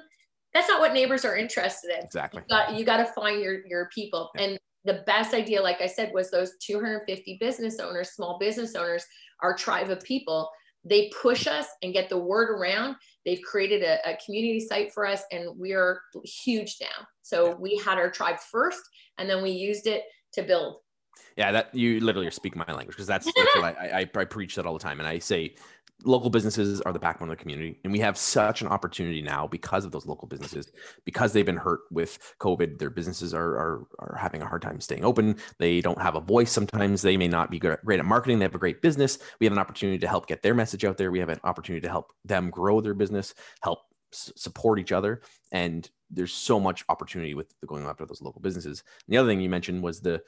that's 0.55 0.69
not 0.69 0.81
what 0.81 0.93
neighbors 0.93 1.25
are 1.25 1.37
interested 1.37 1.91
in. 1.91 2.05
Exactly. 2.05 2.43
You 2.49 2.57
got, 2.57 2.75
you 2.75 2.85
got 2.85 2.99
to 2.99 3.13
find 3.13 3.43
your, 3.43 3.67
your 3.67 3.89
people. 3.93 4.31
Yeah. 4.37 4.43
And 4.43 4.59
the 4.85 5.03
best 5.05 5.35
idea, 5.35 5.61
like 5.61 5.81
I 5.81 5.89
said, 5.89 6.13
was 6.15 6.31
those 6.31 6.53
250 6.65 7.39
business 7.41 7.81
owners, 7.81 8.11
small 8.11 8.39
business 8.39 8.77
owners, 8.77 9.05
our 9.43 9.57
tribe 9.57 9.91
of 9.91 10.01
people 10.03 10.49
they 10.89 11.11
push 11.21 11.47
us 11.47 11.67
and 11.83 11.93
get 11.93 12.09
the 12.09 12.19
word 12.19 12.51
around. 12.51 12.97
They've 13.27 13.43
created 13.43 13.83
a, 13.83 14.13
a 14.13 14.17
community 14.25 14.61
site 14.61 14.93
for 14.95 15.05
us 15.05 15.23
and 15.33 15.59
we 15.59 15.73
are 15.73 16.01
huge 16.25 16.77
now. 16.81 17.07
So 17.23 17.57
we 17.57 17.77
had 17.85 17.99
our 17.99 18.11
tribe 18.11 18.39
first 18.39 18.81
and 19.19 19.29
then 19.29 19.43
we 19.43 19.51
used 19.51 19.87
it 19.87 20.05
to 20.35 20.43
build. 20.43 20.77
Yeah, 21.37 21.51
that 21.51 21.75
you 21.75 22.01
literally 22.01 22.31
speak 22.31 22.57
my 22.57 22.65
language 22.67 22.89
because 22.89 23.07
that's, 23.07 23.27
that's 23.27 23.57
what 23.57 23.65
I, 23.65 24.01
I, 24.15 24.21
I 24.21 24.25
preach 24.25 24.55
that 24.55 24.65
all 24.65 24.75
the 24.75 24.79
time. 24.79 25.01
And 25.01 25.09
I 25.09 25.19
say 25.19 25.57
local 26.05 26.31
businesses 26.31 26.81
are 26.83 26.93
the 26.93 26.99
backbone 26.99 27.31
of 27.31 27.37
the 27.37 27.43
community. 27.43 27.81
And 27.83 27.93
we 27.93 27.99
have 28.01 28.19
such 28.19 28.61
an 28.61 28.69
opportunity 28.69 29.23
now 29.23 29.47
because 29.47 29.85
of 29.85 29.93
those 29.93 30.07
local 30.07 30.29
businesses 30.29 30.71
because 31.05 31.33
they've 31.33 31.47
been 31.47 31.57
hurt 31.57 31.81
with 31.91 32.19
covid 32.39 32.79
their 32.79 32.91
businesses 32.91 33.33
are, 33.33 33.57
are, 33.57 33.87
are 33.99 34.17
having 34.17 34.43
a 34.43 34.47
hard 34.47 34.63
time 34.63 34.81
staying 34.81 35.05
open. 35.05 35.37
They 35.59 35.81
don't 35.81 36.01
have 36.01 36.15
a 36.15 36.21
voice 36.21 36.53
sometimes. 36.53 37.03
They 37.03 37.17
may 37.17 37.29
not 37.29 37.51
be 37.51 37.59
great 37.59 37.99
at 37.99 38.05
marketing. 38.05 38.39
They 38.39 38.45
have 38.45 38.55
a 38.55 38.59
great 38.59 38.83
business. 38.83 39.19
We 39.41 39.47
have 39.47 39.53
an 39.53 39.59
opportunity 39.59 39.99
to 39.99 40.09
help 40.09 40.27
get 40.27 40.43
their 40.43 40.55
message 40.55 40.85
out 40.85 40.99
there. 40.99 41.11
We 41.11 41.21
have 41.21 41.31
an 41.31 41.41
opportunity 41.45 41.83
to 41.83 41.91
help 41.91 42.13
them 42.25 42.51
grow 42.51 42.81
their 42.81 42.95
business 42.95 43.35
help 43.63 43.81
s- 44.13 44.33
support 44.37 44.79
each 44.79 44.93
other. 44.93 45.23
And 45.53 45.89
there's 46.11 46.33
so 46.33 46.61
much 46.61 46.85
opportunity 46.89 47.35
with 47.35 47.53
the 47.61 47.67
going 47.67 47.85
after 47.85 48.07
those 48.07 48.23
local 48.23 48.41
businesses. 48.41 48.83
And 49.07 49.15
the 49.15 49.19
other 49.19 49.29
thing 49.29 49.41
you 49.41 49.51
mentioned 49.51 49.83
was 49.83 50.01
the 50.01 50.23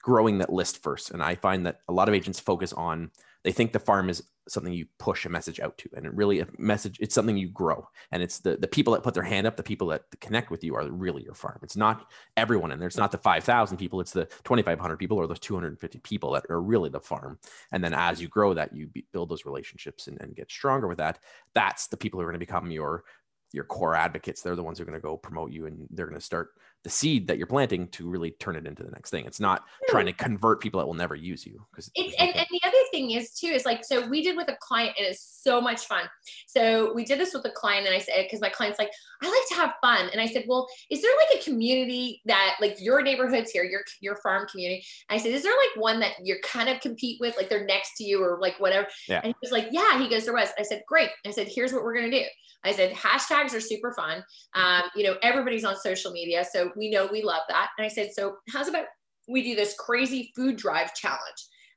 growing 0.00 0.38
that 0.38 0.52
list 0.52 0.82
first. 0.82 1.10
And 1.10 1.22
I 1.22 1.34
find 1.34 1.66
that 1.66 1.80
a 1.88 1.92
lot 1.92 2.08
of 2.08 2.14
agents 2.14 2.40
focus 2.40 2.72
on 2.72 3.10
they 3.44 3.52
think 3.52 3.72
the 3.72 3.78
farm 3.78 4.10
is 4.10 4.22
something 4.48 4.72
you 4.72 4.86
push 4.98 5.26
a 5.26 5.28
message 5.28 5.60
out 5.60 5.76
to 5.76 5.88
and 5.94 6.06
it 6.06 6.14
really 6.14 6.40
a 6.40 6.46
message 6.56 6.96
it's 7.00 7.14
something 7.14 7.36
you 7.36 7.48
grow 7.48 7.86
and 8.12 8.22
it's 8.22 8.38
the 8.40 8.56
the 8.56 8.66
people 8.66 8.94
that 8.94 9.02
put 9.02 9.12
their 9.12 9.22
hand 9.22 9.46
up 9.46 9.56
the 9.56 9.62
people 9.62 9.88
that 9.88 10.04
connect 10.20 10.50
with 10.50 10.64
you 10.64 10.74
are 10.74 10.88
really 10.90 11.22
your 11.22 11.34
farm. 11.34 11.58
It's 11.62 11.76
not 11.76 12.10
everyone 12.36 12.72
in 12.72 12.78
there. 12.78 12.88
It's 12.88 12.96
not 12.96 13.12
the 13.12 13.18
5000 13.18 13.76
people 13.76 14.00
it's 14.00 14.12
the 14.12 14.24
2500 14.44 14.96
people 14.96 15.18
or 15.18 15.26
those 15.26 15.38
250 15.38 15.98
people 16.00 16.32
that 16.32 16.46
are 16.48 16.60
really 16.60 16.88
the 16.88 17.00
farm. 17.00 17.38
And 17.72 17.84
then 17.84 17.92
as 17.92 18.20
you 18.20 18.28
grow 18.28 18.54
that 18.54 18.74
you 18.74 18.90
build 19.12 19.28
those 19.28 19.44
relationships 19.44 20.06
and, 20.06 20.20
and 20.20 20.34
get 20.34 20.50
stronger 20.50 20.88
with 20.88 20.98
that 20.98 21.18
that's 21.54 21.88
the 21.88 21.96
people 21.96 22.18
who 22.18 22.24
are 22.24 22.30
going 22.30 22.40
to 22.40 22.46
become 22.46 22.70
your 22.70 23.04
your 23.52 23.64
core 23.64 23.94
advocates. 23.94 24.42
They're 24.42 24.56
the 24.56 24.62
ones 24.62 24.78
who 24.78 24.82
are 24.82 24.86
going 24.86 25.00
to 25.00 25.02
go 25.02 25.16
promote 25.16 25.52
you 25.52 25.66
and 25.66 25.86
they're 25.90 26.06
going 26.06 26.18
to 26.18 26.24
start 26.24 26.50
the 26.84 26.90
seed 26.90 27.26
that 27.28 27.38
you're 27.38 27.46
planting 27.46 27.88
to 27.88 28.08
really 28.08 28.30
turn 28.32 28.56
it 28.56 28.66
into 28.66 28.82
the 28.82 28.90
next 28.90 29.10
thing. 29.10 29.26
It's 29.26 29.40
not 29.40 29.64
trying 29.88 30.06
to 30.06 30.12
convert 30.12 30.60
people 30.60 30.80
that 30.80 30.86
will 30.86 30.94
never 30.94 31.14
use 31.14 31.44
you 31.44 31.64
because 31.70 31.90
and, 31.96 32.36
and 32.36 32.46
the 32.50 32.60
other 32.64 32.76
thing 32.92 33.10
is 33.12 33.32
too 33.34 33.48
is 33.48 33.64
like 33.64 33.84
so 33.84 34.06
we 34.06 34.22
did 34.22 34.36
with 34.36 34.48
a 34.48 34.56
client 34.60 34.94
and 34.98 35.06
it's 35.06 35.40
so 35.42 35.60
much 35.60 35.86
fun. 35.86 36.04
So 36.46 36.92
we 36.94 37.04
did 37.04 37.18
this 37.18 37.34
with 37.34 37.44
a 37.44 37.50
client 37.50 37.86
and 37.86 37.94
i 37.94 37.98
said 37.98 38.24
because 38.24 38.40
my 38.40 38.48
client's 38.48 38.78
like 38.78 38.90
i 39.22 39.26
like 39.26 39.48
to 39.48 39.54
have 39.54 39.74
fun 39.80 40.08
and 40.12 40.20
i 40.20 40.26
said 40.26 40.44
well 40.46 40.68
is 40.90 41.02
there 41.02 41.10
like 41.16 41.40
a 41.40 41.44
community 41.44 42.20
that 42.26 42.56
like 42.60 42.76
your 42.80 43.02
neighborhoods 43.02 43.50
here 43.50 43.64
your 43.64 43.82
your 44.00 44.16
farm 44.16 44.46
community 44.50 44.84
and 45.08 45.18
i 45.18 45.22
said 45.22 45.32
is 45.32 45.42
there 45.42 45.52
like 45.52 45.82
one 45.82 46.00
that 46.00 46.12
you're 46.22 46.40
kind 46.40 46.68
of 46.68 46.80
compete 46.80 47.18
with 47.20 47.36
like 47.36 47.48
they're 47.48 47.66
next 47.66 47.96
to 47.96 48.04
you 48.04 48.22
or 48.22 48.38
like 48.40 48.58
whatever? 48.58 48.86
Yeah. 49.08 49.20
and 49.22 49.34
he 49.34 49.34
was 49.42 49.52
like 49.52 49.68
yeah 49.70 49.98
he 49.98 50.08
goes 50.08 50.24
there 50.28 50.34
was. 50.34 50.50
I 50.58 50.62
said 50.62 50.82
great. 50.86 51.10
I 51.26 51.30
said 51.30 51.48
here's 51.48 51.72
what 51.72 51.82
we're 51.82 51.94
going 51.94 52.10
to 52.10 52.18
do. 52.18 52.24
I 52.64 52.72
said, 52.72 52.92
hashtags 52.92 53.54
are 53.54 53.60
super 53.60 53.92
fun. 53.92 54.24
Um, 54.54 54.82
you 54.96 55.04
know, 55.04 55.16
everybody's 55.22 55.64
on 55.64 55.76
social 55.76 56.10
media. 56.10 56.44
So 56.50 56.67
we 56.76 56.90
know 56.90 57.06
we 57.06 57.22
love 57.22 57.42
that. 57.48 57.70
And 57.78 57.84
I 57.84 57.88
said, 57.88 58.12
so 58.12 58.36
how's 58.52 58.68
about 58.68 58.86
we 59.28 59.42
do 59.42 59.54
this 59.54 59.74
crazy 59.78 60.32
food 60.34 60.56
drive 60.56 60.94
challenge? 60.94 61.20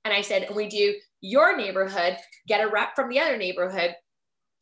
And 0.06 0.14
I 0.14 0.22
said, 0.22 0.44
and 0.44 0.56
we 0.56 0.68
do 0.68 0.96
your 1.22 1.56
neighborhood, 1.56 2.18
get 2.48 2.64
a 2.64 2.70
rep 2.70 2.96
from 2.96 3.10
the 3.10 3.20
other 3.20 3.38
neighborhood. 3.38 3.96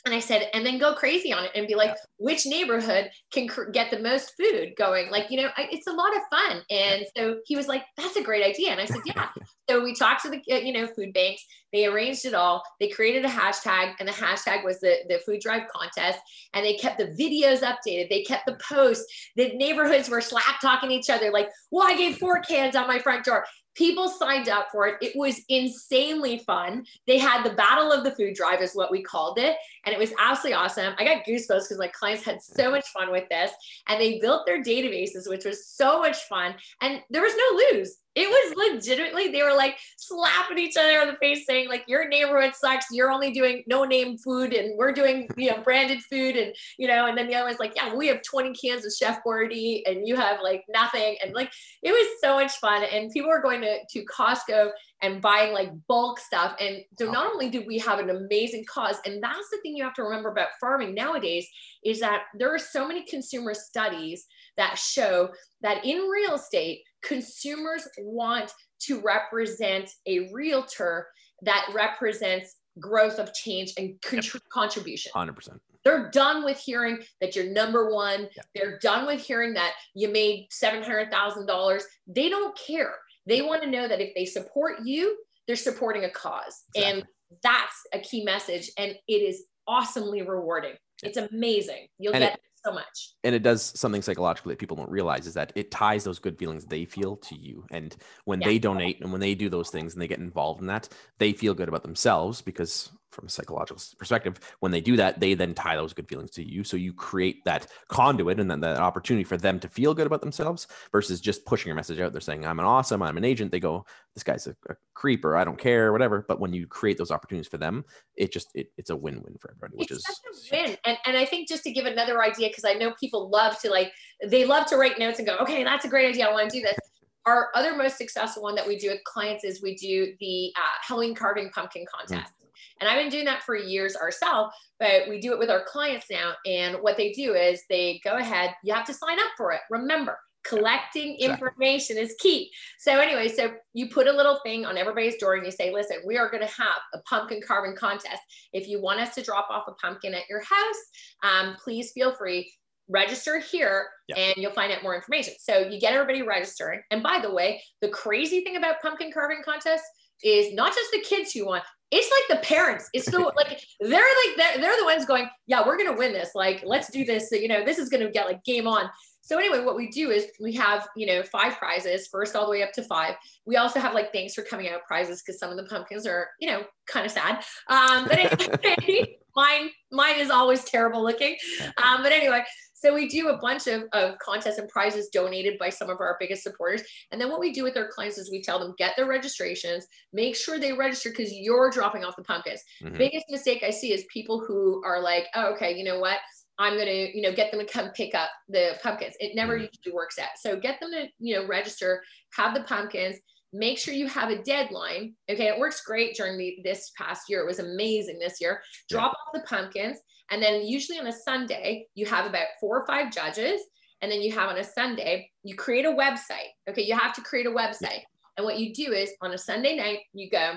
And 0.06 0.16
I 0.16 0.20
said, 0.20 0.48
and 0.54 0.66
then 0.66 0.78
go 0.78 0.94
crazy 0.94 1.34
on 1.34 1.44
it 1.44 1.52
and 1.56 1.68
be 1.68 1.76
like, 1.76 1.94
which 2.18 2.46
neighborhood 2.46 3.10
can 3.34 3.50
cr- 3.50 3.70
get 3.70 3.92
the 3.92 4.00
most 4.00 4.32
food 4.38 4.74
going? 4.78 5.12
Like, 5.12 5.30
you 5.30 5.42
know, 5.42 5.50
I, 5.58 5.68
it's 5.72 5.88
a 5.88 5.92
lot 5.92 6.16
of 6.16 6.22
fun. 6.32 6.62
And 6.70 7.06
so 7.18 7.40
he 7.46 7.58
was 7.58 7.68
like, 7.68 7.84
that's 7.98 8.16
a 8.16 8.24
great 8.24 8.46
idea. 8.46 8.72
And 8.72 8.80
I 8.80 8.86
said, 8.86 9.02
yeah. 9.06 9.28
so 9.70 9.84
we 9.84 9.94
talked 9.94 10.22
to 10.22 10.30
the, 10.30 10.42
uh, 10.52 10.60
you 10.60 10.72
know, 10.72 10.88
food 10.88 11.12
banks. 11.14 11.46
They 11.74 11.86
arranged 11.86 12.26
it 12.26 12.34
all. 12.34 12.64
They 12.80 12.88
created 12.88 13.26
a 13.26 13.30
hashtag, 13.30 13.94
and 14.00 14.08
the 14.08 14.14
hashtag 14.14 14.64
was 14.64 14.80
the, 14.80 14.96
the 15.08 15.20
food 15.20 15.42
drive 15.42 15.68
contest. 15.68 16.20
And 16.54 16.66
they 16.66 16.76
kept 16.76 16.98
the 16.98 17.08
videos 17.08 17.60
updated. 17.60 18.10
They 18.10 18.24
kept 18.24 18.46
the 18.48 18.58
posts. 18.68 19.06
The 19.36 19.54
neighborhoods 19.56 20.10
were 20.10 20.22
slap 20.22 20.62
talking 20.62 20.92
each 20.92 21.10
other, 21.10 21.30
like, 21.30 21.50
well, 21.72 21.86
I 21.88 21.96
gave 21.96 22.18
four 22.18 22.40
cans 22.40 22.76
on 22.76 22.88
my 22.88 23.00
front 23.00 23.26
door 23.26 23.46
people 23.80 24.10
signed 24.10 24.50
up 24.50 24.68
for 24.72 24.88
it. 24.88 24.96
It 25.02 25.14
was 25.16 25.42
insanely 25.48 26.40
fun. 26.40 26.86
They 27.08 27.18
had 27.18 27.44
the 27.44 27.56
Battle 27.56 27.94
of 27.94 28.04
the 28.04 28.12
Food 28.12 28.36
Drive, 28.36 28.62
is 28.62 28.74
what 28.74 28.92
we 28.92 29.02
called 29.02 29.40
it. 29.40 29.56
And 29.86 29.94
it 29.94 30.00
was 30.00 30.14
absolutely 30.20 30.56
awesome. 30.56 30.94
I 30.98 31.06
got 31.06 31.26
goosebumps 31.26 31.64
because 31.64 31.78
my 31.78 31.88
clients 31.88 32.24
had 32.24 32.42
so 32.42 32.72
much 32.72 32.88
fun 32.90 33.12
with 33.12 33.28
this. 33.30 33.52
And 33.88 34.00
they 34.00 34.20
built 34.20 34.46
their 34.46 34.64
databases, 34.64 35.30
which 35.30 35.46
was 35.46 35.68
so 35.68 36.00
much 36.00 36.18
fun. 36.24 36.56
And 36.82 37.02
there 37.10 37.22
was 37.22 37.34
no 37.36 37.78
lose 37.78 37.98
it 38.16 38.28
was 38.28 38.74
legitimately 38.74 39.30
they 39.30 39.44
were 39.44 39.56
like 39.56 39.78
slapping 39.98 40.58
each 40.58 40.76
other 40.78 41.00
on 41.00 41.08
the 41.08 41.16
face 41.18 41.46
saying 41.46 41.70
like 41.70 41.84
your 41.88 42.08
neighborhood 42.08 42.54
sucks 42.56 42.88
you're 42.92 43.12
only 43.12 43.32
doing 43.32 43.64
no 43.68 43.86
name 43.86 44.18
food 44.18 44.54
and 44.54 44.78
we're 44.78 44.92
doing 44.92 45.28
you 45.38 45.50
know 45.50 45.62
branded 45.62 46.02
food 46.02 46.36
and 46.36 46.54
you 46.78 46.88
know 46.88 47.06
and 47.06 47.18
then 47.18 47.28
the 47.28 47.36
other 47.36 47.46
one's 47.46 47.60
like 47.60 47.74
yeah 47.76 47.94
we 47.94 48.08
have 48.08 48.22
20 48.24 48.54
cans 48.54 48.86
of 48.86 48.92
chef 48.92 49.20
boyardee 49.26 49.84
and 49.86 50.08
you 50.08 50.16
have 50.16 50.40
like 50.42 50.64
nothing 50.70 51.18
and 51.24 51.34
like 51.34 51.52
it 51.84 51.92
was 51.92 52.08
so 52.20 52.36
much 52.36 52.54
fun 52.58 52.84
and 52.92 53.12
people 53.12 53.30
were 53.30 53.42
going 53.42 53.62
to 53.62 53.78
to 53.90 54.06
costco 54.06 54.70
and 55.02 55.22
buying 55.22 55.54
like 55.54 55.72
bulk 55.88 56.20
stuff 56.20 56.56
and 56.60 56.84
so 56.98 57.08
oh. 57.08 57.12
not 57.12 57.32
only 57.32 57.50
do 57.50 57.64
we 57.66 57.78
have 57.78 58.00
an 58.00 58.10
amazing 58.10 58.66
cause 58.72 58.98
and 59.06 59.22
that's 59.24 59.50
the 59.52 59.58
thing 59.62 59.76
you 59.76 59.84
have 59.84 59.94
to 59.94 60.04
remember 60.04 60.30
about 60.30 60.50
farming 60.60 60.94
nowadays 60.94 61.48
is 61.84 62.00
that 62.00 62.24
there 62.38 62.54
are 62.54 62.60
so 62.60 62.88
many 62.88 63.04
consumer 63.06 63.54
studies 63.54 64.26
that 64.58 64.78
show 64.78 65.30
that 65.62 65.86
in 65.86 66.00
real 66.08 66.36
estate 66.36 66.82
consumers 67.02 67.88
want 68.00 68.52
to 68.80 69.02
represent 69.02 69.90
a 70.06 70.30
realtor 70.34 71.08
that 71.42 71.66
represents 71.74 72.58
growth 72.80 73.20
of 73.20 73.34
change 73.34 73.74
and 73.78 74.00
contr- 74.02 74.40
contribution. 74.52 75.12
100%. 75.16 75.60
They're 75.86 76.10
done 76.12 76.44
with 76.44 76.58
hearing 76.58 77.00
that 77.22 77.36
you're 77.36 77.52
number 77.52 77.94
one. 77.94 78.28
They're 78.54 78.80
done 78.80 79.06
with 79.06 79.22
hearing 79.22 79.54
that 79.54 79.74
you 79.96 80.10
made 80.10 80.48
$700,000. 80.52 81.82
They 82.08 82.30
don't 82.30 82.58
care. 82.58 82.96
They 83.26 83.42
want 83.42 83.64
to 83.64 83.70
know 83.70 83.88
that 83.88 84.02
if 84.02 84.14
they 84.16 84.26
support 84.26 84.80
you, 84.84 85.18
they're 85.48 85.56
supporting 85.56 86.06
a 86.06 86.10
cause. 86.10 86.64
Exactly. 86.76 87.00
And 87.00 87.08
that's 87.44 87.76
a 87.94 88.00
key 88.00 88.24
message. 88.24 88.72
And 88.78 88.96
it 89.08 89.14
is 89.14 89.44
awesomely 89.68 90.22
rewarding. 90.22 90.76
It's 91.04 91.18
amazing. 91.18 91.88
You'll 91.98 92.14
and 92.14 92.24
get 92.24 92.34
it, 92.34 92.42
so 92.66 92.74
much. 92.74 93.14
And 93.24 93.34
it 93.34 93.44
does 93.44 93.80
something 93.80 94.02
psychologically 94.02 94.54
that 94.54 94.60
people 94.60 94.78
don't 94.78 94.90
realize 94.90 95.28
is 95.28 95.34
that 95.36 95.54
it 95.56 95.72
ties 95.72 96.04
those 96.04 96.20
good 96.20 96.38
feelings 96.38 96.66
they 96.66 96.86
feel 96.86 97.18
to 97.18 97.36
you. 97.36 97.66
And 97.72 97.96
when 98.26 98.42
yeah. 98.42 98.48
they 98.48 98.60
donate 98.60 99.02
and 99.02 99.12
when 99.12 99.22
they 99.22 99.36
do 99.36 99.50
those 99.50 99.70
things 99.70 99.94
and 99.94 100.02
they 100.02 100.08
get 100.08 100.20
involved 100.20 100.62
in 100.62 100.68
that, 100.68 100.90
they 101.20 101.34
feel 101.34 101.54
good 101.54 101.70
about 101.70 101.84
themselves 101.84 102.42
because 102.42 102.92
from 103.12 103.28
a 103.28 103.30
psychological 103.30 103.82
perspective, 103.98 104.40
when 104.60 104.72
they 104.72 104.82
do 104.82 104.96
that, 104.98 105.20
they 105.20 105.34
then 105.34 105.54
tie 105.54 105.76
those 105.76 105.94
good 105.94 106.08
feelings 106.08 106.32
to 106.32 106.48
you. 106.48 106.64
So 106.64 106.78
you 106.78 106.94
create 106.94 107.44
that 107.46 107.68
conduit 107.88 108.40
and 108.40 108.50
then 108.50 108.60
that 108.62 108.78
opportunity 108.78 109.24
for 109.24 109.38
them 109.38 109.60
to 109.60 109.68
feel 109.68 109.94
good 109.94 110.08
about 110.08 110.22
themselves 110.22 110.68
versus 110.92 111.20
just 111.20 111.46
pushing 111.46 111.68
your 111.68 111.76
message 111.76 112.00
out 112.00 112.12
they're 112.12 112.22
saying, 112.22 112.46
I'm 112.46 112.60
an 112.60 112.66
awesome, 112.66 113.02
I'm 113.02 113.18
an 113.18 113.26
agent. 113.26 113.52
They 113.52 113.60
go, 113.60 113.86
this 114.14 114.24
guy's 114.24 114.48
a, 114.48 114.56
a 114.70 114.76
creep 114.94 115.26
or 115.26 115.38
I 115.38 115.44
don't 115.44 115.58
care, 115.58 115.92
whatever. 115.92 116.26
But 116.28 116.40
when 116.40 116.54
you 116.54 116.68
create 116.68 116.98
those 116.98 117.12
opportunities 117.12 117.48
for 117.48 117.58
them, 117.58 117.86
it 118.16 118.32
just, 118.32 118.50
it, 118.54 118.72
it's 118.78 118.90
a 118.90 118.96
win-win 118.96 119.38
for 119.40 119.52
everybody, 119.52 119.78
which 119.78 119.92
it's 119.92 120.08
is 120.08 120.18
such 120.42 120.60
a 120.62 120.68
win. 120.68 120.78
And, 120.86 120.98
and 121.06 121.18
I 121.18 121.26
think 121.26 121.48
just 121.48 121.64
to 121.64 121.72
give 121.72 121.86
another 121.86 122.24
idea, 122.24 122.50
because 122.50 122.66
I 122.66 122.74
know 122.74 122.94
people 123.00 123.30
love 123.30 123.60
to 123.62 123.70
like, 123.70 123.92
they 124.26 124.46
love 124.46 124.66
to 124.68 124.78
write 124.78 125.00
notes 125.00 125.20
and 125.20 125.28
go, 125.28 125.38
okay, 125.38 125.64
that's 125.64 125.86
a 125.86 125.90
great 125.90 126.10
idea. 126.10 126.28
I 126.28 126.32
want 126.32 126.50
to 126.50 126.60
do 126.60 126.62
this. 126.62 126.78
Our 127.26 127.50
other 127.54 127.76
most 127.76 127.98
successful 127.98 128.44
one 128.44 128.56
that 128.56 128.68
we 128.68 128.78
do 128.78 128.90
with 128.90 129.04
clients 129.04 129.44
is 129.44 129.62
we 129.62 129.76
do 129.76 130.14
the 130.20 130.52
uh, 130.56 130.62
Halloween 130.82 131.14
carving 131.14 131.50
pumpkin 131.52 131.86
contest. 131.94 132.34
Mm. 132.34 132.39
And 132.80 132.90
I've 132.90 132.98
been 132.98 133.10
doing 133.10 133.26
that 133.26 133.44
for 133.44 133.56
years 133.56 133.96
ourselves, 133.96 134.54
but 134.80 135.08
we 135.10 135.20
do 135.20 135.34
it 135.34 135.40
with 135.40 135.50
our 135.50 135.64
clients 135.66 136.08
now. 136.10 136.34
And 136.46 136.78
what 136.82 136.98
they 136.98 137.12
do 137.12 137.34
is 137.34 137.64
they 137.70 138.00
go 138.04 138.18
ahead, 138.18 138.54
you 138.64 138.74
have 138.74 138.86
to 138.88 138.94
sign 138.94 139.20
up 139.20 139.32
for 139.38 139.52
it. 139.52 139.62
Remember, 139.70 140.18
collecting 140.46 141.16
information 141.20 141.98
is 141.98 142.16
key. 142.20 142.50
So 142.80 143.00
anyway, 143.00 143.28
so 143.28 143.52
you 143.74 143.90
put 143.90 144.08
a 144.08 144.12
little 144.12 144.40
thing 144.44 144.66
on 144.66 144.78
everybody's 144.78 145.18
door 145.18 145.36
and 145.36 145.46
you 145.46 145.52
say, 145.52 145.74
listen, 145.74 145.98
we 146.06 146.18
are 146.18 146.30
going 146.30 146.46
to 146.46 146.54
have 146.54 146.80
a 146.94 147.00
pumpkin 147.10 147.42
carving 147.46 147.76
contest. 147.76 148.22
If 148.54 148.68
you 148.68 148.82
want 148.82 149.00
us 149.00 149.14
to 149.16 149.22
drop 149.22 149.48
off 149.50 149.66
a 149.68 149.74
pumpkin 149.74 150.14
at 150.14 150.30
your 150.30 150.42
house, 150.42 150.78
um, 151.24 151.56
please 151.62 151.92
feel 151.92 152.16
free 152.16 152.52
register 152.90 153.40
here 153.40 153.88
yeah. 154.08 154.16
and 154.16 154.36
you'll 154.38 154.52
find 154.52 154.72
out 154.72 154.82
more 154.82 154.96
information. 154.96 155.36
So 155.40 155.60
you 155.60 155.80
get 155.80 155.94
everybody 155.94 156.24
registering. 156.24 156.82
And 156.90 157.04
by 157.04 157.20
the 157.22 157.32
way, 157.32 157.62
the 157.82 157.90
crazy 157.90 158.44
thing 158.44 158.58
about 158.58 158.82
pumpkin 158.82 159.12
carving 159.14 159.42
contests 159.46 159.88
is 160.24 160.54
not 160.54 160.74
just 160.74 160.92
the 160.92 161.02
kids 161.02 161.32
who 161.32 161.46
want 161.46 161.64
it's 161.92 162.12
like 162.30 162.40
the 162.40 162.46
parents. 162.46 162.90
It's 162.94 163.10
the 163.10 163.20
like 163.36 163.64
they're 163.80 163.92
like 163.92 164.38
they're, 164.38 164.62
they're 164.62 164.78
the 164.78 164.86
ones 164.86 165.06
going 165.06 165.28
yeah 165.48 165.66
we're 165.66 165.78
gonna 165.78 165.98
win 165.98 166.14
this. 166.14 166.32
Like 166.36 166.64
let's 166.66 166.90
do 166.92 167.06
this. 167.06 167.30
So, 167.30 167.36
you 167.36 167.48
know 167.48 167.64
this 167.64 167.78
is 167.78 167.90
gonna 167.90 168.12
get 168.12 168.28
like 168.28 168.44
game 168.44 168.68
on. 168.68 168.90
So 169.22 169.38
anyway 169.38 169.64
what 169.64 169.76
we 169.76 169.90
do 169.90 170.10
is 170.10 170.28
we 170.40 170.54
have 170.54 170.88
you 170.96 171.06
know 171.06 171.24
five 171.24 171.58
prizes 171.58 172.08
first 172.08 172.36
all 172.36 172.46
the 172.46 172.52
way 172.52 172.64
up 172.64 172.72
to 172.74 172.84
five. 172.84 173.16
We 173.46 173.58
also 173.58 173.80
have 173.80 173.94
like 173.94 174.12
thanks 174.12 174.34
for 174.34 174.44
coming 174.44 174.70
out 174.70 174.86
prizes 174.88 175.22
because 175.22 175.40
some 175.40 175.52
of 175.52 175.58
the 175.58 175.66
pumpkins 175.66 176.06
are 176.06 176.30
you 176.40 176.50
know 176.50 176.64
kind 176.88 177.06
of 177.06 177.12
sad. 177.12 177.44
Um 177.70 178.08
but 178.08 178.20
anyway, 178.64 179.18
mine 179.36 179.70
mine 179.92 180.20
is 180.20 180.30
always 180.30 180.64
terrible 180.64 181.04
looking. 181.04 181.38
Um 181.84 182.04
but 182.04 182.12
anyway 182.12 182.44
so 182.80 182.94
we 182.94 183.10
do 183.10 183.28
a 183.28 183.38
bunch 183.38 183.68
of, 183.68 183.84
of 183.92 184.18
contests 184.20 184.58
and 184.58 184.70
prizes 184.70 185.10
donated 185.10 185.60
by 185.60 185.70
some 185.70 185.90
of 185.90 186.00
our 186.00 186.16
biggest 186.18 186.44
supporters. 186.44 186.82
And 187.12 187.20
then 187.20 187.30
what 187.30 187.42
we 187.42 187.52
do 187.52 187.64
with 187.64 187.76
our 187.76 187.90
clients 187.90 188.18
is 188.18 188.32
we 188.32 188.42
tell 188.42 188.58
them 188.58 188.74
get 188.78 188.96
their 188.96 189.06
registrations, 189.06 189.86
make 190.14 190.36
sure 190.36 190.58
they 190.58 190.72
register 190.72 191.10
because 191.10 191.34
you're 191.34 191.70
dropping 191.70 192.06
off 192.06 192.16
the 192.16 192.24
pumpkins. 192.24 192.64
Mm-hmm. 192.82 192.98
Biggest 192.98 193.26
mistake 193.30 193.64
I 193.64 193.70
see 193.70 193.92
is 193.94 194.06
people 194.12 194.40
who 194.40 194.82
are 194.86 195.02
like, 195.02 195.28
oh, 195.36 195.54
okay, 195.54 195.78
you 195.78 195.84
know 195.84 196.00
what? 196.00 196.20
I'm 196.58 196.76
going 196.76 196.88
to, 196.88 197.18
you 197.18 197.22
know, 197.22 197.34
get 197.34 197.52
them 197.52 197.60
to 197.60 197.66
come 197.66 197.90
pick 197.90 198.16
up 198.16 198.30
the 198.48 198.78
pumpkins. 198.82 199.16
It 199.20 199.36
never 199.36 199.56
mm-hmm. 199.56 199.68
usually 199.74 199.96
works 199.96 200.18
out. 200.18 200.30
So 200.38 200.58
get 200.58 200.80
them 200.80 200.92
to, 200.92 201.08
you 201.20 201.36
know, 201.36 201.48
register, 201.48 202.02
have 202.34 202.54
the 202.54 202.64
pumpkins, 202.64 203.18
make 203.54 203.78
sure 203.78 203.94
you 203.94 204.08
have 204.08 204.30
a 204.30 204.44
deadline. 204.44 205.16
Okay. 205.30 205.48
It 205.48 205.60
works 205.60 205.82
great 205.82 206.16
during 206.16 206.38
the, 206.38 206.58
this 206.64 206.92
past 206.98 207.24
year. 207.30 207.42
It 207.42 207.48
was 207.48 207.60
amazing 207.60 208.20
this 208.20 208.40
year. 208.40 208.62
Drop 208.90 209.12
off 209.12 209.34
the 209.34 209.48
pumpkins. 209.48 209.98
And 210.32 210.42
then 210.42 210.66
usually 210.66 211.00
on 211.00 211.08
a 211.08 211.14
Sunday, 211.14 211.88
you 211.96 212.06
have 212.06 212.26
about 212.26 212.48
four 212.60 212.80
or 212.80 212.86
five 212.86 213.12
judges. 213.12 213.62
And 214.02 214.12
then 214.12 214.22
you 214.22 214.32
have 214.34 214.50
on 214.50 214.58
a 214.58 214.64
Sunday, 214.64 215.30
you 215.44 215.56
create 215.56 215.86
a 215.86 215.90
website. 215.90 216.52
Okay. 216.70 216.84
You 216.84 216.98
have 216.98 217.14
to 217.14 217.22
create 217.22 217.48
a 217.48 217.52
website. 217.52 218.02
And 218.38 218.46
what 218.46 218.60
you 218.60 218.74
do 218.74 218.94
is 218.94 219.12
on 219.22 219.34
a 219.34 219.38
Sunday 219.38 219.76
night, 219.76 220.00
you 220.14 220.30
go 220.30 220.54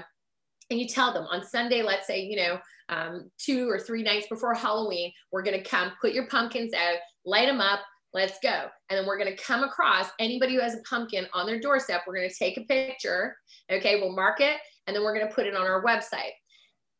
and 0.70 0.80
you 0.80 0.86
tell 0.86 1.12
them 1.12 1.26
on 1.30 1.44
Sunday, 1.44 1.82
let's 1.82 2.06
say, 2.06 2.22
you 2.22 2.36
know, 2.36 2.58
um, 2.88 3.30
two 3.38 3.68
or 3.68 3.78
three 3.78 4.02
nights 4.02 4.26
before 4.28 4.54
Halloween, 4.54 5.12
we're 5.30 5.42
going 5.42 5.56
to 5.56 5.68
come 5.68 5.92
put 6.00 6.12
your 6.12 6.26
pumpkins 6.28 6.72
out, 6.74 6.96
light 7.24 7.46
them 7.46 7.60
up, 7.60 7.80
let's 8.14 8.38
go. 8.42 8.66
And 8.90 8.98
then 8.98 9.06
we're 9.06 9.18
going 9.18 9.34
to 9.34 9.42
come 9.42 9.64
across 9.64 10.08
anybody 10.18 10.54
who 10.54 10.60
has 10.60 10.74
a 10.74 10.82
pumpkin 10.88 11.26
on 11.32 11.46
their 11.46 11.60
doorstep. 11.60 12.02
We're 12.06 12.16
going 12.16 12.28
to 12.28 12.34
take 12.34 12.56
a 12.58 12.62
picture. 12.62 13.36
Okay. 13.70 14.00
We'll 14.00 14.14
mark 14.14 14.40
it 14.40 14.58
and 14.86 14.94
then 14.94 15.02
we're 15.02 15.14
going 15.14 15.26
to 15.26 15.34
put 15.34 15.46
it 15.46 15.54
on 15.54 15.66
our 15.66 15.82
website. 15.82 16.32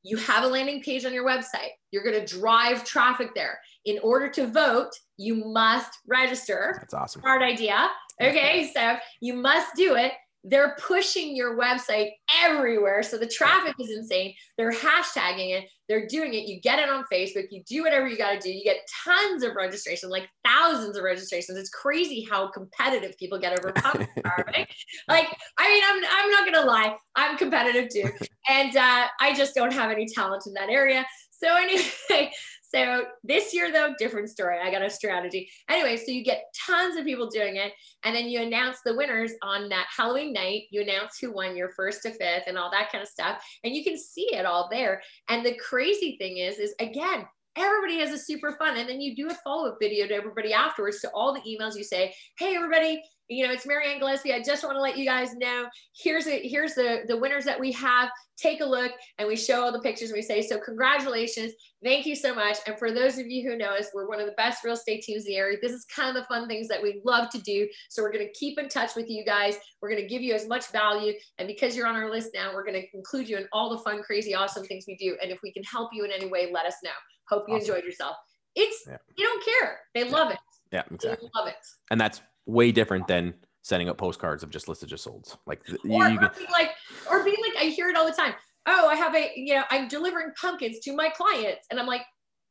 You 0.04 0.16
have 0.16 0.42
a 0.42 0.48
landing 0.48 0.82
page 0.82 1.04
on 1.04 1.12
your 1.12 1.24
website. 1.24 1.70
You're 1.92 2.02
going 2.02 2.18
to 2.18 2.38
drive 2.38 2.84
traffic 2.84 3.30
there. 3.34 3.58
In 3.84 3.98
order 4.02 4.28
to 4.30 4.46
vote, 4.46 4.90
you 5.16 5.44
must 5.52 5.96
register. 6.08 6.76
That's 6.80 6.94
awesome. 6.94 7.22
Smart 7.22 7.42
idea. 7.42 7.88
Okay. 8.20 8.70
So 8.74 8.96
you 9.20 9.34
must 9.34 9.76
do 9.76 9.94
it 9.96 10.12
they're 10.44 10.76
pushing 10.80 11.36
your 11.36 11.56
website 11.56 12.10
everywhere. 12.42 13.02
So 13.02 13.16
the 13.16 13.26
traffic 13.26 13.74
is 13.78 13.90
insane. 13.90 14.34
They're 14.58 14.72
hashtagging 14.72 15.56
it. 15.56 15.68
They're 15.88 16.06
doing 16.06 16.34
it. 16.34 16.48
You 16.48 16.60
get 16.60 16.78
it 16.78 16.88
on 16.88 17.04
Facebook. 17.12 17.46
You 17.50 17.62
do 17.64 17.82
whatever 17.82 18.08
you 18.08 18.16
got 18.16 18.32
to 18.32 18.38
do. 18.38 18.50
You 18.50 18.64
get 18.64 18.78
tons 19.04 19.44
of 19.44 19.54
registration, 19.54 20.10
like 20.10 20.28
thousands 20.44 20.96
of 20.96 21.04
registrations. 21.04 21.58
It's 21.58 21.70
crazy 21.70 22.26
how 22.28 22.48
competitive 22.48 23.16
people 23.18 23.38
get 23.38 23.58
over 23.58 23.72
right? 24.24 24.68
Like, 25.08 25.28
I 25.58 25.68
mean, 25.68 25.82
I'm, 25.86 26.04
I'm 26.10 26.30
not 26.30 26.40
going 26.40 26.54
to 26.54 26.64
lie. 26.64 26.96
I'm 27.14 27.36
competitive 27.36 27.88
too. 27.90 28.10
And 28.48 28.76
uh, 28.76 29.06
I 29.20 29.34
just 29.34 29.54
don't 29.54 29.72
have 29.72 29.92
any 29.92 30.04
talent 30.04 30.42
in 30.48 30.52
that 30.54 30.68
area. 30.68 31.06
So 31.30 31.56
anyway, 31.56 32.32
so 32.74 33.04
this 33.22 33.52
year, 33.52 33.72
though, 33.72 33.94
different 33.98 34.30
story. 34.30 34.58
I 34.62 34.70
got 34.70 34.82
a 34.82 34.90
strategy. 34.90 35.50
Anyway, 35.68 35.96
so 35.96 36.10
you 36.10 36.24
get 36.24 36.44
tons 36.66 36.96
of 36.96 37.04
people 37.04 37.28
doing 37.28 37.56
it, 37.56 37.72
and 38.04 38.14
then 38.14 38.28
you 38.28 38.40
announce 38.40 38.78
the 38.84 38.96
winners 38.96 39.32
on 39.42 39.68
that 39.68 39.86
Halloween 39.94 40.32
night. 40.32 40.62
You 40.70 40.82
announce 40.82 41.18
who 41.20 41.32
won 41.32 41.56
your 41.56 41.70
first 41.70 42.02
to 42.02 42.10
fifth 42.10 42.44
and 42.46 42.56
all 42.56 42.70
that 42.70 42.90
kind 42.90 43.02
of 43.02 43.08
stuff, 43.08 43.42
and 43.64 43.74
you 43.74 43.84
can 43.84 43.98
see 43.98 44.34
it 44.34 44.46
all 44.46 44.68
there. 44.70 45.02
And 45.28 45.44
the 45.44 45.56
crazy 45.56 46.16
thing 46.18 46.38
is, 46.38 46.58
is 46.58 46.74
again, 46.78 47.26
everybody 47.56 47.98
has 47.98 48.10
a 48.10 48.18
super 48.18 48.52
fun. 48.52 48.76
And 48.78 48.88
then 48.88 49.00
you 49.00 49.14
do 49.14 49.28
a 49.28 49.34
follow 49.44 49.68
up 49.68 49.78
video 49.80 50.06
to 50.06 50.14
everybody 50.14 50.52
afterwards 50.52 51.00
to 51.00 51.10
all 51.14 51.34
the 51.34 51.40
emails 51.40 51.76
you 51.76 51.84
say, 51.84 52.14
Hey, 52.38 52.56
everybody, 52.56 53.02
you 53.32 53.46
know, 53.46 53.52
it's 53.52 53.66
Marianne 53.66 53.98
Gillespie. 53.98 54.32
I 54.32 54.42
just 54.42 54.62
want 54.62 54.76
to 54.76 54.80
let 54.80 54.96
you 54.98 55.04
guys 55.04 55.34
know 55.34 55.66
here's 55.96 56.26
it. 56.26 56.42
Here's 56.44 56.74
the, 56.74 57.02
the 57.08 57.16
winners 57.16 57.44
that 57.44 57.58
we 57.58 57.72
have. 57.72 58.10
Take 58.36 58.60
a 58.60 58.64
look 58.64 58.92
and 59.18 59.28
we 59.28 59.36
show 59.36 59.62
all 59.62 59.72
the 59.72 59.80
pictures 59.80 60.10
and 60.10 60.16
we 60.16 60.22
say, 60.22 60.42
so 60.42 60.58
congratulations. 60.58 61.52
Thank 61.84 62.06
you 62.06 62.16
so 62.16 62.34
much. 62.34 62.58
And 62.66 62.76
for 62.78 62.90
those 62.90 63.18
of 63.18 63.26
you 63.26 63.48
who 63.48 63.56
know 63.56 63.74
us, 63.74 63.86
we're 63.94 64.08
one 64.08 64.20
of 64.20 64.26
the 64.26 64.32
best 64.32 64.64
real 64.64 64.74
estate 64.74 65.02
teams 65.02 65.24
in 65.26 65.32
the 65.32 65.36
area. 65.36 65.58
This 65.62 65.72
is 65.72 65.84
kind 65.84 66.08
of 66.08 66.20
the 66.20 66.26
fun 66.26 66.48
things 66.48 66.66
that 66.68 66.82
we 66.82 67.00
love 67.04 67.30
to 67.30 67.40
do. 67.40 67.68
So 67.88 68.02
we're 68.02 68.12
going 68.12 68.26
to 68.26 68.32
keep 68.32 68.58
in 68.58 68.68
touch 68.68 68.96
with 68.96 69.08
you 69.08 69.24
guys. 69.24 69.56
We're 69.80 69.90
going 69.90 70.02
to 70.02 70.08
give 70.08 70.22
you 70.22 70.34
as 70.34 70.48
much 70.48 70.70
value. 70.72 71.12
And 71.38 71.46
because 71.46 71.76
you're 71.76 71.86
on 71.86 71.94
our 71.94 72.10
list 72.10 72.30
now, 72.34 72.52
we're 72.52 72.64
going 72.64 72.80
to 72.80 72.86
include 72.94 73.28
you 73.28 73.36
in 73.36 73.46
all 73.52 73.70
the 73.70 73.78
fun, 73.78 74.02
crazy, 74.02 74.34
awesome 74.34 74.64
things 74.64 74.84
we 74.88 74.96
do. 74.96 75.16
And 75.22 75.30
if 75.30 75.38
we 75.42 75.52
can 75.52 75.62
help 75.62 75.90
you 75.92 76.04
in 76.04 76.10
any 76.10 76.26
way, 76.26 76.50
let 76.52 76.66
us 76.66 76.74
know. 76.82 76.90
Hope 77.28 77.44
you 77.48 77.54
awesome. 77.54 77.68
enjoyed 77.68 77.84
yourself. 77.84 78.16
It's, 78.56 78.84
yeah. 78.86 78.96
they 79.16 79.22
don't 79.22 79.44
care. 79.44 79.80
They 79.94 80.04
love 80.04 80.32
it. 80.32 80.38
Yeah, 80.72 80.82
exactly. 80.90 81.28
They 81.32 81.40
love 81.40 81.48
it. 81.48 81.56
And 81.90 82.00
that's 82.00 82.20
way 82.46 82.72
different 82.72 83.06
than 83.08 83.34
sending 83.62 83.88
up 83.88 83.96
postcards 83.96 84.42
of 84.42 84.50
just 84.50 84.68
listed 84.68 84.88
just 84.88 85.06
solds. 85.06 85.36
Like 85.46 85.62
you, 85.68 85.78
or, 85.92 86.08
you 86.08 86.18
can... 86.18 86.28
or 86.28 86.32
like, 86.52 86.70
or 87.10 87.24
being 87.24 87.36
like, 87.48 87.62
I 87.62 87.66
hear 87.68 87.88
it 87.88 87.96
all 87.96 88.06
the 88.06 88.12
time. 88.12 88.34
Oh, 88.66 88.88
I 88.88 88.94
have 88.94 89.14
a, 89.14 89.30
you 89.34 89.54
know, 89.54 89.64
I'm 89.70 89.88
delivering 89.88 90.32
pumpkins 90.40 90.78
to 90.80 90.94
my 90.94 91.08
clients, 91.08 91.66
and 91.70 91.80
I'm 91.80 91.86
like, 91.86 92.02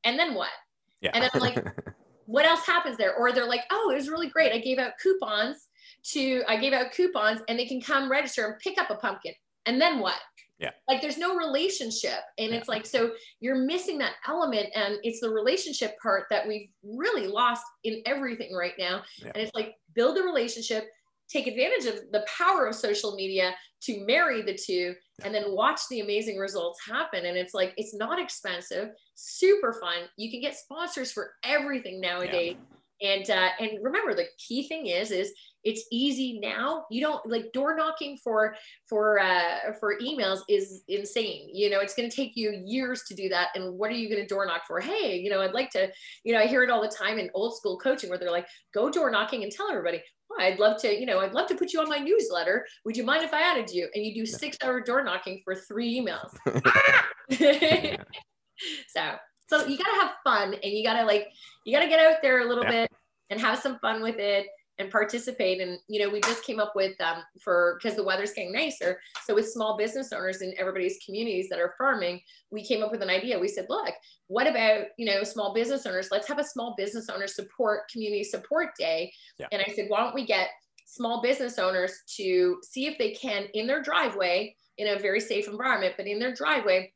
and 0.03 0.17
then 0.17 0.33
what? 0.33 0.49
Yeah. 1.01 1.11
And 1.13 1.23
then 1.23 1.29
I'm 1.33 1.39
like, 1.39 1.65
what 2.25 2.45
else 2.45 2.65
happens 2.65 2.97
there? 2.97 3.15
Or 3.15 3.31
they're 3.31 3.47
like, 3.47 3.63
oh, 3.71 3.89
it 3.91 3.95
was 3.95 4.09
really 4.09 4.27
great. 4.27 4.51
I 4.51 4.59
gave 4.59 4.77
out 4.77 4.93
coupons 5.01 5.67
to, 6.03 6.43
I 6.47 6.57
gave 6.57 6.73
out 6.73 6.91
coupons, 6.91 7.41
and 7.47 7.57
they 7.57 7.65
can 7.65 7.81
come 7.81 8.11
register 8.11 8.45
and 8.45 8.59
pick 8.59 8.77
up 8.77 8.89
a 8.89 8.95
pumpkin. 8.95 9.33
And 9.65 9.79
then 9.79 9.99
what? 9.99 10.19
Yeah. 10.61 10.71
Like 10.87 11.01
there's 11.01 11.17
no 11.17 11.35
relationship. 11.35 12.19
And 12.37 12.51
yeah. 12.51 12.57
it's 12.57 12.69
like, 12.69 12.85
so 12.85 13.11
you're 13.39 13.65
missing 13.65 13.97
that 13.97 14.13
element. 14.27 14.69
And 14.75 14.99
it's 15.03 15.19
the 15.19 15.29
relationship 15.29 15.95
part 16.01 16.25
that 16.29 16.47
we've 16.47 16.69
really 16.83 17.27
lost 17.27 17.63
in 17.83 18.01
everything 18.05 18.53
right 18.55 18.73
now. 18.77 19.01
Yeah. 19.17 19.31
And 19.33 19.43
it's 19.43 19.55
like, 19.55 19.73
build 19.93 20.17
a 20.17 20.21
relationship, 20.21 20.85
take 21.29 21.47
advantage 21.47 21.85
of 21.85 22.11
the 22.11 22.25
power 22.37 22.67
of 22.67 22.75
social 22.75 23.15
media 23.15 23.55
to 23.81 24.05
marry 24.05 24.41
the 24.41 24.53
two 24.53 24.93
and 25.23 25.33
then 25.33 25.43
watch 25.47 25.81
the 25.89 26.01
amazing 26.01 26.37
results 26.37 26.79
happen 26.87 27.25
and 27.25 27.37
it's 27.37 27.53
like 27.53 27.73
it's 27.77 27.95
not 27.95 28.19
expensive 28.19 28.89
super 29.15 29.73
fun 29.73 30.07
you 30.17 30.29
can 30.29 30.39
get 30.39 30.55
sponsors 30.55 31.11
for 31.11 31.31
everything 31.43 31.99
nowadays 31.99 32.55
yeah. 32.57 32.77
And 33.01 33.29
uh, 33.29 33.49
and 33.59 33.71
remember 33.81 34.13
the 34.13 34.25
key 34.37 34.67
thing 34.67 34.87
is 34.87 35.11
is 35.11 35.33
it's 35.63 35.85
easy 35.91 36.39
now. 36.39 36.85
You 36.89 37.01
don't 37.01 37.23
like 37.29 37.51
door 37.53 37.75
knocking 37.75 38.17
for 38.17 38.55
for 38.87 39.19
uh 39.19 39.73
for 39.79 39.99
emails 39.99 40.39
is 40.49 40.83
insane. 40.87 41.49
You 41.53 41.69
know 41.69 41.79
it's 41.79 41.93
going 41.93 42.09
to 42.09 42.15
take 42.15 42.31
you 42.35 42.61
years 42.65 43.03
to 43.07 43.15
do 43.15 43.29
that. 43.29 43.49
And 43.55 43.77
what 43.77 43.91
are 43.91 43.95
you 43.95 44.09
going 44.09 44.21
to 44.21 44.27
door 44.27 44.45
knock 44.45 44.63
for? 44.67 44.79
Hey 44.79 45.19
you 45.19 45.29
know 45.29 45.41
i'd 45.41 45.53
like 45.53 45.69
to 45.71 45.89
you 46.23 46.33
know 46.33 46.39
i 46.39 46.47
hear 46.47 46.63
it 46.63 46.69
all 46.69 46.81
the 46.81 46.87
time 46.87 47.19
in 47.19 47.29
old 47.33 47.55
school 47.55 47.77
coaching 47.77 48.09
where 48.09 48.17
they're 48.17 48.31
like 48.31 48.47
go 48.73 48.89
door 48.89 49.11
knocking 49.11 49.43
and 49.43 49.51
tell 49.51 49.69
everybody. 49.69 50.01
I'd 50.39 50.59
love 50.59 50.79
to, 50.81 50.97
you 50.97 51.05
know, 51.05 51.19
I'd 51.19 51.33
love 51.33 51.47
to 51.47 51.55
put 51.55 51.73
you 51.73 51.81
on 51.81 51.89
my 51.89 51.97
newsletter. 51.97 52.65
Would 52.85 52.95
you 52.95 53.03
mind 53.03 53.23
if 53.23 53.33
I 53.33 53.41
added 53.41 53.69
you? 53.69 53.89
And 53.93 54.05
you 54.05 54.13
do 54.13 54.25
six 54.25 54.57
hour 54.63 54.79
door 54.81 55.03
knocking 55.03 55.41
for 55.43 55.55
three 55.55 55.99
emails. 55.99 56.31
so, 58.87 59.15
so 59.51 59.67
you 59.67 59.77
gotta 59.77 59.99
have 59.99 60.11
fun 60.23 60.53
and 60.53 60.71
you 60.71 60.83
gotta 60.83 61.05
like, 61.05 61.27
you 61.65 61.75
gotta 61.75 61.89
get 61.89 61.99
out 61.99 62.21
there 62.21 62.41
a 62.41 62.47
little 62.47 62.63
yeah. 62.63 62.83
bit 62.83 62.91
and 63.29 63.41
have 63.41 63.59
some 63.59 63.77
fun 63.79 64.01
with 64.01 64.17
it 64.17 64.47
and 64.79 64.89
participate. 64.89 65.59
And, 65.59 65.77
you 65.89 66.01
know, 66.01 66.09
we 66.09 66.21
just 66.21 66.45
came 66.45 66.59
up 66.59 66.71
with, 66.73 66.99
um, 67.01 67.17
for, 67.41 67.77
because 67.77 67.97
the 67.97 68.03
weather's 68.03 68.31
getting 68.31 68.53
nicer. 68.53 68.99
So 69.25 69.35
with 69.35 69.51
small 69.51 69.77
business 69.77 70.13
owners 70.13 70.41
in 70.41 70.53
everybody's 70.57 70.99
communities 71.05 71.49
that 71.49 71.59
are 71.59 71.75
farming, 71.77 72.21
we 72.49 72.63
came 72.63 72.81
up 72.81 72.91
with 72.91 73.01
an 73.01 73.09
idea. 73.09 73.37
We 73.37 73.49
said, 73.49 73.65
look, 73.67 73.93
what 74.27 74.47
about, 74.47 74.85
you 74.97 75.05
know, 75.05 75.23
small 75.23 75.53
business 75.53 75.85
owners? 75.85 76.07
Let's 76.11 76.29
have 76.29 76.39
a 76.39 76.43
small 76.43 76.73
business 76.77 77.09
owner 77.09 77.27
support 77.27 77.91
community 77.91 78.23
support 78.23 78.69
day. 78.79 79.11
Yeah. 79.37 79.47
And 79.51 79.61
I 79.61 79.71
said, 79.73 79.85
why 79.89 79.99
don't 79.99 80.15
we 80.15 80.25
get 80.25 80.47
small 80.85 81.21
business 81.21 81.59
owners 81.59 81.91
to 82.15 82.57
see 82.63 82.87
if 82.87 82.97
they 82.97 83.11
can 83.11 83.47
in 83.53 83.67
their 83.67 83.81
driveway 83.81 84.55
in 84.77 84.87
a 84.87 84.99
very 84.99 85.19
safe 85.19 85.47
environment, 85.47 85.95
but 85.97 86.07
in 86.07 86.19
their 86.19 86.33
driveway, 86.33 86.91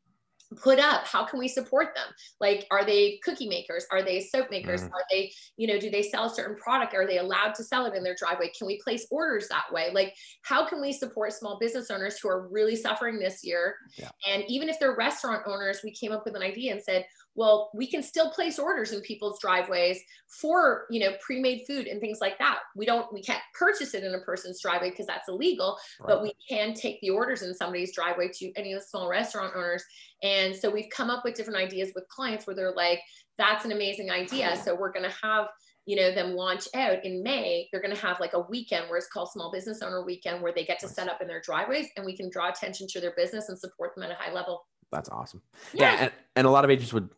put 0.56 0.80
up? 0.80 1.06
How 1.06 1.26
can 1.26 1.40
we 1.40 1.48
support 1.48 1.96
them? 1.96 2.08
Like 2.40 2.66
are 2.72 2.86
they 2.86 3.20
cookie 3.24 3.48
makers? 3.48 3.86
Are 3.92 4.02
they 4.02 4.22
soap 4.22 4.50
makers? 4.52 4.82
Mm. 4.84 4.92
are 4.92 5.06
they 5.12 5.32
you 5.58 5.68
know 5.68 5.80
do 5.80 5.90
they 5.90 6.02
sell 6.02 6.26
a 6.26 6.34
certain 6.34 6.56
product? 6.58 6.94
Are 6.94 7.08
they 7.08 7.18
allowed 7.18 7.56
to 7.56 7.64
sell 7.64 7.86
it 7.86 7.96
in 7.96 8.04
their 8.04 8.16
driveway? 8.16 8.52
Can 8.58 8.68
we 8.68 8.80
place 8.84 9.08
orders 9.12 9.48
that 9.50 9.66
way? 9.72 9.92
Like 9.94 10.14
how 10.44 10.66
can 10.66 10.82
we 10.82 10.94
support 10.94 11.34
small 11.34 11.58
business 11.60 11.92
owners 11.92 12.20
who 12.20 12.30
are 12.30 12.48
really 12.48 12.76
suffering 12.76 13.20
this 13.20 13.44
year? 13.44 13.76
Yeah. 13.98 14.10
and 14.28 14.44
even 14.48 14.70
if 14.70 14.80
they're 14.80 14.96
restaurant 14.96 15.44
owners 15.46 15.80
we 15.84 15.92
came 15.92 16.12
up 16.12 16.26
with 16.26 16.36
an 16.36 16.42
idea 16.42 16.74
and 16.74 16.82
said 16.82 17.06
well 17.36 17.70
we 17.74 17.88
can 17.88 18.02
still 18.02 18.30
place 18.32 18.58
orders 18.58 18.92
in 18.92 19.02
people's 19.02 19.40
driveways 19.40 20.00
for 20.28 20.86
you 20.90 21.00
know 21.00 21.14
pre-made 21.20 21.64
food 21.68 21.88
and 21.88 22.00
things 22.02 22.20
like 22.22 22.38
that. 22.40 22.60
We 22.76 22.86
don't 22.86 23.12
we 23.14 23.22
can't 23.22 23.42
purchase 23.58 23.94
it 23.94 24.04
in 24.04 24.14
a 24.14 24.20
person's 24.20 24.62
driveway 24.62 24.90
because 24.90 25.08
that's 25.08 25.30
illegal 25.30 25.78
right. 26.00 26.08
but 26.08 26.22
we 26.22 26.34
can 26.50 26.74
take 26.74 27.00
the 27.02 27.10
orders 27.10 27.42
in 27.42 27.54
somebody's 27.54 27.94
driveway 27.94 28.30
to 28.36 28.52
any 28.56 28.74
of 28.74 28.82
the 28.82 28.86
small 28.86 29.08
restaurant 29.08 29.54
owners. 29.56 29.84
And 30.24 30.56
so 30.56 30.70
we've 30.70 30.90
come 30.90 31.10
up 31.10 31.24
with 31.24 31.36
different 31.36 31.60
ideas 31.60 31.92
with 31.94 32.08
clients 32.08 32.48
where 32.48 32.56
they're 32.56 32.74
like 32.76 33.02
that's 33.38 33.66
an 33.66 33.72
amazing 33.72 34.10
idea. 34.12 34.56
So 34.64 34.76
we're 34.76 34.94
going 34.94 35.10
to 35.10 35.16
have 35.22 35.48
you 35.86 35.96
know 35.96 36.14
them 36.14 36.36
launch 36.36 36.68
out 36.76 37.06
in 37.06 37.22
may. 37.22 37.68
They're 37.72 37.82
going 37.82 37.96
to 37.96 38.02
have 38.02 38.20
like 38.20 38.34
a 38.34 38.40
weekend 38.40 38.90
where 38.90 38.98
it's 38.98 39.08
called 39.08 39.30
small 39.32 39.52
business 39.52 39.82
owner 39.82 40.04
weekend 40.04 40.42
where 40.42 40.52
they 40.52 40.66
get 40.66 40.80
to 40.80 40.88
set 40.88 41.08
up 41.08 41.22
in 41.22 41.28
their 41.28 41.42
driveways 41.42 41.88
and 41.96 42.06
we 42.06 42.18
can 42.18 42.30
draw 42.30 42.50
attention 42.50 42.88
to 42.88 43.00
their 43.00 43.14
business 43.16 43.50
and 43.50 43.60
support 43.60 43.94
them 43.96 44.04
at 44.04 44.12
a 44.12 44.16
high 44.16 44.34
level. 44.34 44.66
That's 44.92 45.10
awesome. 45.10 45.42
Yeah, 45.74 45.94
yeah. 45.94 46.04
and, 46.04 46.12
and 46.38 46.48
a 46.48 46.50
lot 46.50 46.64
of 46.64 46.72
agents 46.72 46.94
would 46.94 47.10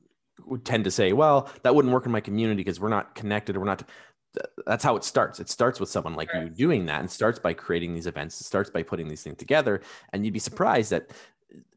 would 0.46 0.66
tend 0.66 0.84
to 0.84 0.92
say, 0.92 1.14
well, 1.14 1.50
that 1.64 1.76
wouldn't 1.76 1.94
work 1.94 2.06
in 2.06 2.12
my 2.12 2.22
community 2.22 2.64
because 2.64 2.80
we're 2.80 2.90
not 2.90 3.16
connected 3.16 3.56
or 3.56 3.60
we're 3.60 3.66
not. 3.66 3.84
That's 4.66 4.84
how 4.84 4.96
it 4.96 5.04
starts. 5.04 5.40
It 5.40 5.50
starts 5.50 5.80
with 5.80 5.90
someone 5.90 6.16
like 6.16 6.30
you 6.34 6.50
doing 6.50 6.86
that 6.86 7.00
and 7.00 7.10
starts 7.10 7.40
by 7.40 7.54
creating 7.54 7.94
these 7.94 8.08
events. 8.08 8.40
It 8.40 8.44
starts 8.44 8.70
by 8.70 8.84
putting 8.84 9.08
these 9.08 9.24
things 9.24 9.38
together. 9.38 9.82
And 10.14 10.24
you'd 10.24 10.34
be 10.34 10.40
surprised 10.40 10.92
that 10.92 11.12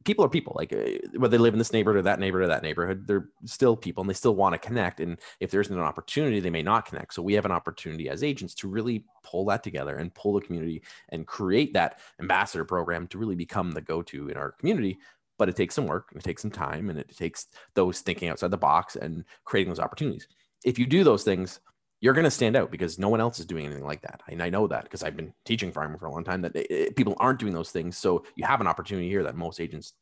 people 0.05 0.25
are 0.25 0.29
people 0.29 0.55
like 0.57 0.73
uh, 0.73 0.99
whether 1.17 1.37
they 1.37 1.43
live 1.43 1.55
in 1.55 1.59
this 1.59 1.73
neighborhood 1.73 1.99
or 1.99 2.03
that 2.03 2.19
neighborhood 2.19 2.47
or 2.47 2.49
that 2.49 2.63
neighborhood 2.63 3.07
they're 3.07 3.29
still 3.45 3.77
people 3.77 4.01
and 4.01 4.11
they 4.11 4.15
still 4.15 4.35
want 4.35 4.53
to 4.53 4.59
connect 4.59 5.01
and 5.01 5.19
if 5.41 5.51
there 5.51 5.61
isn't 5.61 5.77
an 5.77 5.83
opportunity 5.83 6.41
they 6.41 6.51
may 6.51 6.63
not 6.63 6.87
connect 6.87 7.15
so 7.15 7.23
we 7.23 7.35
have 7.35 7.45
an 7.45 7.53
opportunity 7.53 8.09
as 8.09 8.25
agents 8.25 8.55
to 8.55 8.69
really 8.69 9.05
pull 9.23 9.45
that 9.45 9.63
together 9.63 9.97
and 9.97 10.15
pull 10.15 10.33
the 10.33 10.41
community 10.41 10.83
and 11.11 11.27
create 11.27 11.73
that 11.75 12.01
ambassador 12.21 12.65
program 12.65 13.07
to 13.07 13.19
really 13.19 13.37
become 13.37 13.71
the 13.71 13.81
go-to 13.81 14.29
in 14.29 14.37
our 14.37 14.53
community 14.53 14.99
but 15.41 15.49
it 15.49 15.57
takes 15.57 15.75
some 15.75 15.87
work 15.87 16.09
and 16.13 16.21
it 16.21 16.25
takes 16.25 16.43
some 16.43 16.51
time 16.51 16.91
and 16.91 16.99
it 16.99 17.17
takes 17.17 17.47
those 17.75 18.01
thinking 18.01 18.29
outside 18.29 18.51
the 18.51 18.59
box 18.59 18.97
and 18.97 19.25
creating 19.45 19.71
those 19.71 19.81
opportunities. 19.81 20.29
If 20.67 20.79
you 20.79 20.85
do 20.85 21.03
those 21.03 21.25
things, 21.25 21.61
you're 22.03 22.13
going 22.13 22.25
to 22.25 22.31
stand 22.31 22.57
out 22.57 22.71
because 22.71 22.99
no 22.99 23.09
one 23.09 23.23
else 23.23 23.41
is 23.41 23.47
doing 23.47 23.65
anything 23.65 23.87
like 23.87 24.03
that. 24.03 24.21
And 24.29 24.43
I 24.43 24.51
know 24.51 24.67
that 24.67 24.83
because 24.83 25.03
I've 25.03 25.17
been 25.17 25.33
teaching 25.47 25.73
farming 25.73 25.99
for 25.99 26.05
a 26.05 26.13
long 26.13 26.25
time 26.25 26.43
that 26.43 26.55
it, 26.55 26.71
it, 26.71 26.97
people 26.97 27.17
aren't 27.19 27.39
doing 27.39 27.55
those 27.55 27.71
things. 27.71 27.97
So 27.97 28.23
you 28.37 28.45
have 28.45 28.61
an 28.61 28.67
opportunity 28.67 29.09
here 29.09 29.23
that 29.23 29.35
most 29.35 29.61
agents 29.61 29.95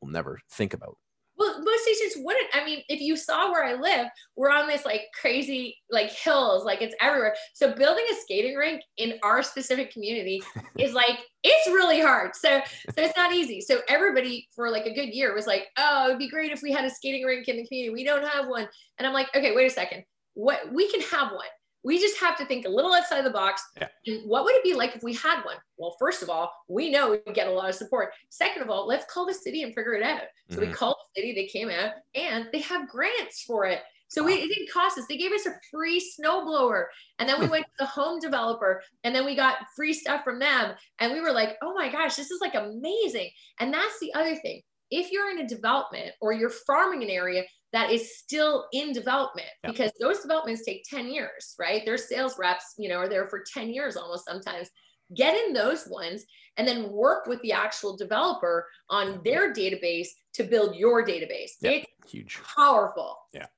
will 0.00 0.08
never 0.08 0.40
think 0.50 0.74
about. 0.74 0.98
Most 1.62 1.88
agents 1.88 2.16
wouldn't. 2.18 2.46
I 2.54 2.64
mean, 2.64 2.82
if 2.88 3.00
you 3.00 3.16
saw 3.16 3.50
where 3.50 3.64
I 3.64 3.74
live, 3.74 4.08
we're 4.36 4.50
on 4.50 4.66
this 4.66 4.84
like 4.84 5.02
crazy 5.20 5.76
like 5.90 6.10
hills, 6.10 6.64
like 6.64 6.82
it's 6.82 6.94
everywhere. 7.00 7.34
So 7.54 7.74
building 7.74 8.04
a 8.10 8.14
skating 8.16 8.54
rink 8.54 8.82
in 8.96 9.14
our 9.22 9.42
specific 9.42 9.92
community 9.92 10.42
is 10.78 10.94
like 10.94 11.18
it's 11.42 11.68
really 11.68 12.00
hard. 12.00 12.34
So 12.34 12.60
so 12.66 13.02
it's 13.02 13.16
not 13.16 13.32
easy. 13.32 13.60
So 13.60 13.80
everybody 13.88 14.48
for 14.54 14.70
like 14.70 14.86
a 14.86 14.94
good 14.94 15.14
year 15.14 15.34
was 15.34 15.46
like, 15.46 15.66
oh, 15.78 16.06
it'd 16.06 16.18
be 16.18 16.28
great 16.28 16.52
if 16.52 16.62
we 16.62 16.72
had 16.72 16.84
a 16.84 16.90
skating 16.90 17.24
rink 17.24 17.48
in 17.48 17.56
the 17.56 17.66
community. 17.66 17.92
We 17.92 18.04
don't 18.04 18.26
have 18.26 18.48
one. 18.48 18.68
And 18.98 19.06
I'm 19.06 19.14
like, 19.14 19.34
okay, 19.34 19.54
wait 19.54 19.66
a 19.66 19.74
second. 19.74 20.04
What 20.34 20.72
we 20.72 20.90
can 20.90 21.00
have 21.00 21.32
one 21.32 21.46
we 21.84 21.98
just 22.00 22.18
have 22.18 22.36
to 22.38 22.46
think 22.46 22.64
a 22.66 22.68
little 22.68 22.92
outside 22.92 23.22
the 23.24 23.30
box. 23.30 23.62
Yeah. 23.76 23.88
And 24.06 24.22
what 24.28 24.44
would 24.44 24.54
it 24.54 24.64
be 24.64 24.74
like 24.74 24.96
if 24.96 25.02
we 25.02 25.14
had 25.14 25.42
one? 25.44 25.56
Well, 25.76 25.94
first 25.98 26.22
of 26.22 26.30
all, 26.30 26.50
we 26.68 26.90
know 26.90 27.10
we 27.26 27.32
get 27.32 27.46
a 27.46 27.50
lot 27.50 27.68
of 27.68 27.74
support. 27.74 28.12
Second 28.30 28.62
of 28.62 28.70
all, 28.70 28.86
let's 28.86 29.04
call 29.12 29.26
the 29.26 29.34
city 29.34 29.62
and 29.62 29.74
figure 29.74 29.94
it 29.94 30.02
out. 30.02 30.22
So 30.50 30.56
Mhm. 30.56 30.66
we 30.68 30.72
called 30.72 30.96
the 31.14 31.20
city, 31.20 31.34
they 31.34 31.46
came 31.46 31.70
out 31.70 31.92
and 32.14 32.48
they 32.52 32.60
have 32.60 32.88
grants 32.88 33.42
for 33.42 33.66
it. 33.66 33.82
So 34.08 34.22
we, 34.22 34.34
it 34.34 34.48
didn't 34.48 34.70
cost 34.70 34.96
us. 34.96 35.06
They 35.08 35.16
gave 35.16 35.32
us 35.32 35.44
a 35.46 35.54
free 35.70 36.00
snowblower. 36.00 36.86
And 37.18 37.28
then 37.28 37.40
we 37.40 37.46
went 37.48 37.64
to 37.66 37.72
the 37.80 37.86
home 37.86 38.18
developer 38.20 38.82
and 39.02 39.14
then 39.14 39.24
we 39.24 39.34
got 39.34 39.56
free 39.76 39.92
stuff 39.92 40.24
from 40.24 40.38
them. 40.38 40.74
And 41.00 41.12
we 41.12 41.20
were 41.20 41.32
like, 41.32 41.56
oh 41.62 41.74
my 41.74 41.90
gosh, 41.90 42.16
this 42.16 42.30
is 42.30 42.40
like 42.40 42.54
amazing. 42.54 43.30
And 43.58 43.74
that's 43.74 43.98
the 44.00 44.14
other 44.14 44.36
thing. 44.36 44.62
If 44.90 45.10
you're 45.10 45.30
in 45.30 45.40
a 45.40 45.48
development 45.48 46.12
or 46.20 46.32
you're 46.32 46.50
farming 46.50 47.02
an 47.02 47.10
area 47.10 47.44
that 47.72 47.90
is 47.90 48.18
still 48.18 48.66
in 48.72 48.92
development, 48.92 49.48
Yeah. 49.64 49.70
because 49.70 49.90
those 50.00 50.20
developments 50.20 50.64
take 50.64 50.84
10 50.88 51.08
years, 51.08 51.54
right? 51.58 51.84
Their 51.84 51.98
sales 51.98 52.38
reps, 52.38 52.74
you 52.78 52.88
know, 52.88 52.96
are 52.96 53.08
there 53.08 53.28
for 53.28 53.42
10 53.52 53.70
years 53.70 53.96
almost 53.96 54.24
sometimes. 54.26 54.68
Get 55.14 55.34
in 55.36 55.52
those 55.52 55.86
ones 55.88 56.24
and 56.56 56.66
then 56.68 56.90
work 56.92 57.26
with 57.26 57.42
the 57.42 57.52
actual 57.52 57.96
developer 57.96 58.66
on 58.90 59.20
their 59.24 59.52
database 59.52 60.08
to 60.34 60.44
build 60.44 60.76
your 60.76 61.04
database. 61.04 61.52
Yeah. 61.60 61.70
It's 61.72 62.12
Huge. 62.12 62.38
powerful 62.56 63.18
That's, 63.32 63.50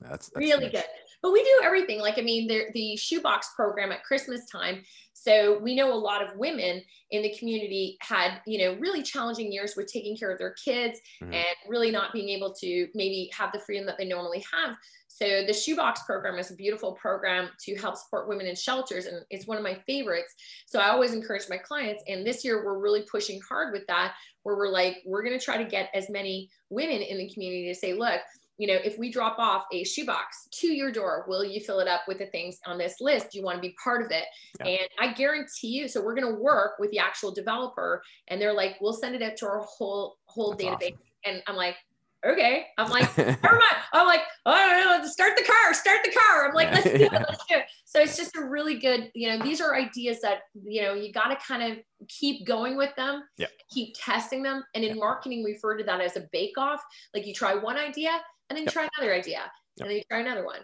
that's 0.00 0.30
really 0.36 0.64
huge. 0.64 0.72
good. 0.72 0.84
But 1.22 1.32
we 1.32 1.42
do 1.44 1.60
everything. 1.62 2.00
Like, 2.00 2.18
I 2.18 2.22
mean, 2.22 2.48
the, 2.48 2.64
the 2.72 2.96
shoebox 2.96 3.50
program 3.54 3.92
at 3.92 4.02
Christmas 4.02 4.46
time. 4.50 4.82
So 5.22 5.58
we 5.58 5.74
know 5.74 5.92
a 5.92 5.94
lot 5.94 6.22
of 6.22 6.36
women 6.38 6.82
in 7.10 7.22
the 7.22 7.34
community 7.38 7.98
had, 8.00 8.40
you 8.46 8.58
know, 8.58 8.74
really 8.80 9.02
challenging 9.02 9.52
years 9.52 9.74
with 9.76 9.92
taking 9.92 10.16
care 10.16 10.30
of 10.30 10.38
their 10.38 10.54
kids 10.54 10.98
Mhm. 11.20 11.34
and 11.34 11.56
really 11.68 11.90
not 11.90 12.12
being 12.12 12.30
able 12.30 12.54
to 12.54 12.88
maybe 12.94 13.30
have 13.34 13.52
the 13.52 13.58
freedom 13.58 13.84
that 13.86 13.98
they 13.98 14.06
normally 14.06 14.42
have. 14.50 14.76
So 15.08 15.44
the 15.44 15.52
shoebox 15.52 16.04
program 16.04 16.38
is 16.38 16.50
a 16.50 16.54
beautiful 16.54 16.92
program 16.92 17.50
to 17.64 17.74
help 17.76 17.96
support 17.96 18.28
women 18.28 18.46
in 18.46 18.56
shelters. 18.56 19.04
And 19.04 19.22
it's 19.28 19.46
one 19.46 19.58
of 19.58 19.62
my 19.62 19.74
favorites. 19.86 20.34
So 20.64 20.78
I 20.78 20.88
always 20.88 21.12
encourage 21.12 21.46
my 21.50 21.58
clients. 21.58 22.02
And 22.08 22.26
this 22.26 22.42
year 22.42 22.64
we're 22.64 22.78
really 22.78 23.02
pushing 23.02 23.38
hard 23.46 23.74
with 23.74 23.86
that, 23.88 24.14
where 24.44 24.56
we're 24.56 24.70
like, 24.70 25.02
we're 25.04 25.22
going 25.22 25.38
to 25.38 25.44
try 25.44 25.62
to 25.62 25.68
get 25.68 25.90
as 25.92 26.08
many 26.08 26.48
women 26.70 27.02
in 27.02 27.18
the 27.18 27.28
community 27.28 27.68
to 27.68 27.74
say, 27.74 27.92
look, 27.92 28.22
you 28.60 28.66
know, 28.66 28.78
if 28.84 28.98
we 28.98 29.10
drop 29.10 29.38
off 29.38 29.64
a 29.72 29.84
shoebox 29.84 30.46
to 30.50 30.66
your 30.66 30.92
door, 30.92 31.24
will 31.26 31.42
you 31.42 31.60
fill 31.60 31.80
it 31.80 31.88
up 31.88 32.02
with 32.06 32.18
the 32.18 32.26
things 32.26 32.58
on 32.66 32.76
this 32.76 33.00
list? 33.00 33.30
Do 33.32 33.38
you 33.38 33.44
want 33.44 33.56
to 33.56 33.62
be 33.62 33.74
part 33.82 34.02
of 34.04 34.10
it? 34.10 34.24
Yeah. 34.58 34.66
And 34.66 34.88
I 34.98 35.14
guarantee 35.14 35.68
you, 35.68 35.88
so 35.88 36.04
we're 36.04 36.14
going 36.14 36.30
to 36.30 36.38
work 36.38 36.72
with 36.78 36.90
the 36.90 36.98
actual 36.98 37.32
developer 37.32 38.02
and 38.28 38.38
they're 38.38 38.52
like, 38.52 38.76
we'll 38.82 38.92
send 38.92 39.14
it 39.14 39.22
out 39.22 39.38
to 39.38 39.46
our 39.46 39.60
whole, 39.60 40.18
whole 40.26 40.50
That's 40.50 40.64
database. 40.64 40.92
awesome. 40.92 40.98
And 41.24 41.42
I'm 41.46 41.56
like, 41.56 41.76
okay. 42.22 42.66
I'm 42.76 42.90
like, 42.90 43.16
never 43.18 43.40
mind. 43.42 43.76
I'm 43.94 44.06
like, 44.06 44.20
oh, 44.44 44.52
no, 44.52 44.98
no, 44.98 45.08
start 45.08 45.38
the 45.38 45.44
car, 45.44 45.72
start 45.72 46.00
the 46.04 46.12
car. 46.12 46.46
I'm 46.46 46.54
like, 46.54 46.70
let's 46.70 46.84
do 46.84 47.06
it, 47.06 47.12
let's 47.12 47.44
do 47.48 47.56
it. 47.56 47.64
So 47.86 47.98
it's 48.00 48.18
just 48.18 48.36
a 48.36 48.44
really 48.44 48.78
good, 48.78 49.10
you 49.14 49.28
know, 49.28 49.42
these 49.42 49.62
are 49.62 49.74
ideas 49.74 50.20
that, 50.20 50.40
you 50.66 50.82
know, 50.82 50.92
you 50.92 51.14
got 51.14 51.28
to 51.28 51.36
kind 51.36 51.62
of 51.72 51.78
keep 52.08 52.46
going 52.46 52.76
with 52.76 52.94
them, 52.96 53.22
keep 53.70 53.94
testing 53.98 54.42
them. 54.42 54.62
And 54.74 54.84
in 54.84 54.98
marketing, 54.98 55.44
we 55.44 55.52
refer 55.52 55.78
to 55.78 55.84
that 55.84 56.02
as 56.02 56.18
a 56.18 56.28
bake 56.30 56.58
off. 56.58 56.82
Like 57.14 57.26
you 57.26 57.32
try 57.32 57.54
one 57.54 57.78
idea 57.78 58.20
and 58.50 58.56
then 58.58 58.64
Yep. 58.64 58.74
try 58.74 58.88
another 58.98 59.14
idea 59.14 59.50
Yep. 59.76 59.80
and 59.80 59.90
then 59.90 59.96
you 59.96 60.02
try 60.10 60.20
another 60.20 60.44
one. 60.44 60.60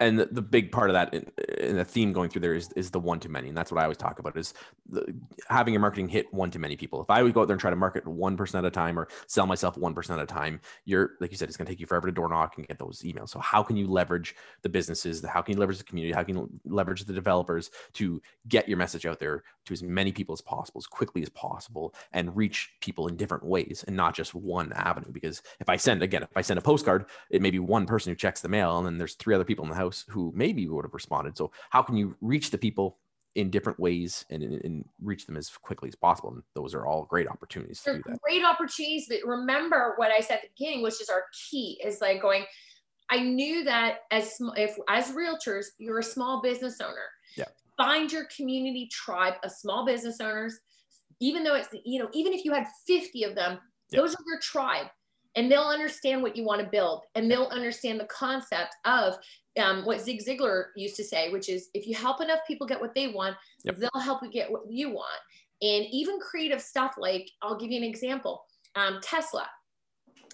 And 0.00 0.18
the, 0.18 0.26
the 0.26 0.42
big 0.42 0.70
part 0.72 0.90
of 0.90 0.94
that 0.94 1.12
in, 1.14 1.26
in 1.58 1.76
the 1.76 1.84
theme 1.84 2.12
going 2.12 2.28
through 2.28 2.42
there 2.42 2.54
is, 2.54 2.70
is 2.72 2.90
the 2.90 3.00
one 3.00 3.18
to 3.20 3.28
many 3.28 3.48
and 3.48 3.56
that's 3.56 3.70
what 3.70 3.80
i 3.80 3.84
always 3.84 3.96
talk 3.96 4.18
about 4.18 4.36
is 4.36 4.54
the, 4.88 5.14
having 5.48 5.74
your 5.74 5.80
marketing 5.80 6.08
hit 6.08 6.32
one 6.32 6.50
to 6.50 6.58
many 6.58 6.76
people. 6.76 7.00
If 7.02 7.10
i 7.10 7.22
would 7.22 7.34
go 7.34 7.42
out 7.42 7.48
there 7.48 7.54
and 7.54 7.60
try 7.60 7.70
to 7.70 7.76
market 7.76 8.06
one 8.06 8.36
person 8.36 8.58
at 8.58 8.64
a 8.64 8.70
time 8.70 8.98
or 8.98 9.08
sell 9.26 9.46
myself 9.46 9.76
one 9.76 9.94
person 9.94 10.18
at 10.18 10.22
a 10.22 10.26
time 10.26 10.60
you're 10.84 11.12
like 11.20 11.30
you 11.30 11.36
said 11.36 11.48
it's 11.48 11.56
going 11.56 11.66
to 11.66 11.72
take 11.72 11.80
you 11.80 11.86
forever 11.86 12.06
to 12.06 12.12
door 12.12 12.28
knock 12.28 12.56
and 12.56 12.66
get 12.66 12.78
those 12.78 13.02
emails. 13.02 13.30
So 13.30 13.38
how 13.38 13.62
can 13.62 13.76
you 13.76 13.86
leverage 13.86 14.34
the 14.62 14.68
businesses 14.68 15.24
how 15.24 15.42
can 15.42 15.54
you 15.54 15.60
leverage 15.60 15.78
the 15.78 15.84
community 15.84 16.14
how 16.14 16.22
can 16.22 16.36
you 16.36 16.50
leverage 16.64 17.04
the 17.04 17.12
developers 17.12 17.70
to 17.94 18.20
get 18.48 18.68
your 18.68 18.78
message 18.78 19.06
out 19.06 19.18
there 19.18 19.42
to 19.66 19.72
as 19.72 19.82
many 19.82 20.12
people 20.12 20.32
as 20.32 20.40
possible 20.40 20.78
as 20.78 20.86
quickly 20.86 21.22
as 21.22 21.28
possible 21.30 21.94
and 22.12 22.36
reach 22.36 22.74
people 22.80 23.08
in 23.08 23.16
different 23.16 23.44
ways 23.44 23.84
and 23.86 23.96
not 23.96 24.14
just 24.14 24.34
one 24.34 24.72
avenue? 24.74 25.10
Because 25.12 25.42
if 25.60 25.68
i 25.68 25.76
send 25.76 26.02
again 26.02 26.22
if 26.22 26.36
i 26.36 26.42
send 26.42 26.58
a 26.58 26.62
postcard 26.62 27.06
it 27.30 27.42
may 27.42 27.50
be 27.50 27.58
one 27.58 27.86
person 27.86 28.10
who 28.10 28.16
checks 28.16 28.40
the 28.40 28.48
mail 28.48 28.78
and 28.78 28.86
then 28.86 28.98
there's 28.98 29.14
three 29.14 29.34
other 29.34 29.44
people 29.44 29.64
in 29.64 29.70
the 29.70 29.76
house 29.76 29.85
who 30.08 30.32
maybe 30.34 30.68
would 30.68 30.84
have 30.84 30.94
responded 30.94 31.36
so 31.36 31.50
how 31.70 31.82
can 31.82 31.96
you 31.96 32.16
reach 32.20 32.50
the 32.50 32.58
people 32.58 32.98
in 33.36 33.50
different 33.50 33.78
ways 33.78 34.24
and, 34.30 34.42
and, 34.42 34.84
reach 35.02 35.26
them 35.26 35.36
as 35.36 35.50
quickly 35.50 35.88
as 35.88 35.94
possible 35.94 36.30
and 36.30 36.42
those 36.54 36.74
are 36.74 36.86
all 36.86 37.04
great 37.04 37.28
opportunities 37.28 37.82
to 37.82 37.94
do 37.94 38.02
that 38.06 38.18
great 38.22 38.44
opportunities, 38.44 39.06
but 39.08 39.18
remember 39.24 39.92
what 39.96 40.10
I 40.10 40.20
said 40.20 40.36
at 40.36 40.42
the 40.42 40.48
beginning, 40.58 40.82
which 40.82 41.00
is 41.00 41.08
our 41.08 41.24
key 41.50 41.80
is 41.84 42.00
like 42.00 42.20
going, 42.20 42.44
I 43.10 43.20
knew 43.20 43.62
that 43.64 43.98
as 44.10 44.36
if 44.56 44.76
as 44.88 45.12
realtors, 45.12 45.66
you're 45.78 46.00
a 46.00 46.02
small 46.02 46.42
business 46.42 46.80
owner. 46.80 47.08
Yeah. 47.36 47.44
Find 47.76 48.10
your 48.10 48.26
community 48.34 48.88
tribe 48.90 49.34
of 49.44 49.52
small 49.52 49.86
business 49.86 50.20
owners, 50.20 50.58
even 51.20 51.44
though 51.44 51.54
it's 51.54 51.68
you 51.84 52.02
know, 52.02 52.08
even 52.12 52.32
if 52.32 52.44
you 52.44 52.52
had 52.52 52.66
50 52.86 53.22
of 53.24 53.34
them, 53.34 53.58
Yeah. 53.90 54.00
those 54.00 54.14
are 54.14 54.24
your 54.26 54.40
tribe. 54.40 54.86
And 55.36 55.52
they'll 55.52 55.62
understand 55.62 56.22
what 56.22 56.34
you 56.34 56.44
want 56.44 56.62
to 56.62 56.66
build, 56.66 57.02
and 57.14 57.30
they'll 57.30 57.48
understand 57.48 58.00
the 58.00 58.06
concept 58.06 58.74
of 58.86 59.18
um, 59.58 59.84
what 59.84 60.00
Zig 60.00 60.22
Ziglar 60.24 60.66
used 60.76 60.96
to 60.96 61.04
say, 61.04 61.30
which 61.30 61.48
is 61.48 61.68
if 61.74 61.86
you 61.86 61.94
help 61.94 62.20
enough 62.20 62.40
people 62.46 62.66
get 62.66 62.80
what 62.80 62.94
they 62.94 63.08
want, 63.08 63.36
Yep. 63.64 63.76
they'll 63.76 64.00
help 64.00 64.22
you 64.22 64.30
get 64.30 64.50
what 64.50 64.62
you 64.68 64.90
want. 64.90 65.20
And 65.62 65.86
even 65.90 66.18
creative 66.20 66.60
stuff 66.60 66.94
like, 66.98 67.30
I'll 67.42 67.58
give 67.58 67.70
you 67.70 67.78
an 67.78 67.84
example 67.84 68.44
um, 68.74 68.98
Tesla. 69.02 69.48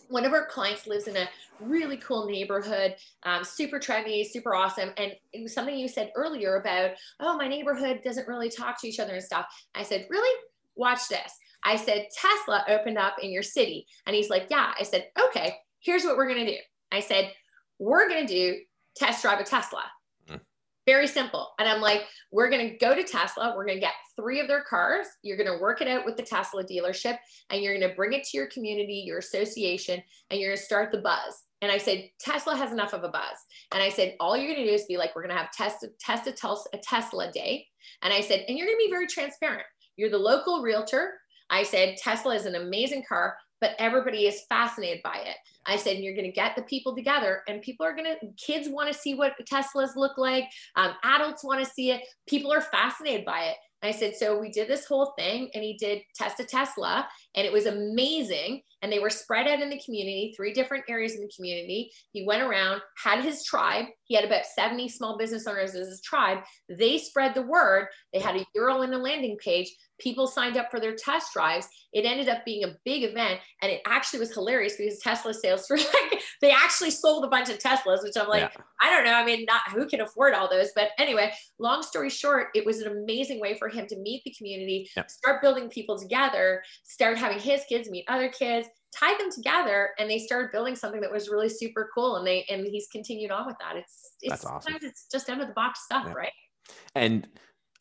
One 0.08 0.24
of 0.24 0.32
our 0.32 0.46
clients 0.46 0.86
lives 0.86 1.06
in 1.06 1.16
a 1.16 1.28
really 1.60 1.96
cool 1.98 2.26
neighborhood, 2.26 2.96
um, 3.22 3.44
super 3.44 3.78
trendy, 3.78 4.26
super 4.26 4.54
awesome. 4.54 4.90
And 4.96 5.12
it 5.32 5.42
was 5.42 5.54
something 5.54 5.78
you 5.78 5.88
said 5.88 6.10
earlier 6.16 6.56
about, 6.56 6.90
oh, 7.20 7.36
my 7.38 7.48
neighborhood 7.48 8.00
doesn't 8.04 8.28
really 8.28 8.50
talk 8.50 8.80
to 8.80 8.88
each 8.88 9.00
other 9.00 9.14
and 9.14 9.22
stuff. 9.22 9.46
I 9.74 9.84
said, 9.84 10.06
really? 10.10 10.38
Watch 10.74 11.08
this. 11.08 11.32
I 11.64 11.76
said, 11.76 12.08
Tesla 12.14 12.64
opened 12.68 12.98
up 12.98 13.16
in 13.22 13.30
your 13.30 13.44
city. 13.44 13.86
And 14.06 14.16
he's 14.16 14.28
like, 14.28 14.48
yeah. 14.50 14.72
I 14.78 14.82
said, 14.82 15.06
okay, 15.28 15.54
here's 15.80 16.04
what 16.04 16.16
we're 16.16 16.28
going 16.28 16.44
to 16.44 16.52
do. 16.52 16.58
I 16.90 17.00
said, 17.00 17.32
we're 17.78 18.08
going 18.08 18.26
to 18.26 18.34
do 18.34 18.58
test 18.96 19.22
drive 19.22 19.40
a 19.40 19.44
Tesla. 19.44 19.84
Mm. 20.28 20.40
Very 20.86 21.06
simple. 21.06 21.50
And 21.58 21.68
I'm 21.68 21.80
like, 21.80 22.02
we're 22.30 22.50
going 22.50 22.68
to 22.68 22.76
go 22.76 22.94
to 22.94 23.04
Tesla. 23.04 23.54
We're 23.56 23.66
going 23.66 23.78
to 23.78 23.84
get 23.84 23.94
three 24.16 24.40
of 24.40 24.48
their 24.48 24.62
cars. 24.62 25.06
You're 25.22 25.36
going 25.36 25.50
to 25.50 25.60
work 25.60 25.80
it 25.80 25.88
out 25.88 26.04
with 26.04 26.16
the 26.16 26.22
Tesla 26.22 26.64
dealership 26.64 27.18
and 27.50 27.62
you're 27.62 27.76
going 27.76 27.88
to 27.88 27.96
bring 27.96 28.12
it 28.12 28.24
to 28.24 28.36
your 28.36 28.46
community, 28.46 29.04
your 29.06 29.18
association, 29.18 30.02
and 30.30 30.40
you're 30.40 30.50
going 30.50 30.58
to 30.58 30.64
start 30.64 30.92
the 30.92 30.98
buzz. 30.98 31.44
And 31.60 31.70
I 31.70 31.78
said, 31.78 32.10
Tesla 32.18 32.56
has 32.56 32.72
enough 32.72 32.92
of 32.92 33.04
a 33.04 33.08
buzz. 33.08 33.38
And 33.72 33.82
I 33.82 33.88
said, 33.88 34.16
all 34.18 34.36
you're 34.36 34.52
going 34.52 34.64
to 34.64 34.70
do 34.70 34.74
is 34.74 34.84
be 34.86 34.96
like, 34.96 35.14
we're 35.14 35.22
going 35.22 35.34
to 35.34 35.40
have 35.40 35.52
test, 35.52 35.86
test 36.00 36.26
a, 36.26 36.32
tel- 36.32 36.66
a 36.74 36.78
Tesla 36.78 37.30
day. 37.30 37.66
And 38.02 38.12
I 38.12 38.20
said, 38.20 38.44
and 38.48 38.58
you're 38.58 38.66
going 38.66 38.78
to 38.78 38.84
be 38.84 38.90
very 38.90 39.06
transparent. 39.06 39.66
You're 39.96 40.10
the 40.10 40.18
local 40.18 40.60
realtor. 40.60 41.12
I 41.50 41.62
said, 41.62 41.96
Tesla 41.98 42.34
is 42.34 42.46
an 42.46 42.56
amazing 42.56 43.04
car, 43.08 43.36
but 43.62 43.76
everybody 43.78 44.26
is 44.26 44.42
fascinated 44.48 45.02
by 45.04 45.18
it. 45.24 45.36
I 45.64 45.76
said, 45.76 45.94
and 45.94 46.04
you're 46.04 46.16
going 46.16 46.26
to 46.26 46.32
get 46.32 46.56
the 46.56 46.62
people 46.62 46.94
together, 46.94 47.42
and 47.46 47.62
people 47.62 47.86
are 47.86 47.94
going 47.94 48.12
to, 48.20 48.26
kids 48.36 48.68
want 48.68 48.92
to 48.92 48.98
see 48.98 49.14
what 49.14 49.34
Teslas 49.50 49.94
look 49.94 50.18
like, 50.18 50.50
um, 50.74 50.92
adults 51.04 51.44
want 51.44 51.64
to 51.64 51.70
see 51.70 51.92
it, 51.92 52.02
people 52.26 52.52
are 52.52 52.60
fascinated 52.60 53.24
by 53.24 53.44
it. 53.44 53.56
I 53.84 53.92
said, 53.92 54.16
so 54.16 54.38
we 54.38 54.50
did 54.50 54.68
this 54.68 54.84
whole 54.86 55.14
thing, 55.16 55.50
and 55.54 55.62
he 55.62 55.74
did 55.74 56.02
test 56.14 56.40
a 56.40 56.44
Tesla, 56.44 57.08
and 57.34 57.46
it 57.46 57.52
was 57.52 57.66
amazing. 57.66 58.62
And 58.82 58.90
they 58.90 58.98
were 58.98 59.10
spread 59.10 59.46
out 59.46 59.60
in 59.60 59.70
the 59.70 59.80
community, 59.84 60.34
three 60.36 60.52
different 60.52 60.84
areas 60.88 61.14
in 61.14 61.20
the 61.20 61.32
community. 61.34 61.92
He 62.12 62.26
went 62.26 62.42
around, 62.42 62.82
had 62.96 63.22
his 63.22 63.44
tribe. 63.44 63.86
He 64.04 64.16
had 64.16 64.24
about 64.24 64.44
70 64.44 64.88
small 64.88 65.16
business 65.16 65.46
owners 65.46 65.76
as 65.76 65.86
his 65.86 66.02
tribe. 66.02 66.38
They 66.68 66.98
spread 66.98 67.34
the 67.34 67.42
word. 67.42 67.86
They 68.12 68.18
had 68.18 68.36
a 68.36 68.44
URL 68.58 68.82
and 68.82 68.92
a 68.92 68.98
landing 68.98 69.38
page. 69.42 69.70
People 70.00 70.26
signed 70.26 70.56
up 70.56 70.68
for 70.68 70.80
their 70.80 70.96
test 70.96 71.32
drives. 71.32 71.68
It 71.92 72.04
ended 72.04 72.28
up 72.28 72.44
being 72.44 72.64
a 72.64 72.74
big 72.84 73.04
event, 73.04 73.38
and 73.62 73.70
it 73.70 73.82
actually 73.86 74.18
was 74.18 74.34
hilarious 74.34 74.76
because 74.76 74.98
Tesla 74.98 75.32
sales 75.32 75.66
were 75.70 75.76
like 75.76 76.22
they 76.42 76.50
actually 76.50 76.90
sold 76.90 77.24
a 77.24 77.28
bunch 77.28 77.48
of 77.48 77.58
Teslas, 77.58 78.02
which 78.02 78.16
I'm 78.20 78.28
like, 78.28 78.52
yeah. 78.52 78.62
I 78.82 78.90
don't 78.90 79.04
know. 79.04 79.14
I 79.14 79.24
mean, 79.24 79.44
not 79.46 79.60
who 79.70 79.86
can 79.86 80.00
afford 80.00 80.34
all 80.34 80.50
those, 80.50 80.70
but 80.74 80.88
anyway, 80.98 81.32
long 81.60 81.82
story 81.82 82.10
short, 82.10 82.48
it 82.54 82.66
was 82.66 82.80
an 82.80 82.90
amazing 82.90 83.40
way 83.40 83.56
for 83.56 83.68
him 83.68 83.86
to 83.86 83.96
meet 84.00 84.24
the 84.24 84.34
community, 84.36 84.90
start 85.06 85.40
building 85.40 85.68
people 85.68 85.96
together, 85.96 86.62
start 86.82 87.16
having 87.22 87.38
his 87.40 87.62
kids 87.68 87.88
meet 87.90 88.04
other 88.08 88.28
kids, 88.28 88.68
tie 88.94 89.16
them 89.18 89.30
together, 89.30 89.90
and 89.98 90.10
they 90.10 90.18
started 90.18 90.52
building 90.52 90.76
something 90.76 91.00
that 91.00 91.10
was 91.12 91.28
really 91.30 91.48
super 91.48 91.88
cool. 91.94 92.16
And 92.16 92.26
they 92.26 92.44
and 92.50 92.66
he's 92.66 92.88
continued 92.92 93.30
on 93.30 93.46
with 93.46 93.56
that. 93.60 93.76
It's 93.76 94.12
it's 94.20 94.30
That's 94.30 94.44
awesome. 94.44 94.62
sometimes 94.72 94.84
it's 94.84 95.06
just 95.10 95.28
out 95.30 95.40
of 95.40 95.46
the 95.48 95.54
box 95.54 95.84
stuff, 95.84 96.04
Yeah. 96.06 96.12
right? 96.14 96.32
and 96.94 97.26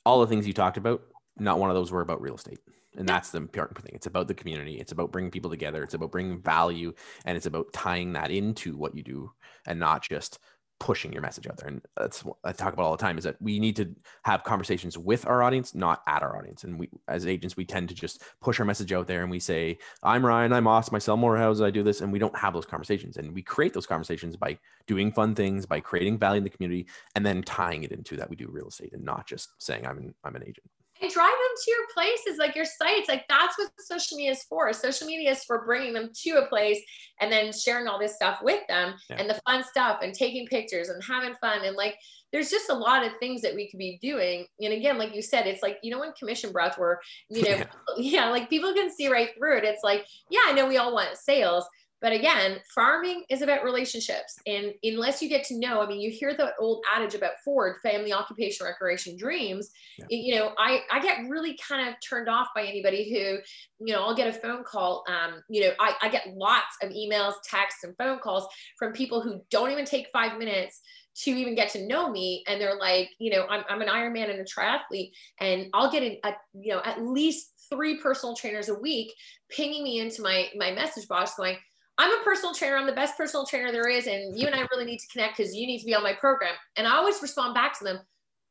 all 0.06 0.22
the 0.22 0.28
things 0.28 0.48
you 0.48 0.54
talked 0.54 0.78
about 0.78 1.04
not 1.38 1.60
one 1.60 1.70
of 1.70 1.76
those 1.76 1.92
were 1.92 2.02
about 2.02 2.20
real 2.20 2.34
estate 2.34 2.58
and 2.98 3.08
that's 3.08 3.30
the 3.30 3.38
important 3.38 3.80
thing 3.80 3.94
it's 3.94 4.08
about 4.08 4.28
the 4.28 4.34
community 4.34 4.80
it's 4.80 4.92
about 4.92 5.12
bringing 5.12 5.30
people 5.30 5.52
together 5.52 5.84
it's 5.84 5.94
about 5.94 6.12
bringing 6.12 6.42
value 6.42 6.92
and 7.26 7.38
it's 7.38 7.46
about 7.46 7.72
tying 7.74 8.12
that 8.14 8.32
into 8.32 8.76
what 8.76 8.96
you 8.96 9.04
do 9.04 9.32
and 9.68 9.80
not 9.80 10.02
just 10.02 10.40
pushing 10.82 11.14
your 11.14 11.22
message 11.22 11.46
out 11.46 11.58
there. 11.58 11.68
And 11.68 11.82
that's 11.96 12.26
what 12.26 12.38
I 12.44 12.52
talk 12.54 12.74
about 12.74 12.86
all 12.88 12.98
the 12.98 12.98
time 12.98 13.20
is 13.20 13.24
that 13.24 13.40
we 13.40 13.60
need 13.60 13.76
to 13.76 13.96
have 14.24 14.44
conversations 14.44 14.98
with 14.98 15.28
our 15.28 15.44
audience, 15.44 15.76
not 15.76 16.02
at 16.08 16.24
our 16.24 16.36
audience. 16.36 16.64
And 16.64 16.80
we, 16.80 16.90
as 17.08 17.28
agents, 17.28 17.56
we 17.56 17.66
tend 17.66 17.88
to 17.90 17.96
just 17.96 18.24
push 18.42 18.60
our 18.60 18.66
message 18.66 18.92
out 18.92 19.06
there 19.06 19.22
and 19.22 19.30
we 19.30 19.40
say, 19.40 19.78
I'm 20.02 20.26
Ryan, 20.26 20.52
I'm 20.52 20.66
awesome, 20.66 20.96
I 20.96 21.00
sell 21.00 21.18
more 21.18 21.38
houses, 21.38 21.62
I 21.62 21.70
do 21.70 21.84
this. 21.84 22.02
And 22.02 22.12
we 22.12 22.18
don't 22.18 22.36
have 22.36 22.56
those 22.56 22.66
conversations. 22.66 23.18
And 23.18 23.32
we 23.32 23.44
create 23.44 23.74
those 23.74 23.86
conversations 23.86 24.36
by 24.36 24.58
doing 24.88 25.12
fun 25.12 25.36
things, 25.36 25.68
by 25.68 25.82
creating 25.82 26.18
value 26.18 26.40
in 26.40 26.44
the 26.44 26.50
community, 26.50 26.88
and 27.14 27.24
then 27.24 27.44
tying 27.44 27.84
it 27.84 27.92
into 27.92 28.18
that 28.18 28.32
we 28.32 28.36
do 28.36 28.48
real 28.50 28.68
estate 28.68 28.94
and 28.94 29.06
not 29.06 29.28
just 29.28 29.50
saying 29.60 29.86
I'm 29.86 30.00
an, 30.00 30.16
I'm 30.24 30.36
an 30.36 30.42
agent 30.42 30.66
and 31.02 31.12
drive 31.12 31.30
them 31.30 31.56
to 31.64 31.72
your 31.72 31.88
places 31.94 32.38
like 32.38 32.56
your 32.56 32.66
sites 32.66 33.10
like 33.10 33.26
that's 33.28 33.58
what 33.58 33.72
social 33.80 34.18
media 34.18 34.32
is 34.32 34.44
for 34.44 34.72
social 34.72 35.08
media 35.08 35.32
is 35.32 35.44
for 35.44 35.66
bringing 35.66 35.94
them 35.94 36.10
to 36.14 36.32
a 36.32 36.46
place 36.48 36.80
and 37.20 37.32
then 37.32 37.52
sharing 37.52 37.88
all 37.88 38.00
this 38.00 38.16
stuff 38.16 38.40
with 38.42 38.62
them 38.68 38.94
yeah. 39.10 39.18
and 39.18 39.30
the 39.30 39.40
fun 39.46 39.64
stuff 39.64 40.00
and 40.02 40.14
taking 40.14 40.48
pictures 40.48 40.90
and 40.90 41.04
having 41.04 41.34
fun 41.42 41.66
and 41.66 41.76
like 41.76 41.96
there's 42.32 42.50
just 42.50 42.70
a 42.70 42.74
lot 42.74 43.06
of 43.06 43.12
things 43.20 43.42
that 43.42 43.54
we 43.54 43.70
could 43.70 43.78
be 43.78 44.00
doing 44.02 44.46
and 44.60 44.74
again 44.74 44.98
like 44.98 45.14
you 45.16 45.22
said 45.22 45.48
it's 45.48 45.64
like 45.64 45.78
you 45.84 45.92
know 45.92 46.00
when 46.00 46.14
commission 46.14 46.52
breath 46.52 46.78
where 46.78 47.00
you 47.30 47.44
know 47.44 47.50
yeah. 47.58 47.66
yeah 47.98 48.30
like 48.30 48.50
people 48.50 48.74
can 48.74 48.90
see 48.90 49.08
right 49.08 49.30
through 49.38 49.58
it 49.58 49.64
it's 49.64 49.84
like 49.84 50.06
yeah 50.30 50.42
i 50.48 50.54
know 50.54 50.68
we 50.68 50.78
all 50.78 50.94
want 50.94 51.18
sales 51.18 51.66
but 52.02 52.14
again, 52.14 52.58
farming 52.74 53.26
is 53.30 53.44
about 53.44 53.64
relationships. 53.64 54.36
And 54.48 54.74
unless 54.84 55.22
you 55.22 55.30
get 55.30 55.44
to 55.46 55.60
know, 55.60 55.82
I 55.82 55.88
mean, 55.88 56.02
you 56.02 56.10
hear 56.10 56.36
the 56.36 56.54
old 56.60 56.84
adage 56.92 57.14
about 57.14 57.34
Ford, 57.46 57.76
family, 57.84 58.12
occupation, 58.12 58.66
recreation, 58.66 59.16
dreams. 59.16 59.70
Yeah. 60.00 60.06
You 60.10 60.36
know, 60.36 60.52
I, 60.58 60.82
I 60.92 61.00
get 61.00 61.30
really 61.30 61.58
kind 61.58 61.88
of 61.88 61.96
turned 62.08 62.28
off 62.28 62.48
by 62.56 62.64
anybody 62.64 63.12
who, 63.12 63.86
you 63.86 63.94
know, 63.94 64.02
I'll 64.04 64.16
get 64.16 64.28
a 64.28 64.34
phone 64.34 64.64
call. 64.64 65.04
Um, 65.08 65.44
you 65.48 65.62
know, 65.62 65.72
I, 65.80 65.94
I 66.02 66.10
get 66.10 66.28
lots 66.36 66.76
of 66.82 66.90
emails, 66.90 67.34
texts, 67.44 67.84
and 67.84 67.96
phone 67.98 68.18
calls 68.18 68.48
from 68.80 68.94
people 68.94 69.22
who 69.22 69.42
don't 69.52 69.70
even 69.70 69.86
take 69.86 70.08
five 70.12 70.40
minutes 70.40 70.82
to 71.14 71.32
even 71.32 71.56
get 71.56 71.70
to 71.70 71.86
know 71.88 72.10
me 72.10 72.42
and 72.48 72.60
they're 72.62 72.78
like 72.78 73.10
you 73.20 73.30
know 73.32 73.46
i'm, 73.50 73.66
I'm 73.70 73.82
an 73.82 73.90
ironman 73.90 74.30
and 74.30 74.40
a 74.40 74.46
triathlete 74.46 75.12
and 75.42 75.68
i'll 75.74 75.92
get 75.92 76.04
a, 76.04 76.18
a 76.24 76.34
you 76.54 76.74
know 76.74 76.82
at 76.86 77.04
least 77.04 77.52
three 77.70 78.00
personal 78.00 78.34
trainers 78.34 78.70
a 78.70 78.76
week 78.76 79.14
pinging 79.50 79.84
me 79.84 80.00
into 80.00 80.22
my 80.22 80.48
my 80.56 80.72
message 80.72 81.10
box 81.10 81.34
going 81.36 81.58
I'm 81.98 82.12
a 82.20 82.24
personal 82.24 82.54
trainer. 82.54 82.78
I'm 82.78 82.88
the 82.88 82.94
best 82.94 83.18
personal 83.18 83.46
trainer 83.46 83.72
there 83.72 83.88
is. 83.88 84.08
And 84.08 84.38
you 84.40 84.48
and 84.48 84.56
I 84.56 84.66
really 84.72 84.86
need 84.86 85.00
to 85.00 85.08
connect 85.08 85.38
because 85.38 85.56
you 85.56 85.68
need 85.68 85.80
to 85.80 85.86
be 85.86 85.94
on 85.94 86.04
my 86.04 86.14
program. 86.14 86.54
And 86.76 86.88
I 86.88 86.96
always 86.96 87.22
respond 87.22 87.54
back 87.54 87.78
to 87.80 87.84
them, 87.84 88.00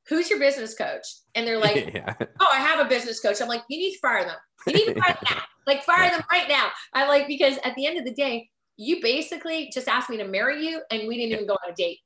who's 0.09 0.31
your 0.31 0.39
business 0.39 0.75
coach? 0.75 1.07
And 1.35 1.47
they're 1.47 1.59
like, 1.59 1.91
yeah. 1.95 2.15
oh, 2.19 2.49
I 2.53 2.61
have 2.61 2.85
a 2.85 2.89
business 2.89 3.21
coach. 3.21 3.41
I'm 3.41 3.49
like, 3.49 3.63
you 3.69 3.79
need 3.79 3.93
to 3.93 3.99
fire 3.99 4.25
them. 4.25 4.37
You 4.67 4.75
need 4.75 4.95
to 4.95 5.01
fire 5.01 5.15
them 5.15 5.25
now. 5.31 5.43
Like 5.67 5.85
fire 5.85 6.11
them 6.11 6.23
right 6.33 6.49
now. 6.49 6.71
I 6.95 7.07
like, 7.07 7.29
because 7.29 7.59
at 7.65 7.77
the 7.77 7.87
end 7.87 7.97
of 7.97 8.05
the 8.05 8.13
day, 8.13 8.49
you 8.77 9.01
basically 9.01 9.71
just 9.73 9.87
asked 9.87 10.11
me 10.11 10.17
to 10.17 10.27
marry 10.27 10.67
you 10.67 10.81
and 10.91 11.07
we 11.07 11.17
didn't 11.17 11.31
yeah. 11.31 11.37
even 11.37 11.47
go 11.47 11.53
on 11.53 11.71
a 11.71 11.75
date. 11.75 11.99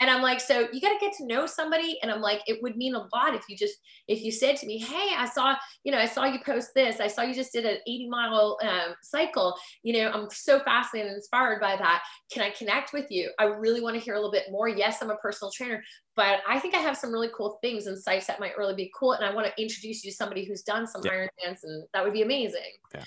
And 0.00 0.10
I'm 0.10 0.22
like, 0.22 0.40
so 0.40 0.66
you 0.72 0.80
got 0.80 0.92
to 0.92 0.98
get 1.00 1.12
to 1.18 1.26
know 1.26 1.46
somebody. 1.46 1.98
And 2.02 2.10
I'm 2.10 2.20
like, 2.20 2.42
it 2.46 2.62
would 2.62 2.76
mean 2.76 2.94
a 2.94 3.06
lot 3.14 3.34
if 3.34 3.44
you 3.48 3.56
just, 3.56 3.74
if 4.08 4.22
you 4.22 4.32
said 4.32 4.56
to 4.56 4.66
me, 4.66 4.78
Hey, 4.78 5.14
I 5.16 5.26
saw, 5.26 5.54
you 5.84 5.92
know, 5.92 5.98
I 5.98 6.06
saw 6.06 6.24
you 6.24 6.40
post 6.44 6.70
this. 6.74 7.00
I 7.00 7.06
saw 7.06 7.22
you 7.22 7.34
just 7.34 7.52
did 7.52 7.64
an 7.64 7.78
80 7.86 8.08
mile 8.08 8.58
um, 8.62 8.94
cycle. 9.02 9.56
You 9.82 9.94
know, 9.94 10.10
I'm 10.10 10.28
so 10.30 10.60
fascinated 10.60 11.10
and 11.10 11.16
inspired 11.16 11.60
by 11.60 11.76
that. 11.76 12.02
Can 12.32 12.42
I 12.42 12.50
connect 12.50 12.92
with 12.92 13.10
you? 13.10 13.30
I 13.38 13.44
really 13.44 13.80
want 13.80 13.94
to 13.94 14.00
hear 14.00 14.14
a 14.14 14.18
little 14.18 14.32
bit 14.32 14.50
more. 14.50 14.68
Yes, 14.68 15.00
I'm 15.00 15.10
a 15.10 15.16
personal 15.16 15.52
trainer, 15.52 15.82
but 16.16 16.40
I 16.48 16.58
think 16.58 16.74
I 16.74 16.78
have 16.78 16.96
some 16.96 17.12
really 17.12 17.30
cool 17.36 17.58
things 17.62 17.86
and 17.86 17.96
sites 17.96 18.26
that 18.26 18.40
might 18.40 18.58
really 18.58 18.74
be 18.74 18.90
cool. 18.98 19.12
And 19.12 19.24
I 19.24 19.32
want 19.32 19.46
to 19.46 19.62
introduce 19.62 20.04
you 20.04 20.10
to 20.10 20.16
somebody 20.16 20.44
who's 20.44 20.62
done 20.62 20.86
some 20.86 21.02
yeah. 21.04 21.12
Ironmans 21.12 21.60
and 21.62 21.84
that 21.94 22.04
would 22.04 22.12
be 22.12 22.22
amazing. 22.22 22.60
Yeah 22.94 23.04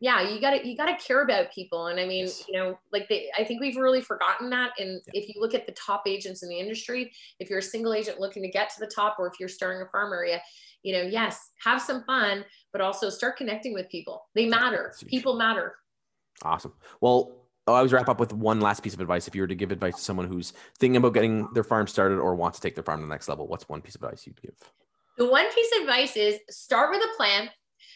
yeah 0.00 0.28
you 0.28 0.40
gotta 0.40 0.66
you 0.66 0.76
gotta 0.76 0.96
care 0.96 1.22
about 1.22 1.52
people. 1.52 1.86
And 1.86 2.00
i 2.00 2.06
mean 2.06 2.26
yes. 2.26 2.44
you 2.48 2.54
know 2.54 2.78
like 2.92 3.08
they 3.08 3.30
i 3.38 3.44
think 3.44 3.60
we've 3.60 3.76
really 3.76 4.00
forgotten 4.00 4.50
that. 4.50 4.72
And 4.78 5.00
yeah. 5.12 5.20
if 5.20 5.28
you 5.28 5.40
look 5.40 5.54
at 5.54 5.66
the 5.66 5.72
top 5.72 6.02
agents 6.06 6.42
in 6.42 6.48
the 6.48 6.58
industry 6.58 7.12
if 7.38 7.48
you're 7.48 7.60
a 7.60 7.62
single 7.62 7.92
agent 7.92 8.20
looking 8.20 8.42
to 8.42 8.50
get 8.50 8.70
to 8.70 8.80
the 8.80 8.86
top 8.86 9.16
or 9.18 9.26
if 9.26 9.34
you're 9.38 9.48
starting 9.48 9.82
a 9.82 9.90
farm 9.90 10.12
area 10.12 10.40
you 10.82 10.94
know 10.94 11.02
yes 11.02 11.50
have 11.62 11.80
some 11.80 12.02
fun 12.04 12.44
but 12.72 12.80
also 12.80 13.10
start 13.10 13.36
connecting 13.36 13.74
with 13.74 13.88
people. 13.88 14.28
They 14.34 14.46
matter. 14.46 14.94
people 15.06 15.36
matter. 15.36 15.74
Awesome. 16.42 16.72
Well 17.00 17.32
oh, 17.66 17.74
I 17.74 17.78
always 17.78 17.92
wrap 17.92 18.08
up 18.08 18.20
with 18.20 18.32
one 18.32 18.60
last 18.60 18.82
piece 18.82 18.94
of 18.94 19.00
advice. 19.00 19.28
If 19.28 19.34
you 19.34 19.42
were 19.42 19.48
to 19.48 19.54
give 19.54 19.72
advice 19.72 19.96
to 19.96 20.02
someone 20.02 20.26
who's 20.26 20.52
thinking 20.78 20.96
about 20.96 21.14
getting 21.14 21.48
their 21.52 21.64
farm 21.64 21.86
started 21.86 22.18
or 22.18 22.34
wants 22.34 22.58
to 22.58 22.62
take 22.62 22.74
their 22.74 22.84
farm 22.84 23.00
to 23.00 23.06
the 23.06 23.10
next 23.10 23.28
level, 23.28 23.46
what's 23.46 23.68
one 23.68 23.82
piece 23.82 23.94
of 23.94 24.02
advice 24.02 24.26
you'd 24.26 24.40
give? 24.40 24.54
The 25.18 25.28
one 25.28 25.52
piece 25.52 25.70
of 25.76 25.82
advice 25.82 26.16
is 26.16 26.38
start 26.48 26.90
with 26.90 27.02
a 27.02 27.16
plan, 27.16 27.50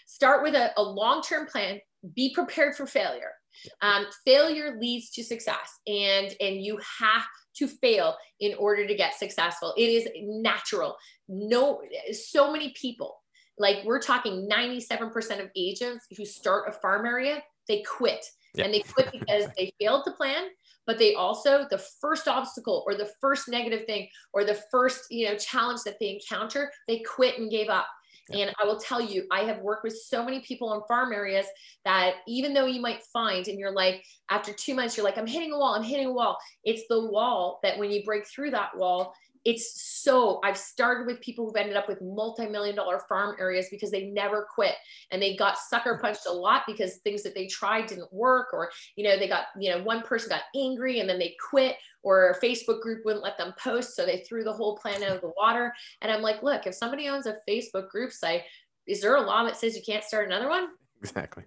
start 0.06 0.42
with 0.42 0.54
a, 0.54 0.72
a 0.78 0.82
long 0.82 1.22
term 1.22 1.46
plan, 1.46 1.80
be 2.14 2.34
prepared 2.34 2.76
for 2.76 2.86
failure. 2.86 3.32
Um, 3.80 4.06
failure 4.24 4.76
leads 4.80 5.10
to 5.10 5.24
success, 5.24 5.80
and 5.86 6.34
and 6.40 6.62
you 6.62 6.78
have 7.00 7.24
to 7.56 7.68
fail 7.68 8.16
in 8.40 8.54
order 8.58 8.86
to 8.86 8.94
get 8.94 9.14
successful. 9.14 9.74
It 9.76 9.88
is 9.88 10.08
natural. 10.22 10.96
No, 11.28 11.82
so 12.12 12.52
many 12.52 12.74
people, 12.80 13.16
like 13.58 13.84
we're 13.84 14.02
talking 14.02 14.48
97% 14.50 15.40
of 15.40 15.50
agents 15.56 16.06
who 16.16 16.24
start 16.24 16.68
a 16.68 16.72
farm 16.72 17.06
area, 17.06 17.42
they 17.68 17.82
quit. 17.82 18.24
And 18.58 18.72
they 18.72 18.80
quit 18.80 19.10
because 19.10 19.46
they 19.56 19.72
failed 19.80 20.04
to 20.04 20.12
plan, 20.12 20.44
but 20.86 20.98
they 20.98 21.14
also 21.14 21.66
the 21.70 21.82
first 22.00 22.28
obstacle 22.28 22.84
or 22.86 22.94
the 22.94 23.10
first 23.20 23.48
negative 23.48 23.84
thing 23.86 24.08
or 24.32 24.44
the 24.44 24.60
first 24.70 25.06
you 25.10 25.26
know 25.26 25.36
challenge 25.36 25.80
that 25.84 25.96
they 25.98 26.10
encounter, 26.10 26.70
they 26.86 27.00
quit 27.00 27.38
and 27.38 27.50
gave 27.50 27.68
up. 27.68 27.86
And 28.32 28.52
I 28.60 28.64
will 28.64 28.78
tell 28.78 29.00
you, 29.00 29.26
I 29.30 29.40
have 29.40 29.58
worked 29.58 29.84
with 29.84 29.96
so 29.96 30.24
many 30.24 30.40
people 30.40 30.72
in 30.74 30.80
farm 30.88 31.12
areas 31.12 31.46
that 31.84 32.14
even 32.26 32.54
though 32.54 32.66
you 32.66 32.80
might 32.80 33.02
find 33.12 33.46
and 33.48 33.58
you're 33.58 33.74
like, 33.74 34.02
after 34.30 34.52
two 34.52 34.74
months, 34.74 34.96
you're 34.96 35.04
like, 35.04 35.18
I'm 35.18 35.26
hitting 35.26 35.52
a 35.52 35.58
wall, 35.58 35.74
I'm 35.74 35.82
hitting 35.82 36.06
a 36.06 36.12
wall. 36.12 36.38
It's 36.64 36.84
the 36.88 37.04
wall 37.04 37.60
that 37.62 37.78
when 37.78 37.90
you 37.90 38.02
break 38.04 38.26
through 38.26 38.52
that 38.52 38.76
wall, 38.76 39.14
it's 39.44 39.82
so 40.02 40.40
I've 40.42 40.56
started 40.56 41.06
with 41.06 41.20
people 41.20 41.44
who've 41.44 41.56
ended 41.56 41.76
up 41.76 41.88
with 41.88 42.00
multi-million 42.00 42.76
dollar 42.76 43.00
farm 43.08 43.36
areas 43.38 43.66
because 43.70 43.90
they 43.90 44.06
never 44.06 44.46
quit 44.54 44.74
and 45.10 45.20
they 45.20 45.36
got 45.36 45.58
sucker 45.58 45.98
punched 46.00 46.26
a 46.26 46.32
lot 46.32 46.62
because 46.66 46.96
things 46.96 47.22
that 47.22 47.34
they 47.34 47.46
tried 47.46 47.86
didn't 47.86 48.12
work 48.12 48.48
or 48.52 48.70
you 48.96 49.04
know 49.04 49.18
they 49.18 49.28
got 49.28 49.44
you 49.58 49.70
know 49.70 49.82
one 49.82 50.02
person 50.02 50.30
got 50.30 50.42
angry 50.56 51.00
and 51.00 51.08
then 51.08 51.18
they 51.18 51.36
quit 51.50 51.76
or 52.02 52.30
a 52.30 52.40
Facebook 52.40 52.80
group 52.80 53.04
wouldn't 53.04 53.24
let 53.24 53.36
them 53.36 53.54
post 53.58 53.94
so 53.94 54.04
they 54.04 54.24
threw 54.28 54.44
the 54.44 54.52
whole 54.52 54.76
plan 54.76 55.02
out 55.02 55.16
of 55.16 55.20
the 55.20 55.32
water. 55.36 55.74
And 56.00 56.10
I'm 56.10 56.22
like 56.22 56.42
look 56.42 56.66
if 56.66 56.74
somebody 56.74 57.08
owns 57.08 57.26
a 57.26 57.36
Facebook 57.48 57.88
group 57.88 58.12
site 58.12 58.42
is 58.86 59.00
there 59.00 59.16
a 59.16 59.20
law 59.20 59.44
that 59.44 59.56
says 59.56 59.76
you 59.76 59.82
can't 59.86 60.04
start 60.04 60.26
another 60.26 60.48
one? 60.48 60.68
Exactly 61.00 61.44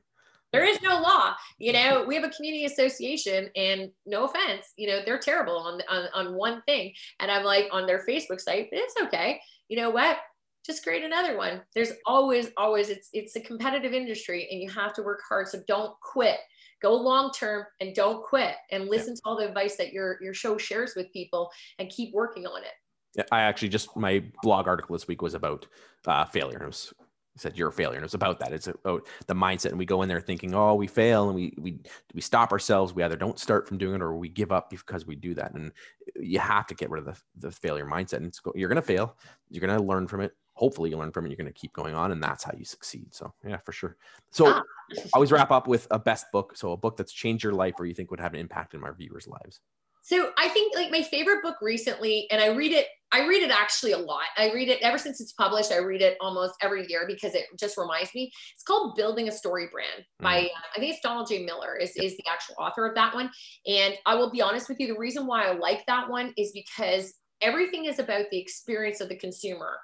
there 0.53 0.65
is 0.65 0.81
no 0.81 0.99
law 1.01 1.33
you 1.57 1.73
know 1.73 2.05
we 2.07 2.15
have 2.15 2.23
a 2.23 2.29
community 2.29 2.65
association 2.65 3.49
and 3.55 3.89
no 4.05 4.25
offense 4.25 4.73
you 4.77 4.87
know 4.87 4.99
they're 5.05 5.19
terrible 5.19 5.57
on, 5.57 5.81
on 5.89 6.07
on 6.13 6.33
one 6.35 6.61
thing. 6.63 6.93
And 7.19 7.31
i'm 7.31 7.43
like 7.43 7.67
on 7.71 7.85
their 7.85 8.05
facebook 8.05 8.39
site 8.39 8.69
it's 8.71 8.95
okay. 9.07 9.39
You 9.69 9.77
know 9.77 9.89
what? 9.89 10.17
Just 10.65 10.83
create 10.83 11.03
another 11.03 11.37
one. 11.37 11.61
There's 11.73 11.91
always 12.05 12.49
always 12.57 12.89
it's 12.89 13.09
it's 13.13 13.35
a 13.35 13.41
competitive 13.41 13.93
industry 13.93 14.47
and 14.51 14.61
you 14.61 14.69
have 14.69 14.93
to 14.95 15.03
work 15.03 15.21
hard. 15.27 15.47
So 15.47 15.59
don't 15.67 15.93
quit. 16.01 16.37
Go 16.81 16.93
long 16.93 17.31
term 17.31 17.65
and 17.81 17.95
don't 17.95 18.23
quit 18.23 18.55
and 18.71 18.87
listen 18.87 19.13
yeah. 19.13 19.15
to 19.15 19.21
all 19.25 19.37
the 19.37 19.47
advice 19.47 19.77
that 19.77 19.93
your 19.93 20.21
your 20.21 20.33
show 20.33 20.57
shares 20.57 20.93
with 20.95 21.11
people 21.13 21.49
and 21.79 21.89
keep 21.89 22.13
working 22.13 22.45
on 22.45 22.61
it. 22.63 23.25
I 23.31 23.41
actually 23.41 23.69
just 23.69 23.95
my 23.95 24.23
blog 24.43 24.67
article 24.67 24.93
this 24.93 25.07
week 25.07 25.21
was 25.21 25.33
about 25.33 25.67
uh, 26.05 26.25
failure. 26.25 26.63
It 26.63 26.67
was 26.67 26.93
said 27.37 27.57
you're 27.57 27.69
a 27.69 27.73
failure. 27.73 27.97
And 27.97 28.05
it's 28.05 28.13
about 28.13 28.39
that. 28.39 28.53
It's 28.53 28.67
about 28.67 29.07
the 29.27 29.33
mindset. 29.33 29.69
And 29.69 29.77
we 29.77 29.85
go 29.85 30.01
in 30.01 30.09
there 30.09 30.21
thinking 30.21 30.53
oh 30.53 30.75
we 30.75 30.87
fail 30.87 31.27
and 31.27 31.35
we 31.35 31.53
we 31.57 31.79
we 32.13 32.21
stop 32.21 32.51
ourselves. 32.51 32.93
We 32.93 33.03
either 33.03 33.15
don't 33.15 33.39
start 33.39 33.67
from 33.67 33.77
doing 33.77 33.95
it 33.95 34.01
or 34.01 34.15
we 34.15 34.29
give 34.29 34.51
up 34.51 34.69
because 34.69 35.05
we 35.05 35.15
do 35.15 35.33
that. 35.35 35.53
And 35.53 35.71
you 36.15 36.39
have 36.39 36.67
to 36.67 36.75
get 36.75 36.89
rid 36.89 36.99
of 36.99 37.05
the, 37.05 37.47
the 37.47 37.51
failure 37.51 37.85
mindset. 37.85 38.17
And 38.17 38.27
it's 38.27 38.41
you're 38.55 38.69
going 38.69 38.75
to 38.77 38.81
fail. 38.81 39.17
You're 39.49 39.65
going 39.65 39.77
to 39.77 39.83
learn 39.83 40.07
from 40.07 40.21
it. 40.21 40.33
Hopefully 40.53 40.89
you 40.89 40.97
learn 40.97 41.11
from 41.11 41.25
it. 41.25 41.29
You're 41.29 41.37
going 41.37 41.53
to 41.53 41.59
keep 41.59 41.73
going 41.73 41.93
on 41.93 42.11
and 42.11 42.21
that's 42.21 42.43
how 42.43 42.51
you 42.57 42.65
succeed. 42.65 43.13
So 43.13 43.33
yeah 43.45 43.57
for 43.57 43.71
sure. 43.71 43.97
So 44.31 44.47
ah. 44.47 44.63
I 44.97 45.09
always 45.13 45.31
wrap 45.31 45.51
up 45.51 45.67
with 45.67 45.87
a 45.91 45.99
best 45.99 46.25
book. 46.31 46.57
So 46.57 46.71
a 46.71 46.77
book 46.77 46.97
that's 46.97 47.13
changed 47.13 47.43
your 47.43 47.53
life 47.53 47.75
or 47.79 47.85
you 47.85 47.93
think 47.93 48.09
would 48.11 48.19
have 48.19 48.33
an 48.33 48.39
impact 48.39 48.73
in 48.73 48.81
my 48.81 48.91
viewers 48.91 49.27
lives 49.27 49.61
so 50.07 50.29
I 50.37 50.47
think 50.47 50.73
like 50.73 50.89
my 50.89 51.01
favorite 51.01 51.43
book 51.43 51.57
recently, 51.61 52.27
and 52.31 52.39
I 52.41 52.55
read 52.55 52.71
it, 52.71 52.87
I 53.11 53.27
read 53.27 53.43
it 53.43 53.51
actually 53.51 53.91
a 53.91 53.97
lot. 53.97 54.23
I 54.37 54.53
read 54.53 54.69
it 54.69 54.81
ever 54.81 54.97
since 54.97 55.19
it's 55.19 55.33
published. 55.33 55.73
I 55.73 55.79
read 55.79 56.01
it 56.01 56.15
almost 56.21 56.53
every 56.61 56.85
year 56.87 57.03
because 57.05 57.35
it 57.35 57.43
just 57.59 57.77
reminds 57.77 58.15
me. 58.15 58.31
It's 58.53 58.63
called 58.63 58.95
Building 58.95 59.27
a 59.27 59.33
Story 59.33 59.67
Brand 59.69 60.05
by, 60.21 60.43
mm. 60.43 60.49
I 60.73 60.79
think 60.79 60.93
it's 60.93 61.01
Donald 61.01 61.27
J. 61.27 61.43
Miller 61.43 61.75
is, 61.75 61.93
is 61.97 62.15
the 62.15 62.23
actual 62.31 62.55
author 62.57 62.87
of 62.87 62.95
that 62.95 63.13
one. 63.13 63.29
And 63.67 63.95
I 64.05 64.15
will 64.15 64.31
be 64.31 64.41
honest 64.41 64.69
with 64.69 64.79
you, 64.79 64.87
the 64.87 64.97
reason 64.97 65.27
why 65.27 65.43
I 65.43 65.57
like 65.57 65.85
that 65.87 66.09
one 66.09 66.33
is 66.37 66.53
because 66.53 67.13
everything 67.41 67.83
is 67.83 67.99
about 67.99 68.27
the 68.31 68.39
experience 68.39 69.01
of 69.01 69.09
the 69.09 69.17
consumer 69.17 69.77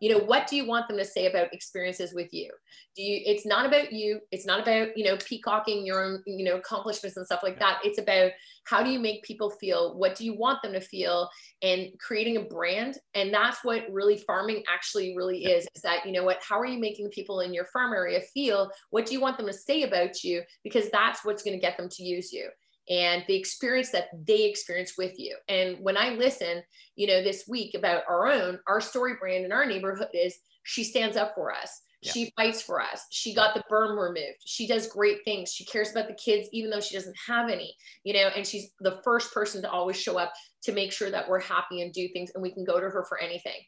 you 0.00 0.12
know 0.12 0.24
what 0.24 0.46
do 0.46 0.56
you 0.56 0.66
want 0.66 0.88
them 0.88 0.96
to 0.98 1.04
say 1.04 1.26
about 1.26 1.52
experiences 1.52 2.12
with 2.14 2.32
you? 2.32 2.50
Do 2.96 3.02
you 3.02 3.20
it's 3.24 3.46
not 3.46 3.66
about 3.66 3.92
you 3.92 4.20
it's 4.30 4.46
not 4.46 4.60
about 4.60 4.96
you 4.96 5.04
know 5.04 5.16
peacocking 5.16 5.84
your 5.86 6.04
own 6.04 6.22
you 6.26 6.44
know 6.44 6.56
accomplishments 6.56 7.16
and 7.16 7.26
stuff 7.26 7.42
like 7.42 7.58
that. 7.58 7.80
It's 7.84 7.98
about 7.98 8.32
how 8.64 8.82
do 8.82 8.90
you 8.90 9.00
make 9.00 9.22
people 9.22 9.50
feel? 9.50 9.98
What 9.98 10.14
do 10.14 10.24
you 10.24 10.34
want 10.34 10.62
them 10.62 10.72
to 10.72 10.80
feel? 10.80 11.28
And 11.62 11.88
creating 11.98 12.36
a 12.36 12.42
brand. 12.42 12.98
And 13.14 13.32
that's 13.32 13.64
what 13.64 13.90
really 13.90 14.18
farming 14.18 14.62
actually 14.72 15.16
really 15.16 15.44
is 15.44 15.66
is 15.74 15.82
that 15.82 16.06
you 16.06 16.12
know 16.12 16.24
what 16.24 16.38
how 16.46 16.58
are 16.58 16.66
you 16.66 16.78
making 16.78 17.04
the 17.04 17.10
people 17.10 17.40
in 17.40 17.54
your 17.54 17.66
farm 17.66 17.92
area 17.92 18.20
feel? 18.20 18.70
What 18.90 19.06
do 19.06 19.12
you 19.12 19.20
want 19.20 19.36
them 19.36 19.46
to 19.46 19.52
say 19.52 19.82
about 19.82 20.22
you? 20.22 20.42
Because 20.62 20.90
that's 20.90 21.24
what's 21.24 21.42
going 21.42 21.58
to 21.58 21.60
get 21.60 21.76
them 21.76 21.88
to 21.88 22.02
use 22.02 22.32
you 22.32 22.48
and 22.90 23.24
the 23.28 23.36
experience 23.36 23.90
that 23.90 24.08
they 24.26 24.44
experience 24.44 24.94
with 24.98 25.18
you. 25.18 25.36
And 25.48 25.78
when 25.80 25.96
I 25.96 26.10
listen, 26.10 26.62
you 26.96 27.06
know, 27.06 27.22
this 27.22 27.44
week 27.48 27.74
about 27.74 28.02
our 28.08 28.26
own, 28.26 28.58
our 28.68 28.80
story 28.80 29.14
brand 29.18 29.44
in 29.44 29.52
our 29.52 29.64
neighborhood 29.64 30.08
is 30.12 30.36
she 30.64 30.82
stands 30.82 31.16
up 31.16 31.32
for 31.34 31.52
us. 31.54 31.82
Yeah. 32.02 32.12
She 32.12 32.32
fights 32.36 32.62
for 32.62 32.80
us. 32.80 33.06
She 33.10 33.34
got 33.34 33.54
the 33.54 33.62
berm 33.70 33.96
removed. 33.96 34.38
She 34.44 34.66
does 34.66 34.88
great 34.88 35.18
things. 35.24 35.52
She 35.52 35.66
cares 35.66 35.90
about 35.90 36.08
the 36.08 36.14
kids, 36.14 36.48
even 36.50 36.70
though 36.70 36.80
she 36.80 36.96
doesn't 36.96 37.16
have 37.28 37.50
any, 37.50 37.76
you 38.04 38.14
know, 38.14 38.30
and 38.34 38.46
she's 38.46 38.70
the 38.80 39.00
first 39.04 39.32
person 39.32 39.62
to 39.62 39.70
always 39.70 40.00
show 40.00 40.18
up 40.18 40.32
to 40.62 40.72
make 40.72 40.92
sure 40.92 41.10
that 41.10 41.28
we're 41.28 41.40
happy 41.40 41.82
and 41.82 41.92
do 41.92 42.08
things 42.08 42.30
and 42.34 42.42
we 42.42 42.52
can 42.52 42.64
go 42.64 42.80
to 42.80 42.88
her 42.88 43.04
for 43.06 43.20
anything. 43.20 43.60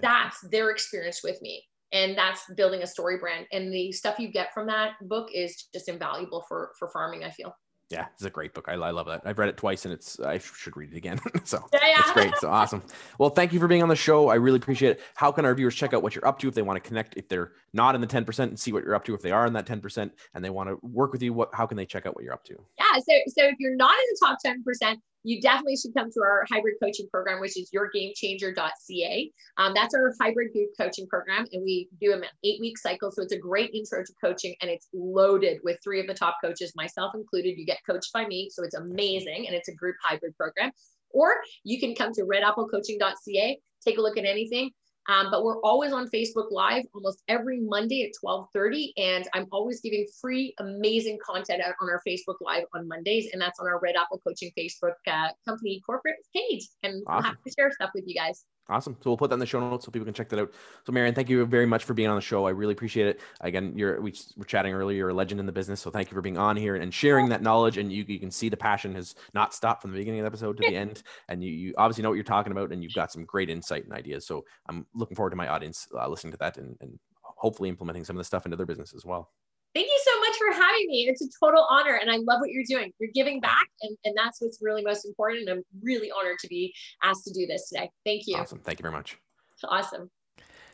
That's 0.00 0.40
their 0.50 0.70
experience 0.70 1.20
with 1.22 1.40
me. 1.42 1.62
And 1.92 2.16
that's 2.18 2.42
building 2.56 2.82
a 2.82 2.86
story 2.86 3.18
brand. 3.18 3.46
And 3.52 3.72
the 3.72 3.92
stuff 3.92 4.18
you 4.18 4.32
get 4.32 4.52
from 4.52 4.66
that 4.66 4.92
book 5.02 5.28
is 5.32 5.68
just 5.72 5.88
invaluable 5.88 6.44
for 6.48 6.72
for 6.78 6.88
farming, 6.88 7.22
I 7.22 7.30
feel. 7.30 7.54
Yeah, 7.90 8.06
it's 8.14 8.24
a 8.24 8.30
great 8.30 8.54
book. 8.54 8.64
I, 8.68 8.72
I 8.72 8.90
love 8.90 9.06
that. 9.06 9.22
I've 9.24 9.38
read 9.38 9.50
it 9.50 9.56
twice, 9.56 9.84
and 9.84 9.92
it's 9.92 10.18
I 10.18 10.38
should 10.38 10.76
read 10.76 10.92
it 10.92 10.96
again. 10.96 11.20
so 11.44 11.64
yeah, 11.72 11.80
yeah. 11.86 11.94
it's 11.98 12.12
great. 12.12 12.34
So 12.38 12.48
awesome. 12.48 12.82
Well, 13.18 13.30
thank 13.30 13.52
you 13.52 13.60
for 13.60 13.68
being 13.68 13.82
on 13.82 13.88
the 13.88 13.96
show. 13.96 14.30
I 14.30 14.36
really 14.36 14.56
appreciate 14.56 14.92
it. 14.92 15.00
How 15.14 15.30
can 15.30 15.44
our 15.44 15.54
viewers 15.54 15.74
check 15.74 15.92
out 15.92 16.02
what 16.02 16.14
you're 16.14 16.26
up 16.26 16.38
to 16.40 16.48
if 16.48 16.54
they 16.54 16.62
want 16.62 16.82
to 16.82 16.86
connect? 16.86 17.14
If 17.16 17.28
they're 17.28 17.52
not 17.72 17.94
in 17.94 18.00
the 18.00 18.06
ten 18.06 18.24
percent, 18.24 18.50
and 18.50 18.58
see 18.58 18.72
what 18.72 18.84
you're 18.84 18.94
up 18.94 19.04
to. 19.04 19.14
If 19.14 19.20
they 19.20 19.32
are 19.32 19.46
in 19.46 19.52
that 19.52 19.66
ten 19.66 19.80
percent 19.80 20.12
and 20.34 20.44
they 20.44 20.50
want 20.50 20.70
to 20.70 20.78
work 20.82 21.12
with 21.12 21.22
you, 21.22 21.32
what 21.34 21.50
how 21.52 21.66
can 21.66 21.76
they 21.76 21.86
check 21.86 22.06
out 22.06 22.14
what 22.14 22.24
you're 22.24 22.32
up 22.32 22.44
to? 22.44 22.54
Yeah. 22.78 22.98
So 23.00 23.12
so 23.28 23.44
if 23.44 23.56
you're 23.58 23.76
not 23.76 23.92
in 23.92 24.06
the 24.10 24.26
top 24.26 24.38
ten 24.42 24.62
percent, 24.62 25.00
you 25.24 25.40
definitely 25.40 25.76
should 25.76 25.94
come 25.94 26.10
to 26.10 26.20
our 26.20 26.44
hybrid 26.50 26.74
coaching 26.80 27.08
program, 27.10 27.40
which 27.40 27.58
is 27.58 27.70
yourgamechanger.ca. 27.74 29.32
Um, 29.56 29.72
that's 29.74 29.94
our 29.94 30.12
hybrid 30.20 30.52
group 30.52 30.68
coaching 30.78 31.06
program, 31.08 31.46
and 31.52 31.62
we 31.64 31.88
do 32.00 32.12
an 32.12 32.24
eight 32.44 32.60
week 32.60 32.78
cycle. 32.78 33.10
So 33.10 33.22
it's 33.22 33.32
a 33.32 33.38
great 33.38 33.74
intro 33.74 34.04
to 34.04 34.12
coaching, 34.22 34.54
and 34.60 34.70
it's 34.70 34.88
loaded 34.92 35.58
with 35.64 35.78
three 35.82 36.00
of 36.00 36.06
the 36.06 36.14
top 36.14 36.36
coaches, 36.44 36.72
myself 36.76 37.14
included. 37.14 37.58
You 37.58 37.64
get 37.64 37.78
coached 37.88 38.12
by 38.12 38.26
me, 38.26 38.50
so 38.52 38.62
it's 38.62 38.74
amazing, 38.74 39.46
and 39.46 39.56
it's 39.56 39.68
a 39.68 39.74
group 39.74 39.96
hybrid 40.02 40.36
program. 40.36 40.70
Or 41.10 41.34
you 41.62 41.80
can 41.80 41.94
come 41.94 42.12
to 42.12 42.22
redapplecoaching.ca, 42.22 43.58
take 43.84 43.98
a 43.98 44.00
look 44.00 44.18
at 44.18 44.24
anything. 44.24 44.70
Um, 45.08 45.30
but 45.30 45.44
we're 45.44 45.60
always 45.60 45.92
on 45.92 46.08
Facebook 46.08 46.50
Live 46.50 46.84
almost 46.94 47.22
every 47.28 47.60
Monday 47.60 48.04
at 48.04 48.12
12:30, 48.24 48.92
and 48.96 49.28
I'm 49.34 49.46
always 49.52 49.80
giving 49.80 50.06
free, 50.20 50.54
amazing 50.58 51.18
content 51.24 51.62
out 51.62 51.74
on 51.80 51.90
our 51.90 52.00
Facebook 52.06 52.36
Live 52.40 52.64
on 52.74 52.88
Mondays, 52.88 53.30
and 53.32 53.40
that's 53.40 53.60
on 53.60 53.66
our 53.66 53.80
Red 53.80 53.96
Apple 53.96 54.20
Coaching 54.26 54.50
Facebook 54.58 54.94
uh, 55.06 55.28
company 55.46 55.82
corporate 55.84 56.16
page. 56.34 56.68
And 56.82 57.02
awesome. 57.06 57.16
I'm 57.16 57.22
happy 57.24 57.40
to 57.46 57.54
share 57.58 57.70
stuff 57.72 57.90
with 57.94 58.04
you 58.06 58.14
guys. 58.14 58.44
Awesome. 58.68 58.96
So 59.02 59.10
we'll 59.10 59.18
put 59.18 59.28
that 59.28 59.34
in 59.34 59.40
the 59.40 59.46
show 59.46 59.60
notes 59.60 59.84
so 59.84 59.90
people 59.90 60.06
can 60.06 60.14
check 60.14 60.30
that 60.30 60.38
out. 60.38 60.52
So 60.86 60.92
Marianne, 60.92 61.14
thank 61.14 61.28
you 61.28 61.44
very 61.44 61.66
much 61.66 61.84
for 61.84 61.92
being 61.92 62.08
on 62.08 62.14
the 62.14 62.22
show. 62.22 62.46
I 62.46 62.50
really 62.50 62.72
appreciate 62.72 63.06
it. 63.06 63.20
Again, 63.42 63.74
you're 63.76 64.00
we 64.00 64.14
were 64.38 64.44
chatting 64.46 64.72
earlier. 64.72 64.96
You're 64.96 65.08
a 65.10 65.14
legend 65.14 65.38
in 65.38 65.44
the 65.44 65.52
business, 65.52 65.82
so 65.82 65.90
thank 65.90 66.10
you 66.10 66.14
for 66.14 66.22
being 66.22 66.38
on 66.38 66.56
here 66.56 66.76
and 66.76 66.92
sharing 66.92 67.28
that 67.28 67.42
knowledge. 67.42 67.76
And 67.76 67.92
you 67.92 68.04
you 68.08 68.18
can 68.18 68.30
see 68.30 68.48
the 68.48 68.56
passion 68.56 68.94
has 68.94 69.16
not 69.34 69.52
stopped 69.52 69.82
from 69.82 69.92
the 69.92 69.98
beginning 69.98 70.20
of 70.20 70.24
the 70.24 70.28
episode 70.28 70.56
to 70.56 70.66
the 70.66 70.76
end. 70.76 71.02
And 71.28 71.44
you 71.44 71.52
you 71.52 71.74
obviously 71.76 72.02
know 72.02 72.08
what 72.08 72.14
you're 72.14 72.24
talking 72.24 72.52
about, 72.52 72.72
and 72.72 72.82
you've 72.82 72.94
got 72.94 73.12
some 73.12 73.24
great 73.26 73.50
insight 73.50 73.84
and 73.84 73.92
ideas. 73.92 74.26
So 74.26 74.46
I'm 74.66 74.86
looking 74.94 75.14
forward 75.14 75.30
to 75.30 75.36
my 75.36 75.48
audience 75.48 75.86
uh, 75.94 76.08
listening 76.08 76.32
to 76.32 76.38
that 76.38 76.56
and, 76.56 76.74
and 76.80 76.98
hopefully 77.20 77.68
implementing 77.68 78.04
some 78.04 78.16
of 78.16 78.20
the 78.20 78.24
stuff 78.24 78.46
into 78.46 78.56
their 78.56 78.66
business 78.66 78.94
as 78.94 79.04
well. 79.04 79.30
Thank 79.74 79.88
you 79.88 80.00
so 80.04 80.20
much 80.20 80.33
for 80.46 80.54
having 80.54 80.86
me. 80.88 81.06
It's 81.08 81.22
a 81.22 81.28
total 81.40 81.66
honor, 81.70 81.98
and 82.00 82.10
I 82.10 82.16
love 82.16 82.40
what 82.40 82.50
you're 82.50 82.64
doing. 82.68 82.92
You're 82.98 83.10
giving 83.14 83.40
back, 83.40 83.66
and, 83.82 83.96
and 84.04 84.14
that's 84.16 84.40
what's 84.40 84.58
really 84.60 84.82
most 84.82 85.04
important. 85.04 85.48
And 85.48 85.58
I'm 85.58 85.64
really 85.82 86.10
honored 86.10 86.38
to 86.40 86.48
be 86.48 86.74
asked 87.02 87.24
to 87.24 87.32
do 87.32 87.46
this 87.46 87.68
today. 87.68 87.90
Thank 88.04 88.22
you. 88.26 88.36
Awesome. 88.36 88.60
Thank 88.60 88.78
you 88.78 88.82
very 88.82 88.94
much. 88.94 89.16
Awesome. 89.64 90.10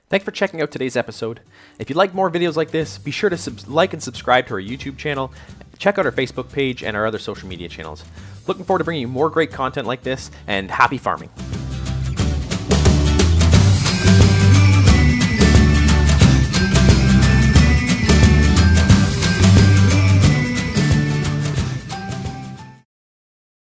Thanks 0.09 0.25
for 0.25 0.33
checking 0.33 0.61
out 0.61 0.73
today's 0.73 0.97
episode. 0.97 1.41
If 1.79 1.89
you'd 1.89 1.97
like 1.97 2.13
more 2.15 2.31
videos 2.31 2.57
like 2.57 2.73
this, 2.73 2.99
be 2.99 3.13
sure 3.13 3.31
to 3.31 3.37
sub- 3.37 3.69
like 3.69 3.93
and 3.93 4.03
subscribe 4.03 4.49
to 4.49 4.55
our 4.55 4.61
YouTube 4.61 4.97
channel. 4.99 5.33
Check 5.79 5.99
out 5.99 6.07
our 6.07 6.13
Facebook 6.13 6.51
page 6.51 6.83
and 6.83 6.97
our 6.97 7.07
other 7.07 7.19
social 7.19 7.49
media 7.49 7.69
channels. 7.69 8.05
Looking 8.49 8.65
forward 8.65 8.81
to 8.81 8.85
bringing 8.85 9.03
you 9.03 9.09
more 9.09 9.31
great 9.31 9.53
content 9.53 9.87
like 9.87 10.03
this, 10.03 10.31
and 10.49 10.71
happy 10.71 10.99
farming. 10.99 11.31